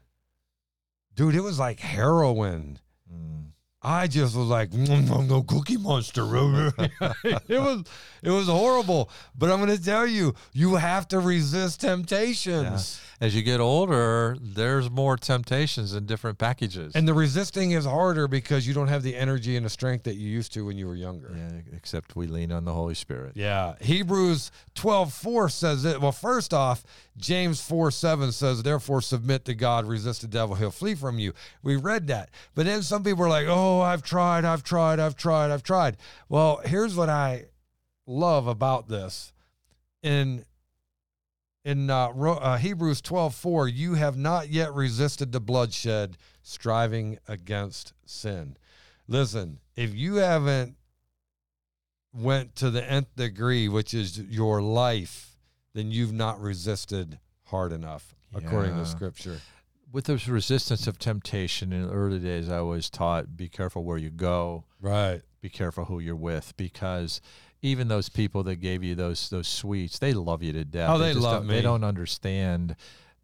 Dude, 1.16 1.36
it 1.36 1.42
was 1.42 1.60
like 1.60 1.80
heroin. 1.80 2.80
Mm. 3.12 3.52
I 3.82 4.08
just 4.08 4.36
was 4.36 4.48
like, 4.48 4.72
"Mm, 4.72 4.88
mm, 4.88 5.28
no 5.28 5.44
cookie 5.44 5.78
monster. 5.78 6.24
it 7.24 7.60
was 7.60 7.84
it 8.22 8.30
was 8.30 8.48
horrible. 8.48 9.10
But 9.38 9.52
I'm 9.52 9.60
gonna 9.60 9.78
tell 9.78 10.08
you, 10.08 10.34
you 10.54 10.76
have 10.76 11.08
to 11.10 11.20
resist 11.20 11.82
temptations. 11.82 13.02
As 13.24 13.34
you 13.34 13.42
get 13.42 13.62
older, 13.62 14.36
there's 14.42 14.90
more 14.90 15.16
temptations 15.16 15.94
in 15.94 16.06
different 16.06 16.38
packages. 16.38 16.94
And 16.94 17.08
the 17.08 17.14
resisting 17.14 17.72
is 17.72 17.86
harder 17.86 18.28
because 18.28 18.68
you 18.68 18.74
don't 18.74 18.90
have 18.90 19.02
the 19.02 19.16
energy 19.16 19.56
and 19.56 19.66
the 19.66 19.70
strength 19.70 20.04
that 20.04 20.16
you 20.16 20.28
used 20.28 20.52
to 20.56 20.66
when 20.66 20.78
you 20.78 20.88
were 20.88 20.96
younger. 20.96 21.32
yeah, 21.34 21.62
except 21.74 22.18
we 22.18 22.28
lean 22.28 22.52
on 22.52 22.66
the 22.66 22.74
Holy 22.74 22.96
Spirit. 22.96 23.38
Yeah. 23.38 23.76
Hebrews 23.80 24.52
12 24.76 25.14
4 25.14 25.48
says 25.48 25.86
it. 25.86 26.02
Well, 26.02 26.12
first 26.12 26.54
off, 26.54 26.84
James 27.16 27.62
4 27.62 27.92
7 27.92 28.34
says, 28.34 28.62
Therefore 28.62 29.00
submit 29.00 29.46
to 29.46 29.54
God, 29.54 29.86
resist 29.86 30.20
the 30.20 30.28
devil, 30.28 30.58
he'll 30.58 30.70
flee 30.70 30.94
from 30.94 31.18
you. 31.18 31.32
We 31.62 31.78
read 31.78 32.08
that. 32.08 32.30
But 32.56 32.66
then 32.66 32.82
some 32.82 33.06
people 33.06 33.24
are 33.24 33.30
like, 33.30 33.48
Oh, 33.48 33.80
I've 33.80 34.04
tried, 34.04 34.44
I've 34.44 34.64
tried, 34.64 35.00
I've 35.00 35.16
tried, 35.16 35.50
I've 35.50 35.64
tried. 35.64 35.96
Well, 36.28 36.60
here's 36.66 36.94
what 36.94 37.08
I 37.08 37.46
love 38.06 38.48
about 38.48 38.90
this. 38.90 39.32
In 40.02 40.44
in 41.66 41.90
uh, 41.90 42.08
uh, 42.10 42.58
Hebrews 42.58 43.02
12 43.02 43.34
4, 43.36 43.68
you 43.68 43.94
have 43.96 44.18
not 44.18 44.50
yet 44.50 44.74
resisted 44.74 45.32
the 45.32 45.40
bloodshed, 45.40 46.18
striving 46.42 47.18
against 47.28 47.94
sin. 48.06 48.58
Listen, 49.08 49.60
if 49.76 49.94
you 49.94 50.16
haven't 50.16 50.76
went 52.14 52.56
to 52.58 52.70
the 52.70 52.84
nth 52.90 53.16
degree, 53.16 53.68
which 53.68 53.94
is 53.94 54.20
your 54.20 54.62
life, 54.62 55.38
then 55.74 55.92
you've 55.92 56.14
not 56.14 56.40
resisted 56.40 57.20
hard 57.46 57.72
enough, 57.72 58.16
according 58.34 58.76
to 58.76 58.86
scripture. 58.86 59.40
With 59.92 60.06
this 60.06 60.28
resistance 60.28 60.88
of 60.88 60.98
temptation 60.98 61.72
in 61.72 61.84
the 61.88 61.94
early 61.94 62.20
days, 62.20 62.50
I 62.50 62.62
was 62.62 62.90
taught 62.90 63.38
be 63.38 63.48
careful 63.48 63.84
where 63.84 63.98
you 63.98 64.10
go, 64.10 64.66
Right. 64.82 65.22
Be 65.44 65.50
careful 65.50 65.86
who 65.86 66.00
you're 66.00 66.16
with, 66.16 66.54
because 66.58 67.22
even 67.62 67.90
those 67.90 68.10
people 68.10 68.42
that 68.44 68.56
gave 68.56 68.82
you 68.84 68.96
those 68.96 69.30
those 69.30 69.48
sweets, 69.48 70.00
they 70.00 70.14
love 70.14 70.42
you 70.42 70.54
to 70.54 70.66
death. 70.66 70.90
Oh, 70.90 70.98
they 70.98 71.12
just 71.14 71.24
love 71.24 71.46
me. 71.46 71.54
They 71.56 71.62
don't 71.62 71.84
understand 71.84 72.76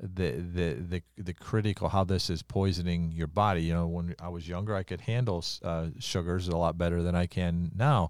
the, 0.02 0.32
the 0.32 0.74
the 0.74 1.02
the 1.18 1.34
critical 1.34 1.90
how 1.90 2.04
this 2.04 2.30
is 2.30 2.42
poisoning 2.44 3.12
your 3.14 3.28
body. 3.28 3.64
You 3.64 3.74
know, 3.74 3.88
when 3.88 4.16
I 4.22 4.28
was 4.30 4.48
younger, 4.48 4.76
I 4.76 4.84
could 4.84 5.02
handle 5.02 5.44
uh, 5.64 5.88
sugars 6.00 6.48
a 6.50 6.58
lot 6.58 6.78
better 6.78 7.02
than 7.02 7.16
I 7.16 7.26
can 7.26 7.72
now. 7.76 8.10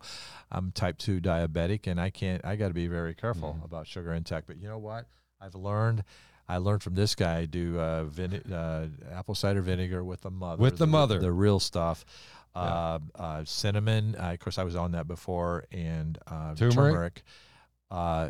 I'm 0.51 0.71
type 0.71 0.97
two 0.97 1.19
diabetic, 1.21 1.87
and 1.87 2.01
I 2.01 2.09
can't. 2.09 2.43
I 2.43 2.55
got 2.55 2.69
to 2.69 2.73
be 2.73 2.87
very 2.87 3.13
careful 3.15 3.57
Mhm. 3.59 3.65
about 3.65 3.87
sugar 3.87 4.13
intake. 4.13 4.45
But 4.47 4.57
you 4.57 4.67
know 4.67 4.79
what? 4.79 5.05
I've 5.39 5.55
learned. 5.55 6.03
I 6.47 6.57
learned 6.57 6.81
from 6.81 6.95
this 6.95 7.13
guy. 7.13 7.37
I 7.39 7.45
Do 7.45 7.79
uh, 7.79 8.05
vine- 8.05 8.51
uh, 8.51 8.87
apple 9.13 9.35
cider 9.35 9.61
vinegar 9.61 10.03
with 10.03 10.21
the 10.21 10.31
mother. 10.31 10.59
With 10.61 10.77
the 10.79 10.87
mother. 10.87 11.19
the 11.19 11.31
real 11.31 11.59
stuff. 11.59 12.03
Yeah. 12.55 12.61
Uh, 12.61 12.99
uh, 13.15 13.43
cinnamon. 13.45 14.15
Uh, 14.19 14.31
of 14.33 14.39
course, 14.39 14.57
I 14.57 14.63
was 14.63 14.75
on 14.75 14.91
that 14.93 15.07
before, 15.07 15.65
and 15.71 16.17
uh, 16.27 16.55
Turmeric? 16.55 16.75
turmeric. 16.75 17.23
Uh, 17.91 18.29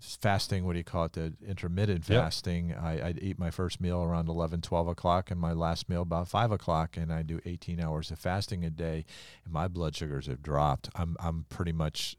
fasting. 0.00 0.64
What 0.64 0.72
do 0.72 0.78
you 0.78 0.84
call 0.84 1.04
it? 1.04 1.12
The 1.12 1.32
intermittent 1.46 2.08
Yep. 2.08 2.22
fasting. 2.22 2.74
I, 2.74 3.08
I'd 3.08 3.18
eat 3.22 3.38
my 3.38 3.50
first 3.50 3.80
meal 3.80 4.02
around 4.02 4.28
11, 4.28 4.62
12 4.62 4.88
o'clock, 4.88 5.30
and 5.30 5.40
my 5.40 5.52
last 5.52 5.88
meal 5.88 6.02
about 6.02 6.28
five 6.28 6.50
o'clock, 6.50 6.96
and 6.96 7.12
I 7.12 7.22
do 7.22 7.40
eighteen 7.44 7.80
hours 7.80 8.10
of 8.10 8.18
fasting 8.18 8.64
a 8.64 8.70
day, 8.70 9.04
and 9.44 9.52
my 9.52 9.68
blood 9.68 9.94
sugars 9.96 10.26
have 10.26 10.42
dropped. 10.42 10.88
I'm 10.94 11.16
I'm 11.20 11.46
pretty 11.48 11.72
much. 11.72 12.16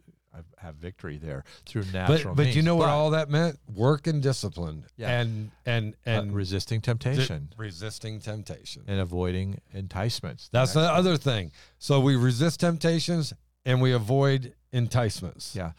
Have 0.58 0.76
victory 0.76 1.18
there 1.18 1.44
through 1.66 1.86
natural 1.94 2.34
But 2.36 2.44
but 2.44 2.48
you 2.48 2.56
means. 2.56 2.66
know 2.66 2.76
what 2.76 2.86
But, 2.88 2.94
all 2.94 3.10
that 3.12 3.30
meant? 3.30 3.60
Work 3.74 4.08
and 4.08 4.22
discipline. 4.22 4.86
Yeah. 4.98 5.20
And 5.22 5.52
and 5.66 5.94
uh, 6.06 6.10
and 6.10 6.34
resisting 6.36 6.82
temptation 6.82 7.50
resisting 7.58 8.20
temptation. 8.20 8.84
and 8.88 9.00
avoiding 9.00 9.62
enticements. 9.74 10.50
That's 10.52 10.74
the 10.74 10.82
other 10.82 11.18
thing. 11.18 11.52
So 11.80 12.00
we 12.00 12.16
resist 12.16 12.60
temptations 12.60 13.34
and 13.66 13.82
we 13.82 13.92
avoid 13.94 14.54
enticements. 14.72 15.56
Yeah. 15.56 15.72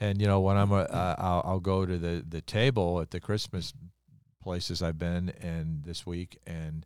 And 0.00 0.20
you 0.20 0.26
know 0.26 0.40
when 0.40 0.56
I'm 0.56 0.72
a, 0.72 0.76
uh, 0.82 1.14
I'll, 1.18 1.42
I'll 1.52 1.60
go 1.60 1.86
to 1.86 1.96
the 1.98 2.24
the 2.28 2.40
table 2.40 3.00
at 3.00 3.10
the 3.10 3.20
Christmas 3.20 3.72
places 4.42 4.82
I've 4.82 4.98
been 4.98 5.30
and 5.40 5.82
this 5.84 6.04
week 6.06 6.38
and 6.46 6.84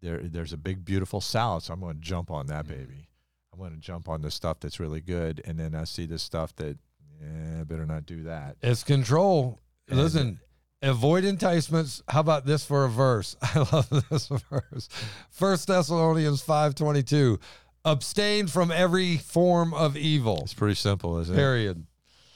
there 0.00 0.20
there's 0.22 0.52
a 0.52 0.56
big 0.56 0.84
beautiful 0.84 1.20
salad 1.20 1.62
so 1.62 1.74
I'm 1.74 1.80
going 1.80 1.96
to 1.96 2.00
jump 2.00 2.30
on 2.30 2.46
that 2.46 2.64
Mhm. 2.64 2.68
baby. 2.68 3.08
I'm 3.54 3.60
going 3.60 3.72
to 3.72 3.78
jump 3.78 4.08
on 4.08 4.20
the 4.20 4.30
stuff 4.32 4.58
that's 4.60 4.80
really 4.80 5.00
good 5.00 5.40
and 5.44 5.58
then 5.58 5.74
I 5.76 5.84
see 5.84 6.06
the 6.06 6.18
stuff 6.18 6.54
that 6.56 6.76
yeah, 7.22 7.60
I 7.60 7.64
better 7.64 7.86
not 7.86 8.04
do 8.04 8.24
that. 8.24 8.56
It's 8.62 8.82
control. 8.82 9.60
And- 9.88 9.98
Listen, 9.98 10.40
avoid 10.82 11.24
enticements. 11.24 12.02
How 12.08 12.18
about 12.20 12.46
this 12.46 12.64
for 12.64 12.84
a 12.84 12.88
verse? 12.88 13.36
I 13.42 13.60
love 13.72 13.88
this 14.10 14.28
verse. 14.50 14.88
First 15.30 15.68
Thessalonians 15.68 16.42
5:22. 16.42 17.40
Abstain 17.84 18.46
from 18.48 18.70
every 18.72 19.18
form 19.18 19.72
of 19.74 19.96
evil. 19.96 20.40
It's 20.42 20.54
pretty 20.54 20.74
simple, 20.74 21.18
isn't 21.18 21.34
it? 21.34 21.38
Period. 21.38 21.86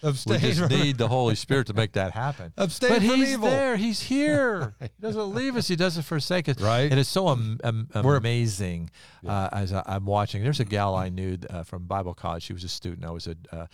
We 0.02 0.12
just 0.12 0.60
from, 0.60 0.68
need 0.68 0.98
the 0.98 1.08
Holy 1.08 1.34
Spirit 1.44 1.66
to 1.68 1.74
make 1.74 1.92
that 1.92 2.12
happen. 2.12 2.52
abstain 2.56 2.90
But 2.90 2.98
from 3.02 3.16
he's 3.16 3.32
evil. 3.32 3.48
there. 3.48 3.76
He's 3.76 4.00
here. 4.00 4.74
He 4.80 4.88
doesn't 5.00 5.34
leave 5.34 5.56
us. 5.56 5.68
He 5.68 5.76
doesn't 5.76 6.02
forsake 6.04 6.48
us. 6.48 6.60
Right? 6.60 6.90
And 6.90 6.98
it's 7.00 7.08
so 7.08 7.28
am, 7.28 7.58
am, 7.64 7.88
amazing 7.94 8.90
Yeah. 9.22 9.32
uh, 9.32 9.48
as 9.52 9.72
I, 9.72 9.82
I'm 9.86 10.04
watching. 10.06 10.42
There's 10.42 10.60
a 10.60 10.64
gal 10.64 10.94
I 10.94 11.08
knew 11.08 11.38
uh, 11.50 11.62
from 11.64 11.84
Bible 11.86 12.14
college. 12.14 12.42
She 12.44 12.52
was 12.52 12.64
a 12.64 12.68
student. 12.68 13.04
I 13.04 13.10
was 13.10 13.26
a, 13.26 13.36
uh, 13.52 13.66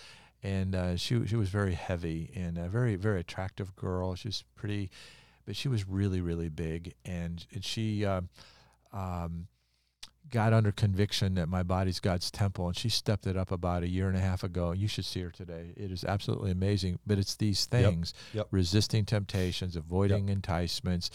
and 0.43 0.75
uh, 0.75 0.97
she 0.97 1.27
she 1.27 1.37
was 1.37 1.49
very 1.49 1.75
heavy 1.75 2.31
and 2.35 2.59
a 2.59 2.69
very 2.69 2.97
very 2.97 3.21
attractive 3.21 3.75
girl. 3.77 4.15
She 4.15 4.29
was 4.29 4.45
pretty, 4.55 4.91
but 5.47 5.57
she 5.57 5.69
was 5.69 5.89
really 5.89 6.21
really 6.21 6.49
big. 6.51 6.95
And 7.05 7.45
and 7.53 7.65
she 7.65 8.05
um, 8.05 8.29
um, 8.93 9.47
got 10.35 10.53
under 10.53 10.73
conviction 10.73 11.35
that 11.37 11.49
my 11.49 11.63
body's 11.63 12.01
God's 12.01 12.31
temple, 12.31 12.67
and 12.67 12.77
she 12.77 12.89
stepped 12.89 13.27
it 13.27 13.37
up 13.37 13.51
about 13.51 13.83
a 13.85 13.89
year 13.89 14.09
and 14.09 14.17
a 14.17 14.21
half 14.21 14.43
ago. 14.45 14.73
You 14.73 14.89
should 14.89 15.05
see 15.07 15.21
her 15.23 15.31
today. 15.31 15.73
It 15.77 15.91
is 15.91 16.05
absolutely 16.05 16.51
amazing. 16.51 16.99
But 17.07 17.19
it's 17.19 17.37
these 17.37 17.65
things: 17.67 18.13
Yep. 18.35 18.49
resisting 18.51 19.05
temptations, 19.05 19.77
avoiding 19.77 20.29
enticements, 20.29 21.11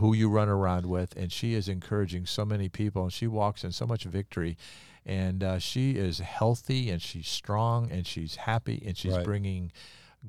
who 0.00 0.12
you 0.14 0.28
run 0.28 0.48
around 0.48 0.86
with, 0.86 1.16
and 1.16 1.32
she 1.32 1.54
is 1.54 1.68
encouraging 1.68 2.26
so 2.26 2.44
many 2.44 2.68
people, 2.68 3.02
and 3.04 3.12
she 3.12 3.26
walks 3.26 3.64
in 3.64 3.72
so 3.72 3.86
much 3.86 4.04
victory. 4.04 4.58
And 5.06 5.42
uh, 5.42 5.58
she 5.58 5.92
is 5.92 6.18
healthy, 6.18 6.90
and 6.90 7.00
she's 7.00 7.28
strong, 7.28 7.90
and 7.90 8.06
she's 8.06 8.34
happy, 8.36 8.82
and 8.86 8.98
she's 8.98 9.14
Right. 9.14 9.24
bringing 9.24 9.72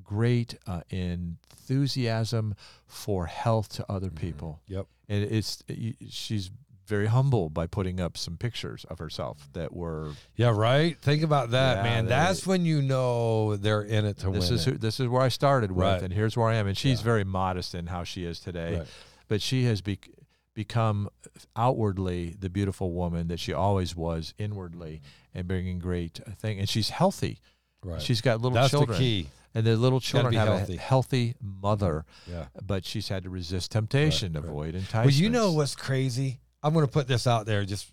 great 0.04 0.56
uh, 0.68 0.82
enthusiasm 0.90 2.56
for 2.88 3.26
health 3.26 3.68
to 3.70 3.92
other 3.92 4.10
Mhm. 4.10 4.16
people 4.16 4.62
Yep. 4.68 4.88
and 5.10 5.24
it's 5.26 5.62
y- 5.68 5.96
she's 6.10 6.50
very 6.92 7.08
humble 7.08 7.50
by 7.50 7.66
putting 7.68 8.00
up 8.02 8.18
some 8.18 8.36
pictures 8.38 8.86
of 8.90 9.00
herself 9.00 9.48
that 9.54 9.74
were 9.74 10.12
Yeah, 10.36 10.52
right. 10.54 11.00
Think 11.02 11.24
about 11.24 11.52
that, 11.52 11.78
Yeah, 11.78 11.84
man. 11.84 12.06
That's 12.06 12.46
when 12.46 12.66
you 12.66 12.82
know 12.82 13.56
they're 13.56 13.82
in 13.82 14.04
it 14.06 14.18
to 14.20 14.30
this 14.32 14.50
win. 14.50 14.60
is 14.60 14.68
it. 14.68 14.72
who, 14.72 14.78
this 14.78 15.00
is 15.00 15.08
where 15.08 15.22
I 15.22 15.30
started 15.30 15.72
with 15.72 15.86
Right. 15.86 16.02
and 16.04 16.14
here's 16.14 16.36
where 16.38 16.50
I 16.50 16.56
am 16.56 16.68
and 16.68 16.78
she's 16.78 17.00
Yeah. 17.00 17.06
very 17.06 17.24
modest 17.24 17.74
in 17.74 17.88
how 17.88 18.04
she 18.04 18.26
is 18.26 18.40
today 18.42 18.80
Right. 18.80 18.88
but 19.30 19.42
she 19.42 19.64
has 19.66 19.82
bec 19.82 20.10
become 20.54 21.08
outwardly 21.56 22.36
the 22.40 22.50
beautiful 22.50 22.92
woman 22.92 23.28
that 23.30 23.40
she 23.40 23.54
always 23.54 23.96
was 23.96 24.34
inwardly 24.38 25.02
and 25.34 25.48
bringing 25.48 25.80
great 25.80 26.20
uh, 26.28 26.32
thing 26.32 26.60
and 26.60 26.68
she's 26.70 26.90
healthy 26.90 27.40
Right. 27.84 28.02
she's 28.02 28.20
got 28.22 28.42
little 28.42 28.56
That's 28.56 28.70
children 28.72 29.00
the 29.00 29.04
key. 29.24 29.30
and 29.56 29.66
the 29.66 29.76
little 29.78 30.00
children 30.02 30.34
have 30.36 30.48
healthy. 30.50 30.76
a 30.76 30.80
healthy 30.80 31.36
mother 31.42 32.06
Yeah. 32.30 32.46
but 32.62 32.86
she's 32.86 33.08
had 33.08 33.24
to 33.24 33.30
resist 33.30 33.72
temptation 33.72 34.34
Right, 34.34 34.44
right. 34.44 34.50
avoid 34.76 34.86
Well, 34.94 35.10
you 35.10 35.30
know 35.30 35.52
what's 35.54 35.76
crazy? 35.76 36.42
I'm 36.64 36.74
going 36.74 36.86
to 36.86 36.92
put 36.92 37.08
this 37.08 37.28
out 37.28 37.46
there. 37.46 37.66
Just 37.66 37.92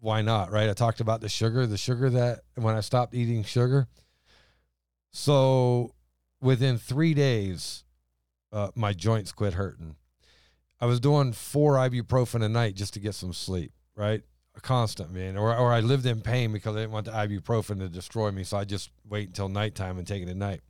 why 0.00 0.22
not? 0.22 0.52
Right? 0.52 0.68
I 0.68 0.72
talked 0.72 1.00
about 1.00 1.20
the 1.20 1.28
sugar, 1.28 1.66
the 1.66 1.78
sugar 1.78 2.10
that 2.10 2.40
when 2.54 2.74
I 2.74 2.80
stopped 2.80 3.14
eating 3.14 3.42
sugar. 3.44 3.86
So 5.12 5.94
within 6.40 6.78
three 6.78 7.14
days, 7.14 7.84
uh, 8.52 8.70
my 8.74 8.92
joints 8.92 9.32
quit 9.32 9.54
hurting. 9.54 9.96
I 10.80 10.86
was 10.86 11.00
doing 11.00 11.32
four 11.32 11.74
ibuprofen 11.74 12.44
a 12.44 12.48
night 12.48 12.74
just 12.74 12.94
to 12.94 13.00
get 13.00 13.14
some 13.14 13.32
sleep. 13.32 13.72
Right? 13.96 14.22
A 14.56 14.60
constant 14.60 15.10
man, 15.10 15.36
or 15.36 15.56
or 15.56 15.72
I 15.72 15.80
lived 15.80 16.06
in 16.06 16.20
pain 16.20 16.52
because 16.52 16.76
I 16.76 16.80
didn't 16.80 16.92
want 16.92 17.06
the 17.06 17.12
ibuprofen 17.12 17.80
to 17.80 17.88
destroy 17.88 18.30
me, 18.30 18.44
so 18.44 18.56
I 18.56 18.64
just 18.64 18.90
wait 19.08 19.26
until 19.26 19.48
nighttime 19.48 19.98
and 19.98 20.06
take 20.06 20.22
it 20.22 20.28
at 20.28 20.36
night. 20.36 20.60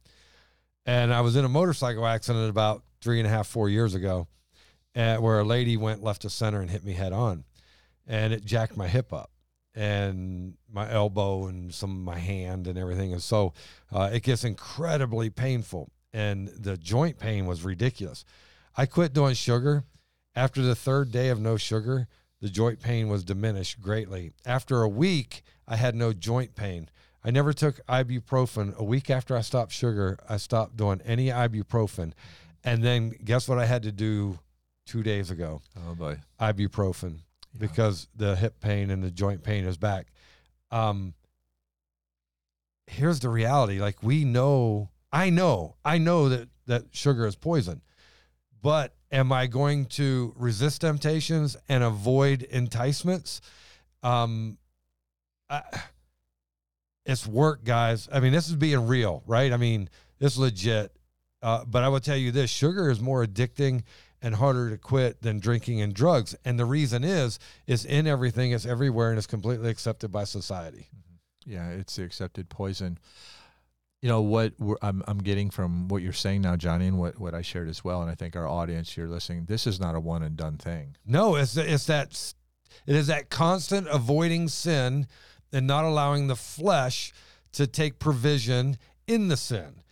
And 0.87 1.13
I 1.13 1.21
was 1.21 1.37
in 1.37 1.45
a 1.45 1.51
motorcycle 1.51 2.07
accident 2.07 2.49
about 2.49 2.83
three 3.03 3.19
and 3.19 3.27
a 3.27 3.31
half, 3.31 3.47
four 3.47 3.69
years 3.69 3.95
ago 3.95 4.27
uh, 4.97 5.17
where 5.17 5.41
a 5.41 5.45
lady 5.45 5.77
went 5.77 6.03
left 6.03 6.23
to 6.23 6.31
center 6.31 6.61
and 6.61 6.71
hit 6.71 6.85
me 6.85 6.93
head 6.93 7.13
on, 7.13 7.45
and 8.07 8.33
it 8.33 8.45
jacked 8.45 8.77
my 8.77 8.89
hip 8.89 9.13
up 9.13 9.31
and 9.75 10.55
my 10.71 10.91
elbow 10.91 11.47
and 11.47 11.75
some 11.75 11.91
of 11.91 11.97
my 11.97 12.19
hand 12.19 12.67
and 12.67 12.79
everything. 12.79 13.13
And 13.13 13.23
so 13.23 13.53
uh, 13.93 14.11
it 14.13 14.23
gets 14.23 14.45
incredibly 14.45 15.31
painful, 15.31 15.91
and 16.13 16.49
the 16.49 16.77
joint 16.77 17.19
pain 17.19 17.47
was 17.47 17.65
ridiculous. 17.65 18.25
I 18.77 18.87
quit 18.87 19.13
doing 19.13 19.35
sugar. 19.35 19.85
After 20.37 20.63
the 20.63 20.75
third 20.75 21.13
day 21.13 21.29
of 21.29 21.41
no 21.41 21.57
sugar, 21.57 22.09
the 22.41 22.49
joint 22.49 22.81
pain 22.81 23.09
was 23.09 23.25
diminished 23.25 23.81
greatly. 23.81 24.33
After 24.45 24.83
a 24.83 24.89
week, 24.89 25.43
I 25.67 25.77
had 25.77 25.95
no 25.95 26.13
joint 26.13 26.57
pain. 26.57 26.89
I 27.25 27.31
never 27.31 27.53
took 27.53 27.85
ibuprofen. 27.87 28.77
A 28.77 28.85
week 28.85 29.11
after 29.11 29.37
I 29.37 29.41
stopped 29.41 29.73
sugar, 29.73 30.19
I 30.29 30.37
stopped 30.37 30.77
doing 30.77 31.01
any 31.05 31.29
ibuprofen. 31.29 32.13
And 32.63 32.83
then 32.83 33.11
guess 33.25 33.49
what 33.49 33.59
I 33.59 33.67
had 33.67 33.83
to 33.85 33.93
do 33.93 34.41
two 34.87 35.03
days 35.03 35.31
ago? 35.31 35.63
oh 35.89 35.95
boy 35.95 36.19
Ibuprofen. 36.41 37.19
Yeah. 37.53 37.59
because 37.61 38.09
the 38.17 38.37
hip 38.37 38.61
pain 38.61 38.91
and 38.91 39.03
the 39.03 39.11
joint 39.11 39.43
pain 39.43 39.65
is 39.65 39.77
back. 39.77 40.09
Um, 40.71 41.15
here's 42.87 43.21
the 43.21 43.29
reality: 43.29 43.81
like 43.81 44.03
we 44.03 44.25
know, 44.25 44.91
I 45.13 45.31
know, 45.31 45.77
I 45.85 45.99
know 45.99 46.29
that 46.29 46.49
that 46.67 46.85
sugar 46.93 47.27
is 47.27 47.37
poison, 47.37 47.83
but 48.63 48.95
am 49.13 49.31
I 49.33 49.47
going 49.47 49.87
to 49.87 50.35
resist 50.37 50.81
temptations 50.81 51.57
and 51.69 51.85
avoid 51.85 52.43
enticements? 52.43 53.41
Um, 54.03 54.59
I, 55.49 55.63
it's 57.07 57.27
work, 57.27 57.65
guys. 57.65 58.09
I 58.13 58.21
mean, 58.21 58.33
this 58.33 58.49
is 58.49 58.57
being 58.57 58.87
real, 58.87 59.23
right? 59.27 59.53
I 59.53 59.57
mean, 59.57 59.89
it's 60.21 60.37
legit. 60.37 60.91
Uh, 61.43 61.65
but 61.67 61.85
I 61.85 61.89
will 61.89 62.01
tell 62.01 62.17
you 62.17 62.33
this: 62.33 62.51
sugar 62.51 62.91
is 62.91 63.01
more 63.01 63.25
addicting 63.25 63.83
and 64.25 64.37
harder 64.37 64.71
to 64.71 64.79
quit 64.79 65.21
than 65.21 65.39
drinking 65.39 65.83
and 65.83 65.93
drugs. 65.93 66.35
And 66.47 66.59
the 66.59 66.65
reason 66.65 67.05
is, 67.05 67.39
is 67.67 67.85
in 67.85 68.07
everything, 68.07 68.53
it's 68.53 68.65
everywhere, 68.65 69.11
and 69.11 69.19
it's 69.19 69.27
completely 69.27 69.69
accepted 69.69 70.11
by 70.11 70.25
society. 70.25 70.89
Mm-hmm. 70.89 71.53
Yeah, 71.53 71.69
it's 71.69 71.95
the 71.97 72.05
accepted 72.05 72.49
poison. 72.49 72.99
You 74.01 74.09
know 74.09 74.23
what 74.23 74.55
we're, 74.59 74.77
I'm 74.81 75.03
I'm 75.07 75.19
getting 75.19 75.51
from 75.51 75.89
what 75.89 76.01
you're 76.01 76.15
saying 76.15 76.41
now, 76.41 76.57
Johnny, 76.57 76.87
and 76.87 76.99
what 76.99 77.19
what 77.21 77.35
I 77.35 77.43
shared 77.43 77.69
as 77.69 77.85
well, 77.85 78.01
and 78.01 78.11
I 78.11 78.15
think 78.15 78.35
our 78.35 78.49
audience 78.49 78.93
here 78.93 79.07
listening, 79.07 79.45
this 79.45 79.67
is 79.67 79.79
not 79.79 79.95
a 79.95 80.01
one 80.01 80.23
and 80.23 80.37
done 80.37 80.57
thing. 80.57 80.97
No, 81.07 81.37
it's 81.37 81.57
it's 81.57 81.85
that 81.87 82.33
it 82.87 82.97
is 82.97 83.09
that 83.09 83.29
constant 83.29 83.87
avoiding 83.89 84.49
sin 84.49 85.07
and 85.53 85.67
not 85.67 85.85
allowing 85.85 86.29
the 86.29 86.37
flesh 86.37 87.13
to 87.53 87.67
take 87.67 87.99
provision 87.99 88.79
in 89.07 89.29
the 89.29 89.37
sin. 89.37 89.83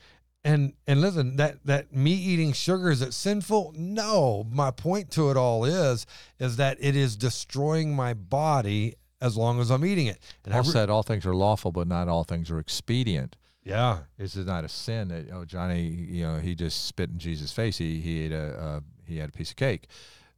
And 0.45 0.73
and 0.89 1.01
listen, 1.01 1.37
that 1.37 1.65
that 1.67 1.95
me 1.95 2.13
eating 2.13 2.53
sugar 2.53 2.91
is 2.91 3.01
it 3.01 3.15
sinful? 3.15 3.75
No. 3.77 4.45
My 4.51 4.71
point 4.73 5.11
to 5.13 5.31
it 5.31 5.37
all 5.37 5.65
is 5.65 6.05
is 6.41 6.57
that 6.57 6.79
it 6.81 6.97
is 6.97 7.17
destroying 7.17 7.95
my 7.95 8.13
body 8.15 8.95
as 9.21 9.37
long 9.37 9.61
as 9.61 9.71
I'm 9.71 9.85
eating 9.85 10.09
it. 10.09 10.19
And 10.45 10.53
Paul 10.53 10.63
I 10.65 10.67
re- 10.67 10.73
said 10.73 10.91
all 10.91 11.05
things 11.05 11.25
are 11.27 11.35
lawful, 11.35 11.71
but 11.71 11.87
not 11.87 12.09
all 12.09 12.25
things 12.25 12.51
are 12.51 12.59
expedient. 12.59 13.37
yeah, 13.63 13.99
This 14.19 14.35
is 14.35 14.45
not 14.47 14.65
a 14.65 14.69
sin 14.69 15.09
that 15.09 15.29
oh 15.33 15.45
Johnny, 15.45 15.83
you 15.87 16.25
know, 16.25 16.39
he 16.39 16.57
just 16.57 16.87
spit 16.87 17.11
in 17.11 17.19
Jesus' 17.21 17.53
face. 17.53 17.79
He 17.79 18.01
he 18.01 18.23
ate 18.23 18.33
a 18.33 18.59
uh, 18.61 18.81
he 19.07 19.19
had 19.19 19.29
a 19.29 19.33
piece 19.33 19.51
of 19.51 19.57
cake. 19.57 19.87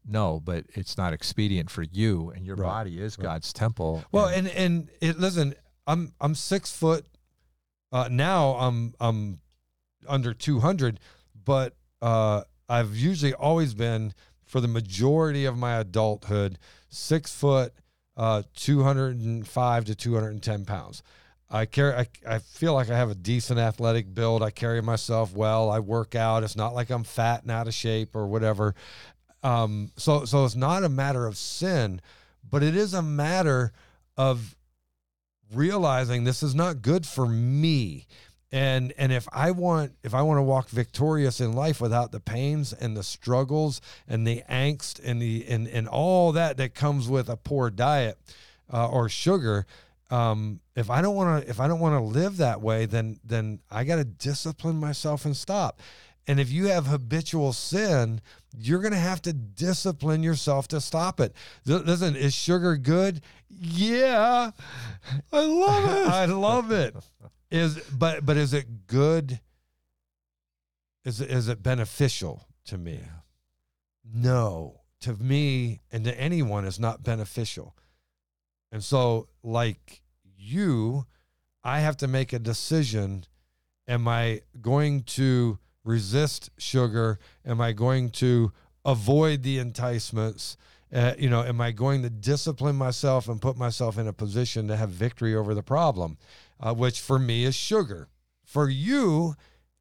No, 0.06 0.38
but 0.38 0.66
it's 0.74 0.98
not 0.98 1.14
expedient 1.14 1.70
for 1.70 1.82
you, 1.82 2.30
and 2.36 2.44
your 2.44 2.56
Right, 2.56 2.68
body 2.68 3.00
is 3.00 3.16
right. 3.18 3.24
God's 3.24 3.54
temple. 3.54 4.04
Well, 4.12 4.26
and 4.26 4.48
and 4.48 4.50
and 4.58 4.90
it 5.00 5.18
listen, 5.18 5.54
I'm 5.86 6.12
I'm 6.20 6.34
six 6.34 6.70
foot. 6.76 7.06
Uh, 7.90 8.08
now 8.10 8.56
I'm 8.56 8.92
I'm 9.00 9.40
under 10.08 10.34
two 10.34 10.60
hundred, 10.60 11.00
but 11.44 11.74
uh, 12.02 12.42
I've 12.68 12.96
usually 12.96 13.34
always 13.34 13.74
been 13.74 14.14
for 14.44 14.60
the 14.60 14.68
majority 14.68 15.44
of 15.44 15.56
my 15.56 15.78
adulthood 15.78 16.58
six 16.88 17.34
foot, 17.34 17.72
uh, 18.16 18.42
two 18.54 18.82
hundred 18.82 19.18
and 19.18 19.46
five 19.46 19.84
to 19.86 19.94
two 19.94 20.14
hundred 20.14 20.30
and 20.30 20.42
ten 20.42 20.64
pounds. 20.64 21.02
I 21.50 21.66
carry. 21.66 21.94
I, 21.94 22.06
I 22.26 22.38
feel 22.38 22.74
like 22.74 22.90
I 22.90 22.96
have 22.96 23.10
a 23.10 23.14
decent 23.14 23.58
athletic 23.58 24.12
build. 24.14 24.42
I 24.42 24.50
carry 24.50 24.80
myself 24.82 25.34
well. 25.34 25.70
I 25.70 25.78
work 25.78 26.14
out. 26.14 26.42
It's 26.42 26.56
not 26.56 26.74
like 26.74 26.90
I'm 26.90 27.04
fat 27.04 27.42
and 27.42 27.50
out 27.50 27.68
of 27.68 27.74
shape 27.74 28.16
or 28.16 28.26
whatever. 28.26 28.74
Um, 29.42 29.92
so 29.96 30.24
so 30.24 30.44
it's 30.44 30.56
not 30.56 30.84
a 30.84 30.88
matter 30.88 31.26
of 31.26 31.36
sin, 31.36 32.00
but 32.48 32.62
it 32.62 32.74
is 32.74 32.94
a 32.94 33.02
matter 33.02 33.72
of 34.16 34.56
realizing 35.52 36.24
this 36.24 36.42
is 36.42 36.54
not 36.54 36.82
good 36.82 37.06
for 37.06 37.26
me 37.26 38.06
and 38.54 38.94
and 38.96 39.12
if 39.12 39.28
i 39.32 39.50
want 39.50 39.92
if 40.04 40.14
i 40.14 40.22
want 40.22 40.38
to 40.38 40.42
walk 40.42 40.68
victorious 40.68 41.40
in 41.40 41.52
life 41.54 41.80
without 41.80 42.12
the 42.12 42.20
pains 42.20 42.72
and 42.72 42.96
the 42.96 43.02
struggles 43.02 43.80
and 44.06 44.24
the 44.24 44.44
angst 44.48 45.00
and 45.04 45.20
the 45.20 45.44
and 45.48 45.66
and 45.66 45.88
all 45.88 46.30
that 46.30 46.56
that 46.56 46.72
comes 46.72 47.08
with 47.08 47.28
a 47.28 47.36
poor 47.36 47.68
diet 47.68 48.16
uh, 48.72 48.88
or 48.88 49.08
sugar 49.08 49.66
um 50.10 50.60
if 50.76 50.88
i 50.88 51.02
don't 51.02 51.16
want 51.16 51.42
to 51.42 51.50
if 51.50 51.58
i 51.58 51.66
don't 51.66 51.80
want 51.80 51.96
to 51.96 52.00
live 52.00 52.36
that 52.36 52.60
way 52.60 52.86
then 52.86 53.18
then 53.24 53.58
i 53.72 53.82
got 53.82 53.96
to 53.96 54.04
discipline 54.04 54.76
myself 54.76 55.24
and 55.24 55.36
stop 55.36 55.80
and 56.28 56.38
if 56.38 56.52
you 56.52 56.66
have 56.66 56.86
habitual 56.86 57.52
sin 57.52 58.20
you're 58.56 58.80
going 58.80 58.92
to 58.92 58.98
have 58.98 59.20
to 59.20 59.32
discipline 59.32 60.22
yourself 60.22 60.68
to 60.68 60.80
stop 60.80 61.18
it 61.18 61.34
listen 61.66 62.14
is 62.14 62.32
sugar 62.32 62.76
good 62.76 63.20
yeah 63.50 64.52
I 65.32 65.44
love 65.44 65.84
it. 65.84 66.08
I 66.08 66.24
love 66.26 66.70
it. 66.70 66.96
Is 67.54 67.78
but 67.96 68.26
but 68.26 68.36
is 68.36 68.52
it 68.52 68.88
good? 68.88 69.38
Is 71.04 71.20
it, 71.20 71.30
is 71.30 71.46
it 71.46 71.62
beneficial 71.62 72.48
to 72.64 72.76
me? 72.76 72.98
No, 74.12 74.80
to 75.02 75.14
me 75.14 75.80
and 75.92 76.04
to 76.04 76.20
anyone 76.20 76.64
is 76.64 76.80
not 76.80 77.04
beneficial. 77.04 77.76
And 78.72 78.82
so, 78.82 79.28
like 79.44 80.02
you, 80.36 81.06
I 81.62 81.78
have 81.78 81.96
to 81.98 82.08
make 82.08 82.32
a 82.32 82.40
decision. 82.40 83.24
Am 83.86 84.08
I 84.08 84.40
going 84.60 85.04
to 85.04 85.60
resist 85.84 86.50
sugar? 86.58 87.20
Am 87.46 87.60
I 87.60 87.70
going 87.70 88.10
to 88.10 88.50
avoid 88.84 89.44
the 89.44 89.60
enticements? 89.60 90.56
Uh, 90.92 91.14
you 91.18 91.30
know, 91.30 91.44
am 91.44 91.60
I 91.60 91.70
going 91.70 92.02
to 92.02 92.10
discipline 92.10 92.76
myself 92.76 93.28
and 93.28 93.40
put 93.40 93.56
myself 93.56 93.96
in 93.96 94.08
a 94.08 94.12
position 94.12 94.66
to 94.68 94.76
have 94.76 94.90
victory 94.90 95.36
over 95.36 95.54
the 95.54 95.62
problem, 95.62 96.18
uh, 96.64 96.74
which 96.74 97.00
for 97.00 97.18
me 97.18 97.44
is 97.44 97.54
sugar. 97.54 98.08
For 98.42 98.68
you, 98.68 99.34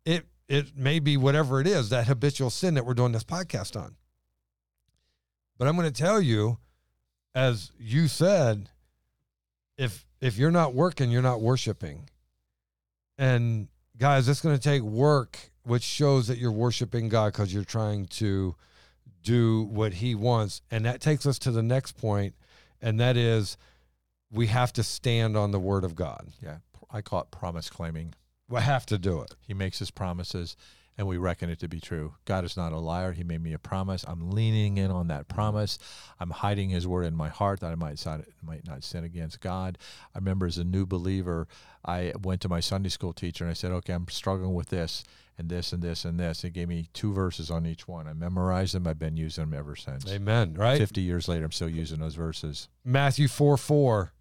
it 0.05 0.25
it 0.47 0.77
may 0.77 0.99
be 0.99 1.17
whatever 1.17 1.61
it 1.61 1.67
is 1.67 1.89
that 1.89 2.07
habitual 2.07 2.49
sin 2.49 2.73
that 2.75 2.85
we're 2.85 2.93
doing 2.93 3.13
this 3.13 3.23
podcast 3.23 3.79
on. 3.81 3.95
But 5.57 5.67
I'm 5.67 5.75
going 5.77 5.91
to 5.91 6.01
tell 6.01 6.19
you, 6.21 6.57
as 7.33 7.71
you 7.79 8.07
said, 8.07 8.69
if 9.77 10.05
if 10.19 10.37
you're 10.37 10.51
not 10.51 10.73
working, 10.73 11.09
you're 11.09 11.21
not 11.21 11.41
worshiping. 11.41 12.09
And 13.17 13.69
guys, 13.97 14.27
it's 14.27 14.41
going 14.41 14.57
to 14.57 14.61
take 14.61 14.81
work, 14.81 15.37
which 15.63 15.83
shows 15.83 16.27
that 16.27 16.37
you're 16.37 16.51
worshiping 16.51 17.09
God 17.09 17.31
because 17.31 17.53
you're 17.53 17.63
trying 17.63 18.07
to 18.07 18.55
do 19.21 19.63
what 19.63 19.93
He 19.93 20.15
wants. 20.15 20.61
And 20.69 20.85
that 20.85 20.99
takes 20.99 21.25
us 21.25 21.39
to 21.39 21.51
the 21.51 21.63
next 21.63 21.93
point, 21.93 22.35
and 22.81 22.99
that 22.99 23.15
is 23.15 23.57
we 24.31 24.47
have 24.47 24.73
to 24.73 24.83
stand 24.83 25.37
on 25.37 25.51
the 25.51 25.59
Word 25.59 25.83
of 25.83 25.95
God. 25.95 26.27
yeah, 26.41 26.57
I 26.93 27.01
call 27.01 27.21
it 27.21 27.31
promise 27.31 27.69
claiming. 27.69 28.13
We 28.47 28.61
have 28.61 28.85
to 28.87 28.97
do 28.97 29.21
it. 29.21 29.33
He 29.41 29.53
makes 29.53 29.79
his 29.79 29.91
promises 29.91 30.55
and 30.97 31.07
we 31.07 31.17
reckon 31.17 31.49
it 31.49 31.59
to 31.59 31.67
be 31.67 31.79
true. 31.79 32.13
God 32.25 32.45
is 32.45 32.55
not 32.55 32.71
a 32.71 32.77
liar. 32.77 33.13
He 33.13 33.23
made 33.23 33.41
me 33.41 33.53
a 33.53 33.59
promise. 33.59 34.05
I'm 34.07 34.29
leaning 34.29 34.77
in 34.77 34.91
on 34.91 35.07
that 35.07 35.27
promise. 35.27 35.79
I'm 36.19 36.29
hiding 36.29 36.69
his 36.69 36.87
word 36.87 37.05
in 37.05 37.15
my 37.15 37.29
heart 37.29 37.61
that 37.61 37.71
I 37.71 37.75
might, 37.75 37.97
sin- 37.97 38.25
might 38.43 38.67
not 38.67 38.83
sin 38.83 39.03
against 39.03 39.41
God. 39.41 39.77
I 40.13 40.19
remember 40.19 40.45
as 40.45 40.57
a 40.57 40.63
new 40.63 40.85
believer, 40.85 41.47
I 41.83 42.13
went 42.21 42.41
to 42.41 42.49
my 42.49 42.59
Sunday 42.59 42.89
school 42.89 43.13
teacher 43.13 43.43
and 43.43 43.51
I 43.51 43.55
said, 43.55 43.71
okay, 43.71 43.93
I'm 43.93 44.07
struggling 44.07 44.53
with 44.53 44.69
this 44.69 45.03
and 45.37 45.49
this 45.49 45.73
and 45.73 45.81
this 45.81 46.05
and 46.05 46.19
this. 46.19 46.43
He 46.43 46.51
gave 46.51 46.67
me 46.67 46.89
two 46.93 47.11
verses 47.11 47.49
on 47.49 47.65
each 47.65 47.87
one. 47.87 48.07
I 48.07 48.13
memorized 48.13 48.75
them. 48.75 48.85
I've 48.85 48.99
been 48.99 49.17
using 49.17 49.45
them 49.45 49.57
ever 49.57 49.75
since. 49.75 50.07
Amen. 50.07 50.53
Right? 50.53 50.77
50 50.77 51.01
years 51.01 51.27
later, 51.27 51.45
I'm 51.45 51.51
still 51.51 51.69
using 51.69 51.99
those 51.99 52.15
verses. 52.15 52.69
Matthew 52.85 53.27
4 53.27 53.57
4. 53.57 54.13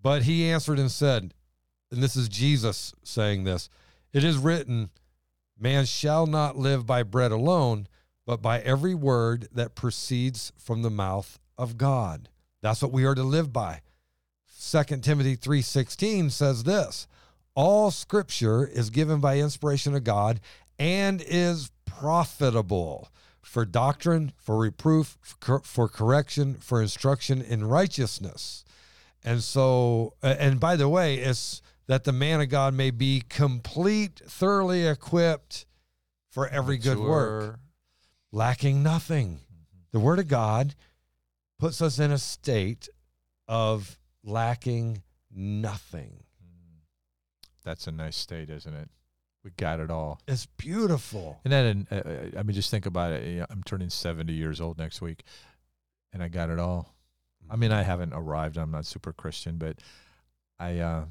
But 0.00 0.24
he 0.24 0.50
answered 0.50 0.80
and 0.80 0.90
said, 0.90 1.32
and 1.92 2.02
this 2.02 2.16
is 2.16 2.28
Jesus 2.28 2.94
saying 3.04 3.44
this 3.44 3.68
it 4.12 4.24
is 4.24 4.36
written, 4.36 4.90
man 5.58 5.84
shall 5.84 6.26
not 6.26 6.56
live 6.56 6.86
by 6.86 7.02
bread 7.02 7.30
alone, 7.32 7.86
but 8.26 8.42
by 8.42 8.60
every 8.60 8.94
word 8.94 9.48
that 9.52 9.74
proceeds 9.74 10.52
from 10.58 10.82
the 10.82 10.90
mouth 10.90 11.38
of 11.56 11.78
God. 11.78 12.28
That's 12.60 12.82
what 12.82 12.92
we 12.92 13.04
are 13.04 13.14
to 13.14 13.22
live 13.22 13.52
by. 13.52 13.80
2 14.60 14.82
Timothy 15.02 15.36
3:16 15.36 16.30
says 16.30 16.64
this, 16.64 17.06
all 17.54 17.90
scripture 17.90 18.66
is 18.66 18.90
given 18.90 19.20
by 19.20 19.38
inspiration 19.38 19.94
of 19.94 20.04
God 20.04 20.40
and 20.78 21.22
is 21.26 21.70
profitable 21.84 23.10
for 23.42 23.64
doctrine, 23.64 24.32
for 24.36 24.56
reproof, 24.56 25.18
for, 25.62 25.88
correction, 25.88 26.54
for 26.54 26.80
instruction 26.80 27.42
in 27.42 27.64
righteousness. 27.64 28.64
And 29.22 29.42
so, 29.42 30.14
and 30.22 30.58
by 30.58 30.76
the 30.76 30.88
way, 30.88 31.16
it's 31.16 31.60
that 31.86 32.04
the 32.04 32.12
man 32.12 32.40
of 32.40 32.48
God 32.48 32.74
may 32.74 32.90
be 32.90 33.22
complete, 33.28 34.20
thoroughly 34.26 34.86
equipped 34.86 35.66
for 36.30 36.48
every 36.48 36.78
good 36.78 36.98
work, 36.98 37.58
lacking 38.30 38.82
nothing. 38.82 39.40
The 39.92 40.00
word 40.00 40.18
of 40.18 40.28
God 40.28 40.74
puts 41.58 41.82
us 41.82 41.98
in 41.98 42.10
a 42.10 42.18
state 42.18 42.88
of 43.46 43.98
lacking 44.24 45.02
nothing. 45.30 46.24
That's 47.64 47.86
a 47.86 47.92
nice 47.92 48.16
state, 48.16 48.50
isn't 48.50 48.74
it? 48.74 48.88
We 49.44 49.50
got 49.56 49.80
it 49.80 49.90
all. 49.90 50.20
It's 50.28 50.46
beautiful. 50.46 51.40
And 51.44 51.52
then, 51.52 51.86
uh, 51.90 51.94
uh, 51.96 52.38
I 52.38 52.42
mean, 52.42 52.54
just 52.54 52.70
think 52.70 52.86
about 52.86 53.12
it. 53.12 53.44
I'm 53.50 53.62
turning 53.64 53.90
70 53.90 54.32
years 54.32 54.60
old 54.60 54.78
next 54.78 55.00
week, 55.00 55.24
and 56.12 56.22
I 56.22 56.28
got 56.28 56.48
it 56.50 56.58
all. 56.58 56.94
I 57.50 57.56
mean, 57.56 57.72
I 57.72 57.82
haven't 57.82 58.12
arrived. 58.12 58.56
I'm 58.56 58.70
not 58.70 58.86
super 58.86 59.12
Christian, 59.12 59.56
but 59.56 59.78
I 60.58 60.78
uh, 60.78 61.04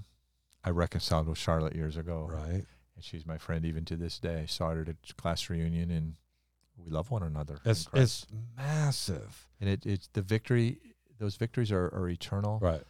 I 0.63 0.69
reconciled 0.69 1.27
with 1.27 1.37
Charlotte 1.37 1.75
years 1.75 1.97
ago, 1.97 2.29
right. 2.31 2.65
and 2.95 3.03
she's 3.03 3.25
my 3.25 3.37
friend 3.37 3.65
even 3.65 3.85
to 3.85 3.95
this 3.95 4.19
day. 4.19 4.45
Saw 4.47 4.71
her 4.71 4.81
at 4.81 4.89
a 4.89 5.13
class 5.15 5.49
reunion, 5.49 5.89
and 5.91 6.15
we 6.77 6.91
love 6.91 7.09
one 7.11 7.23
another. 7.23 7.59
It's 7.65 7.87
it's 7.93 8.27
massive. 8.55 9.47
and 9.59 9.69
it, 9.69 9.85
it's 9.85 10.07
the 10.13 10.21
victory 10.21 10.77
those 11.19 11.35
victories 11.35 11.71
are, 11.71 11.85
are 11.93 12.09
eternal, 12.09 12.57
Right. 12.61 12.81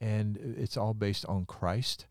and 0.00 0.36
it's 0.36 0.76
all 0.76 0.94
based 0.94 1.26
on 1.26 1.44
Christ. 1.44 2.06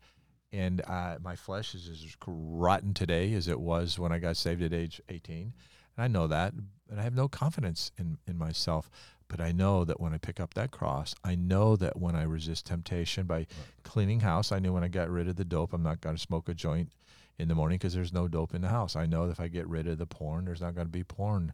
And 0.52 0.82
uh, 0.86 1.16
my 1.22 1.36
flesh 1.36 1.74
is 1.74 1.88
as 1.88 2.16
rotten 2.26 2.92
today 2.92 3.32
as 3.34 3.46
it 3.48 3.60
was 3.60 3.98
when 3.98 4.10
I 4.12 4.18
got 4.18 4.36
saved 4.36 4.62
at 4.62 4.72
age 4.74 5.00
18. 5.08 5.52
And 5.96 6.04
I 6.04 6.08
know 6.08 6.26
that, 6.26 6.52
and 6.90 6.98
I 6.98 7.02
have 7.02 7.14
no 7.14 7.28
confidence 7.28 7.92
in, 7.96 8.18
in 8.26 8.36
myself. 8.36 8.90
But 9.30 9.40
I 9.40 9.52
know 9.52 9.84
that 9.84 10.00
when 10.00 10.12
I 10.12 10.18
pick 10.18 10.40
up 10.40 10.54
that 10.54 10.72
cross, 10.72 11.14
I 11.22 11.36
know 11.36 11.76
that 11.76 11.96
when 11.96 12.16
I 12.16 12.24
resist 12.24 12.66
temptation 12.66 13.26
by 13.26 13.46
cleaning 13.84 14.20
house, 14.20 14.50
I 14.50 14.58
knew 14.58 14.72
when 14.72 14.82
I 14.82 14.88
got 14.88 15.08
rid 15.08 15.28
of 15.28 15.36
the 15.36 15.44
dope, 15.44 15.72
I'm 15.72 15.84
not 15.84 16.00
going 16.00 16.16
to 16.16 16.20
smoke 16.20 16.48
a 16.48 16.54
joint 16.54 16.90
in 17.38 17.46
the 17.46 17.54
morning 17.54 17.78
because 17.78 17.94
there's 17.94 18.12
no 18.12 18.26
dope 18.26 18.54
in 18.54 18.60
the 18.60 18.68
house. 18.68 18.96
I 18.96 19.06
know 19.06 19.26
that 19.26 19.32
if 19.32 19.40
I 19.40 19.46
get 19.46 19.68
rid 19.68 19.86
of 19.86 19.98
the 19.98 20.04
porn, 20.06 20.46
there's 20.46 20.60
not 20.60 20.74
going 20.74 20.88
to 20.88 20.92
be 20.92 21.04
porn. 21.04 21.52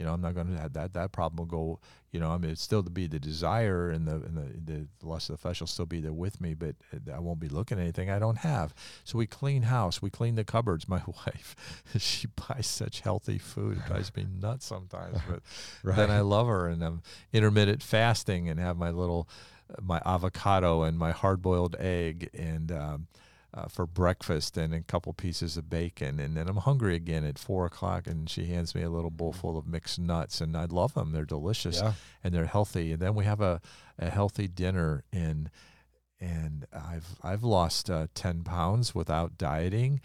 You 0.00 0.06
know, 0.06 0.14
I'm 0.14 0.22
not 0.22 0.34
going 0.34 0.46
to 0.46 0.58
have 0.58 0.72
that. 0.72 0.94
That 0.94 1.12
problem 1.12 1.36
will 1.36 1.44
go. 1.44 1.78
You 2.10 2.20
know, 2.20 2.30
I 2.30 2.38
mean, 2.38 2.50
it's 2.50 2.62
still 2.62 2.82
to 2.82 2.88
be 2.88 3.06
the 3.06 3.20
desire 3.20 3.90
and 3.90 4.08
the 4.08 4.14
and 4.14 4.34
the, 4.66 4.72
the 4.72 5.06
lust 5.06 5.28
of 5.28 5.34
the 5.34 5.42
flesh 5.42 5.60
will 5.60 5.66
still 5.66 5.84
be 5.84 6.00
there 6.00 6.14
with 6.14 6.40
me, 6.40 6.54
but 6.54 6.74
I 7.14 7.18
won't 7.20 7.38
be 7.38 7.50
looking 7.50 7.76
at 7.78 7.82
anything 7.82 8.08
I 8.08 8.18
don't 8.18 8.38
have. 8.38 8.74
So 9.04 9.18
we 9.18 9.26
clean 9.26 9.64
house. 9.64 10.00
We 10.00 10.08
clean 10.08 10.36
the 10.36 10.42
cupboards. 10.44 10.88
My 10.88 11.02
wife, 11.26 11.54
she 11.98 12.28
buys 12.28 12.66
such 12.66 13.00
healthy 13.00 13.36
food. 13.36 13.76
It 13.76 13.86
drives 13.86 14.16
me 14.16 14.26
nuts 14.40 14.64
sometimes, 14.64 15.18
but 15.28 15.40
Right. 15.84 15.96
then 15.96 16.10
I 16.10 16.20
love 16.20 16.46
her, 16.46 16.66
and 16.66 16.82
I'm 16.82 17.02
intermittent 17.34 17.82
fasting 17.82 18.48
and 18.48 18.58
have 18.58 18.78
my 18.78 18.90
little 18.90 19.28
my 19.82 20.00
avocado 20.06 20.82
and 20.82 20.98
my 20.98 21.10
hard 21.10 21.42
boiled 21.42 21.76
egg 21.78 22.30
and. 22.32 22.72
Um, 22.72 23.06
uh, 23.52 23.66
for 23.66 23.86
breakfast 23.86 24.56
and 24.56 24.72
a 24.72 24.80
couple 24.80 25.12
pieces 25.12 25.56
of 25.56 25.68
bacon, 25.68 26.20
and 26.20 26.36
then 26.36 26.48
I'm 26.48 26.58
hungry 26.58 26.94
again 26.94 27.24
at 27.24 27.38
four 27.38 27.66
o'clock, 27.66 28.06
and 28.06 28.28
she 28.30 28.46
hands 28.46 28.74
me 28.74 28.82
a 28.82 28.90
little 28.90 29.10
bowl 29.10 29.32
full 29.32 29.58
of 29.58 29.66
mixed 29.66 29.98
nuts, 29.98 30.40
and 30.40 30.56
I 30.56 30.66
love 30.66 30.94
them. 30.94 31.12
They're 31.12 31.24
delicious 31.24 31.80
yeah. 31.80 31.94
and 32.22 32.32
they're 32.32 32.46
healthy. 32.46 32.92
And 32.92 33.02
then 33.02 33.14
we 33.14 33.24
have 33.24 33.40
a, 33.40 33.60
a 33.98 34.10
healthy 34.10 34.46
dinner, 34.46 35.04
and 35.12 35.50
and 36.20 36.66
I've 36.72 37.16
I've 37.22 37.42
lost 37.42 37.90
uh, 37.90 38.06
ten 38.14 38.44
pounds 38.44 38.94
without 38.94 39.38
dieting, 39.38 40.00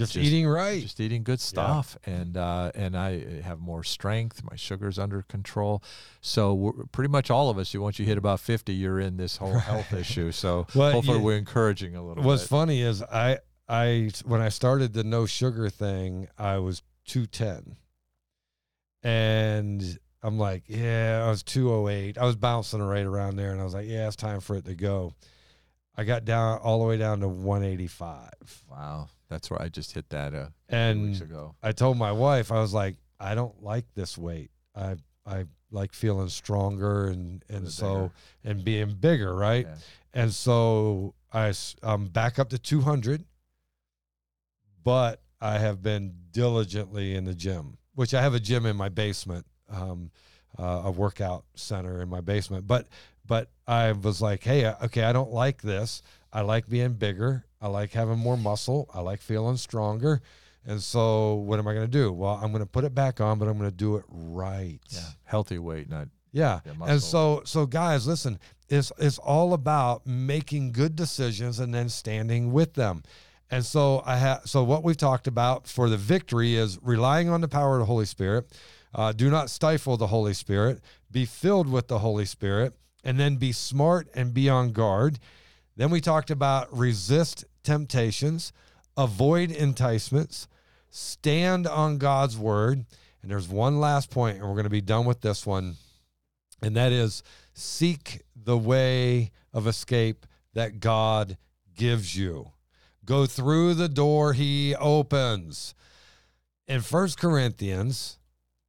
Just, 0.00 0.16
eating 0.16 0.48
right. 0.48 0.82
just 0.82 0.98
eating 1.00 1.22
good 1.22 1.40
stuff, 1.40 1.96
and 2.04 2.36
uh, 2.36 2.72
and 2.74 2.96
I 2.96 3.40
have 3.42 3.60
more 3.60 3.84
strength. 3.84 4.42
My 4.42 4.56
sugar's 4.56 4.98
under 4.98 5.22
control. 5.22 5.82
So 6.20 6.54
we're, 6.54 6.72
pretty 6.92 7.10
much 7.10 7.30
all 7.30 7.50
of 7.50 7.58
us, 7.58 7.72
you 7.72 7.80
once 7.80 7.98
you 7.98 8.06
hit 8.06 8.18
about 8.18 8.40
fifty, 8.40 8.72
you're 8.72 8.98
in 8.98 9.16
this 9.16 9.36
whole 9.36 9.58
health 9.58 9.92
issue. 9.92 10.32
So 10.32 10.66
Well, 10.74 10.92
hopefully 10.92 11.18
you- 11.18 11.24
we're 11.24 11.36
encouraging 11.36 11.94
a 11.96 12.00
little 12.00 12.22
bit. 12.22 12.24
What's 12.24 12.42
bit. 12.42 12.48
funny 12.48 12.82
is 12.82 13.02
I 13.02 13.38
I 13.68 14.10
when 14.24 14.40
I 14.40 14.48
started 14.48 14.92
the 14.94 15.04
no 15.04 15.26
sugar 15.26 15.70
thing, 15.70 16.28
I 16.36 16.58
was 16.58 16.82
210. 17.06 17.76
And 19.02 19.98
I'm 20.22 20.38
like, 20.38 20.64
yeah, 20.66 21.22
I 21.24 21.30
was 21.30 21.42
208. 21.42 22.18
I 22.18 22.24
was 22.24 22.36
bouncing 22.36 22.82
right 22.82 23.06
around 23.06 23.36
there 23.36 23.52
and 23.52 23.60
I 23.60 23.64
was 23.64 23.74
like, 23.74 23.86
yeah, 23.86 24.06
it's 24.06 24.16
time 24.16 24.40
for 24.40 24.56
it 24.56 24.64
to 24.66 24.74
go. 24.74 25.14
I 25.96 26.04
got 26.04 26.24
down 26.24 26.58
all 26.58 26.80
the 26.80 26.86
way 26.86 26.96
down 26.96 27.20
to 27.20 27.28
185. 27.28 28.30
Wow, 28.70 29.08
that's 29.30 29.48
where 29.50 29.62
I 29.62 29.68
just 29.70 29.92
hit 29.92 30.10
that 30.10 30.34
a 30.34 30.52
And 30.68 31.02
weeks 31.04 31.22
ago. 31.22 31.54
I 31.62 31.72
told 31.72 31.96
my 31.96 32.12
wife, 32.12 32.52
I 32.52 32.60
was 32.60 32.74
like, 32.74 32.96
I 33.18 33.34
don't 33.34 33.62
like 33.62 33.86
this 33.94 34.18
weight. 34.18 34.50
I 34.76 34.96
I 35.24 35.44
like 35.70 35.92
feeling 35.94 36.28
stronger 36.28 37.06
and 37.06 37.42
and 37.48 37.64
Bit 37.64 37.72
so 37.72 37.94
bigger. 37.94 38.12
and 38.44 38.64
being 38.64 38.94
bigger, 38.94 39.34
right? 39.34 39.66
Yeah. 39.66 39.74
And 40.12 40.34
so 40.34 41.14
I 41.32 41.52
I'm 41.82 42.08
back 42.08 42.38
up 42.38 42.50
to 42.50 42.58
200, 42.58 43.24
but 44.82 45.22
I 45.40 45.58
have 45.58 45.82
been 45.82 46.14
diligently 46.32 47.14
in 47.14 47.24
the 47.24 47.34
gym, 47.34 47.78
which 47.94 48.14
I 48.14 48.22
have 48.22 48.34
a 48.34 48.40
gym 48.40 48.66
in 48.66 48.76
my 48.76 48.88
basement, 48.88 49.46
um, 49.68 50.10
uh, 50.58 50.82
a 50.86 50.90
workout 50.90 51.44
center 51.54 52.02
in 52.02 52.08
my 52.08 52.20
basement. 52.20 52.66
But 52.66 52.88
but 53.24 53.50
I 53.66 53.92
was 53.92 54.20
like, 54.20 54.42
hey, 54.42 54.64
uh, 54.64 54.74
okay, 54.86 55.04
I 55.04 55.12
don't 55.12 55.30
like 55.32 55.62
this. 55.62 56.02
I 56.32 56.42
like 56.42 56.68
being 56.68 56.94
bigger. 56.94 57.44
I 57.60 57.68
like 57.68 57.92
having 57.92 58.18
more 58.18 58.36
muscle. 58.36 58.88
I 58.94 59.00
like 59.00 59.20
feeling 59.20 59.56
stronger. 59.56 60.22
And 60.66 60.82
so 60.82 61.34
what 61.34 61.58
am 61.58 61.66
I 61.66 61.74
going 61.74 61.86
to 61.86 61.90
do? 61.90 62.12
Well, 62.12 62.38
I'm 62.42 62.50
going 62.50 62.62
to 62.62 62.66
put 62.66 62.84
it 62.84 62.94
back 62.94 63.20
on, 63.20 63.38
but 63.38 63.48
I'm 63.48 63.58
going 63.58 63.70
to 63.70 63.76
do 63.76 63.96
it 63.96 64.04
right. 64.08 64.80
Yeah, 64.88 65.00
healthy 65.24 65.58
weight, 65.58 65.88
not 65.88 66.08
Yeah. 66.32 66.60
Yeah, 66.64 66.72
and 66.86 67.02
so 67.02 67.42
so 67.44 67.66
guys, 67.66 68.06
listen, 68.06 68.38
it's 68.68 68.92
it's 68.98 69.18
all 69.18 69.54
about 69.54 70.06
making 70.06 70.72
good 70.72 70.96
decisions 70.96 71.58
and 71.58 71.74
then 71.74 71.88
standing 71.88 72.52
with 72.52 72.74
them. 72.74 73.02
And 73.50 73.64
so 73.66 74.02
I 74.06 74.16
have 74.16 74.42
so 74.44 74.62
what 74.62 74.84
we've 74.84 74.96
talked 74.96 75.26
about 75.26 75.66
for 75.66 75.88
the 75.88 75.96
victory 75.96 76.54
is 76.54 76.78
relying 76.82 77.28
on 77.28 77.40
the 77.40 77.48
power 77.48 77.74
of 77.76 77.80
the 77.80 77.86
Holy 77.86 78.06
Spirit. 78.06 78.46
Uh, 78.94 79.12
do 79.12 79.30
not 79.30 79.50
stifle 79.50 79.96
the 79.96 80.08
Holy 80.08 80.34
Spirit. 80.34 80.80
Be 81.10 81.24
filled 81.24 81.68
with 81.68 81.88
the 81.88 81.98
Holy 81.98 82.26
Spirit, 82.26 82.74
and 83.02 83.18
then 83.18 83.36
be 83.36 83.52
smart 83.52 84.08
and 84.14 84.34
be 84.34 84.48
on 84.48 84.72
guard. 84.72 85.18
Then 85.80 85.88
we 85.88 86.02
talked 86.02 86.30
about 86.30 86.76
resist 86.76 87.46
temptations, 87.64 88.52
avoid 88.96 89.50
enticements, 89.50 90.46
stand 90.90 91.66
on 91.66 91.96
God's 91.96 92.36
word. 92.36 92.84
And 93.22 93.30
there's 93.30 93.48
one 93.48 93.80
last 93.80 94.10
point, 94.10 94.36
and 94.36 94.46
we're 94.46 94.54
going 94.54 94.64
to 94.64 94.70
be 94.70 94.82
done 94.82 95.06
with 95.06 95.22
this 95.22 95.46
one 95.46 95.76
and 96.62 96.76
that 96.76 96.92
is 96.92 97.22
seek 97.54 98.22
the 98.36 98.58
way 98.58 99.30
of 99.52 99.66
escape 99.66 100.26
that 100.54 100.80
God 100.80 101.36
gives 101.74 102.16
you. 102.16 102.52
Go 103.04 103.26
through 103.26 103.74
the 103.74 103.88
door 103.88 104.34
he 104.34 104.74
opens. 104.76 105.74
In 106.66 106.80
1 106.80 107.08
Corinthians 107.16 108.18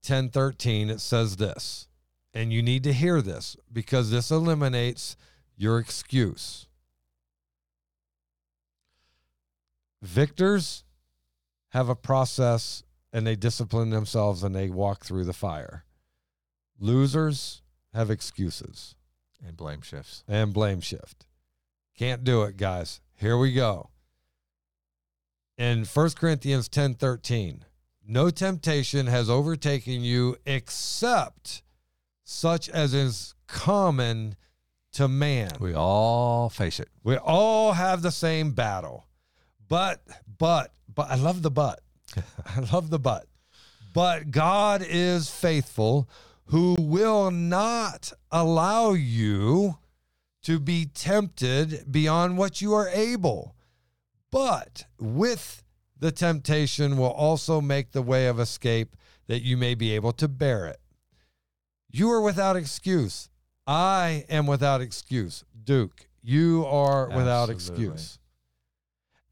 10:13 0.04 0.90
it 0.90 1.02
says 1.02 1.38
this. 1.38 1.88
And 2.34 2.54
you 2.54 2.64
need 2.64 2.84
to 2.84 2.94
hear 2.94 3.22
this 3.22 3.58
because 3.72 4.10
this 4.10 4.32
eliminates 4.32 5.18
your 5.58 5.80
excuse. 5.80 6.68
Victors 10.02 10.84
have 11.70 11.90
a 11.90 11.96
process 11.96 12.84
and 13.14 13.26
they 13.26 13.36
discipline 13.36 13.90
themselves 13.90 14.44
and 14.44 14.56
they 14.56 14.70
walk 14.70 15.06
through 15.06 15.26
the 15.26 15.34
fire. 15.34 15.86
Losers 16.80 17.62
have 17.94 18.10
excuses 18.10 18.96
and 19.46 19.56
blame 19.56 19.82
shifts. 19.82 20.24
and 20.28 20.54
blame 20.54 20.82
shift. 20.82 21.28
Can't 21.98 22.24
do 22.24 22.44
it, 22.44 22.58
guys. 22.58 23.02
Here 23.16 23.38
we 23.38 23.54
go. 23.54 23.90
In 25.58 25.86
1 25.86 26.10
Corinthians 26.12 26.68
10 26.70 26.96
13, 26.96 27.66
no 28.08 28.30
temptation 28.30 29.08
has 29.08 29.30
overtaken 29.30 30.02
you 30.02 30.38
except 30.46 31.62
such 32.24 32.70
as 32.70 32.94
is 32.94 33.36
common 33.48 34.36
to 34.94 35.08
man. 35.08 35.52
We 35.60 35.74
all 35.74 36.50
face 36.50 36.80
it. 36.80 36.90
We 37.04 37.18
all 37.18 37.74
have 37.74 38.02
the 38.02 38.12
same 38.12 38.54
battle. 38.54 39.06
But, 39.72 40.02
but, 40.38 40.74
but, 40.94 41.10
I 41.10 41.16
love 41.16 41.44
the 41.44 41.50
but. 41.50 41.80
I 42.46 42.60
love 42.74 42.90
the 42.90 43.00
but. 43.00 43.26
But 43.94 44.30
God 44.30 44.86
is 44.86 45.30
faithful, 45.30 46.10
who 46.48 46.76
will 46.78 47.32
not 47.32 48.12
allow 48.30 48.92
you 48.92 49.78
to 50.44 50.60
be 50.60 50.88
tempted 50.94 51.90
beyond 51.90 52.38
what 52.38 52.62
you 52.62 52.74
are 52.74 52.90
able. 52.90 53.56
But 54.30 54.84
with 55.00 55.64
the 55.98 56.12
temptation 56.12 56.98
will 56.98 57.06
also 57.06 57.62
make 57.62 57.94
the 57.94 58.02
way 58.02 58.28
of 58.28 58.42
escape 58.42 58.98
that 59.28 59.42
you 59.42 59.56
may 59.56 59.74
be 59.74 59.96
able 59.96 60.12
to 60.12 60.28
bear 60.28 60.66
it. 60.66 60.82
You 61.90 62.12
are 62.12 62.20
without 62.20 62.58
excuse. 62.58 63.30
I 63.66 64.26
am 64.28 64.48
without 64.48 64.82
excuse. 64.82 65.46
Duke, 65.64 66.10
you 66.22 66.66
are 66.66 67.08
without 67.08 67.50
excuse. 67.50 68.20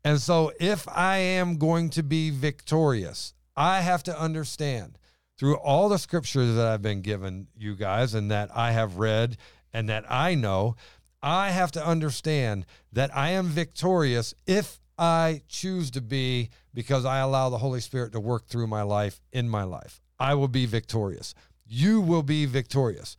And 0.04 0.22
so, 0.22 0.52
if 0.60 0.88
I 0.88 1.18
am 1.18 1.58
going 1.58 1.90
to 1.92 2.04
be 2.04 2.30
victorious, 2.30 3.34
I 3.56 3.82
have 3.82 4.04
to 4.04 4.18
understand 4.18 4.98
through 5.38 5.58
all 5.58 5.90
the 5.90 5.98
scriptures 5.98 6.56
that 6.56 6.68
I've 6.68 6.82
been 6.82 7.02
given 7.02 7.48
you 7.58 7.76
guys 7.76 8.14
and 8.14 8.32
that 8.32 8.50
I 8.56 8.72
have 8.72 8.98
read 8.98 9.38
and 9.74 9.90
that 9.90 10.10
I 10.10 10.36
know, 10.36 10.76
I 11.22 11.52
have 11.52 11.72
to 11.74 11.86
understand 11.86 12.66
that 12.94 13.16
I 13.16 13.30
am 13.30 13.48
victorious 13.48 14.34
if 14.48 14.80
I 14.98 15.42
choose 15.48 15.92
to 15.92 16.02
be 16.02 16.50
because 16.74 17.06
I 17.06 17.20
allow 17.20 17.50
the 17.50 17.58
Holy 17.58 17.80
Spirit 17.80 18.12
to 18.14 18.20
work 18.20 18.48
through 18.48 18.68
my 18.68 18.82
life 18.82 19.22
in 19.32 19.48
my 19.48 19.64
life. 19.64 20.02
I 20.20 20.34
will 20.36 20.50
be 20.50 20.66
victorious. 20.66 21.34
You 21.66 22.02
will 22.02 22.24
be 22.24 22.46
victorious. 22.46 23.16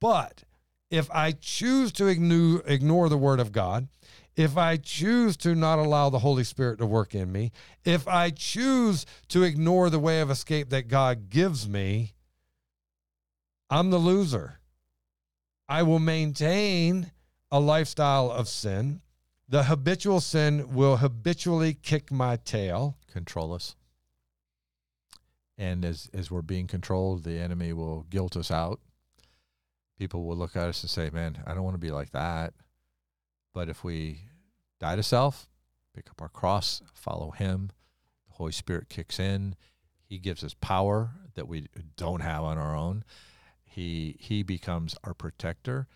But 0.00 0.44
if 0.90 1.10
I 1.10 1.32
choose 1.32 1.92
to 1.92 2.06
ignore, 2.08 3.08
the 3.08 3.16
word 3.16 3.40
of 3.40 3.52
God, 3.52 3.88
if 4.36 4.56
I 4.56 4.76
choose 4.76 5.36
to 5.38 5.54
not 5.54 5.78
allow 5.78 6.10
the 6.10 6.20
Holy 6.20 6.44
Spirit 6.44 6.78
to 6.78 6.86
work 6.86 7.14
in 7.14 7.30
me, 7.30 7.52
if 7.84 8.08
I 8.08 8.30
choose 8.30 9.04
to 9.28 9.42
ignore 9.42 9.90
the 9.90 9.98
way 9.98 10.20
of 10.20 10.30
escape 10.30 10.70
that 10.70 10.88
God 10.88 11.28
gives 11.28 11.68
me, 11.68 12.14
I'm 13.68 13.90
the 13.90 13.98
loser. 13.98 14.58
I 15.68 15.82
will 15.82 15.98
maintain 15.98 17.12
a 17.50 17.60
lifestyle 17.60 18.30
of 18.30 18.48
sin. 18.48 19.00
The 19.48 19.64
habitual 19.64 20.20
sin 20.20 20.74
will 20.74 20.98
habitually 20.98 21.74
kick 21.74 22.10
my 22.10 22.36
tail. 22.36 22.96
Control 23.10 23.52
us. 23.52 23.76
And 25.58 25.84
as 25.84 26.10
as 26.14 26.30
we're 26.30 26.42
being 26.42 26.66
controlled, 26.66 27.24
the 27.24 27.38
enemy 27.38 27.72
will 27.72 28.04
guilt 28.04 28.36
us 28.36 28.50
out. 28.50 28.80
people 29.98 30.24
will 30.24 30.36
look 30.36 30.56
at 30.56 30.68
us 30.68 30.82
and 30.82 30.90
say, 30.90 31.10
"Man, 31.10 31.42
I 31.46 31.54
don't 31.54 31.62
want 31.62 31.74
to 31.74 31.78
be 31.78 31.92
like 31.92 32.10
that." 32.10 32.54
But 33.52 33.68
if 33.68 33.84
we 33.84 34.22
die 34.80 34.96
to 34.96 35.02
self, 35.02 35.48
pick 35.94 36.10
up 36.10 36.22
our 36.22 36.28
cross, 36.28 36.82
follow 36.94 37.30
Him, 37.30 37.70
the 38.26 38.34
Holy 38.34 38.52
Spirit 38.52 38.88
kicks 38.88 39.20
in. 39.20 39.56
He 40.04 40.18
gives 40.18 40.42
us 40.44 40.54
power 40.54 41.10
that 41.34 41.48
we 41.48 41.66
don't 41.96 42.20
have 42.20 42.42
on 42.42 42.58
our 42.58 42.76
own. 42.76 43.04
He 43.64 44.16
He 44.18 44.42
becomes 44.42 44.96
our 45.04 45.14
protector. 45.14 45.86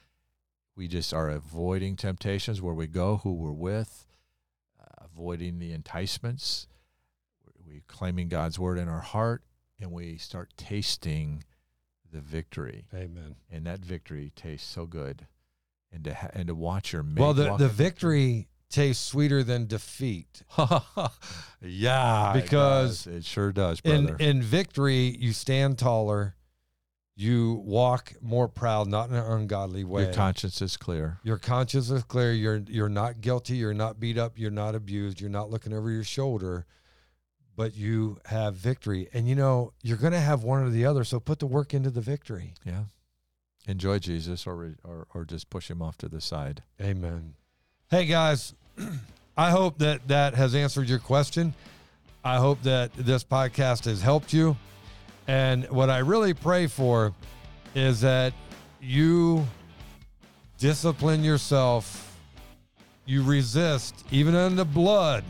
We 0.74 0.88
just 0.88 1.14
are 1.14 1.30
avoiding 1.30 1.96
temptations 1.96 2.60
where 2.60 2.74
we 2.74 2.86
go, 2.86 3.18
who 3.18 3.32
we're 3.32 3.50
with, 3.52 4.06
uh, 4.78 5.04
avoiding 5.04 5.58
the 5.58 5.72
enticements. 5.72 6.66
We 7.66 7.82
claiming 7.88 8.28
God's 8.28 8.58
word 8.58 8.78
in 8.78 8.88
our 8.88 9.00
heart, 9.00 9.42
and 9.80 9.90
we 9.90 10.18
start 10.18 10.52
tasting 10.56 11.44
the 12.12 12.20
victory. 12.20 12.84
Amen. 12.94 13.36
And 13.50 13.66
that 13.66 13.80
victory 13.80 14.32
tastes 14.36 14.68
so 14.68 14.86
good. 14.86 15.26
And 15.96 16.04
to 16.04 16.14
ha- 16.14 16.30
and 16.34 16.46
to 16.48 16.54
watch 16.54 16.92
your 16.92 17.02
mate 17.02 17.18
Well, 17.20 17.32
the, 17.34 17.56
the 17.56 17.68
victory 17.68 18.48
tastes 18.68 19.02
sweeter 19.04 19.42
than 19.42 19.66
defeat. 19.66 20.42
yeah, 21.62 22.30
it 22.36 22.42
Because 22.42 23.04
does. 23.04 23.14
it, 23.16 23.24
sure 23.24 23.50
does, 23.50 23.80
In 23.82 24.14
in 24.20 24.42
victory, 24.42 25.16
you 25.18 25.32
stand 25.32 25.78
taller, 25.78 26.34
you 27.14 27.62
walk 27.64 28.12
more 28.20 28.46
proud, 28.46 28.88
not 28.88 29.08
in 29.08 29.14
an 29.14 29.24
ungodly 29.24 29.84
way. 29.84 30.04
Your 30.04 30.12
conscience 30.12 30.60
is 30.60 30.76
clear. 30.76 31.18
Your 31.24 31.38
conscience 31.38 31.90
is 31.90 32.02
clear. 32.04 32.32
You're 32.32 32.62
you're 32.68 32.90
not 32.90 33.22
guilty. 33.22 33.56
You're 33.56 33.72
not 33.72 33.98
beat 33.98 34.18
up. 34.18 34.38
You're 34.38 34.50
not 34.50 34.74
abused. 34.74 35.18
You're 35.20 35.30
not 35.30 35.48
looking 35.48 35.72
over 35.72 35.90
your 35.90 36.04
shoulder, 36.04 36.66
but 37.56 37.74
you 37.74 38.18
have 38.26 38.54
victory. 38.54 39.08
And 39.14 39.26
you 39.26 39.34
know 39.34 39.72
you're 39.82 39.96
going 39.96 40.12
to 40.12 40.20
have 40.20 40.42
one 40.42 40.62
or 40.62 40.68
the 40.68 40.84
other. 40.84 41.04
So 41.04 41.18
put 41.18 41.38
the 41.38 41.46
work 41.46 41.72
into 41.72 41.88
the 41.88 42.02
victory. 42.02 42.52
Yeah. 42.66 42.84
Enjoy 43.66 43.98
Jesus, 43.98 44.46
or 44.46 44.76
or 44.84 45.06
or 45.12 45.24
just 45.24 45.50
push 45.50 45.70
him 45.70 45.82
off 45.82 45.98
to 45.98 46.08
the 46.08 46.20
side. 46.20 46.62
Amen. 46.80 47.34
Hey 47.90 48.06
guys, 48.06 48.54
I 49.36 49.50
hope 49.50 49.78
that 49.78 50.06
that 50.08 50.34
has 50.34 50.54
answered 50.54 50.88
your 50.88 50.98
question. 50.98 51.54
I 52.24 52.36
hope 52.38 52.62
that 52.62 52.92
this 52.94 53.22
podcast 53.24 53.84
has 53.84 54.00
helped 54.00 54.32
you. 54.32 54.56
And 55.28 55.68
what 55.70 55.90
I 55.90 55.98
really 55.98 56.34
pray 56.34 56.66
for 56.66 57.12
is 57.74 58.00
that 58.00 58.32
you 58.80 59.46
discipline 60.58 61.22
yourself, 61.22 62.16
you 63.04 63.22
resist, 63.22 64.04
even 64.10 64.34
in 64.34 64.56
the 64.56 64.64
blood, 64.64 65.24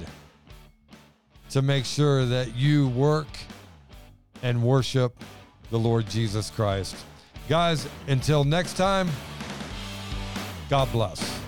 to 1.51 1.63
make 1.63 1.85
sure 1.85 2.27
that 2.27 2.55
you 2.55 2.89
work 2.89 3.29
and 4.43 4.63
worship 4.63 5.19
the 5.71 5.79
Lord 5.79 6.09
Jesus 6.09 6.51
Christ. 6.51 6.97
Guys, 7.49 7.89
until 8.09 8.43
next 8.43 8.77
time, 8.77 9.09
God 10.69 10.91
bless. 10.91 11.46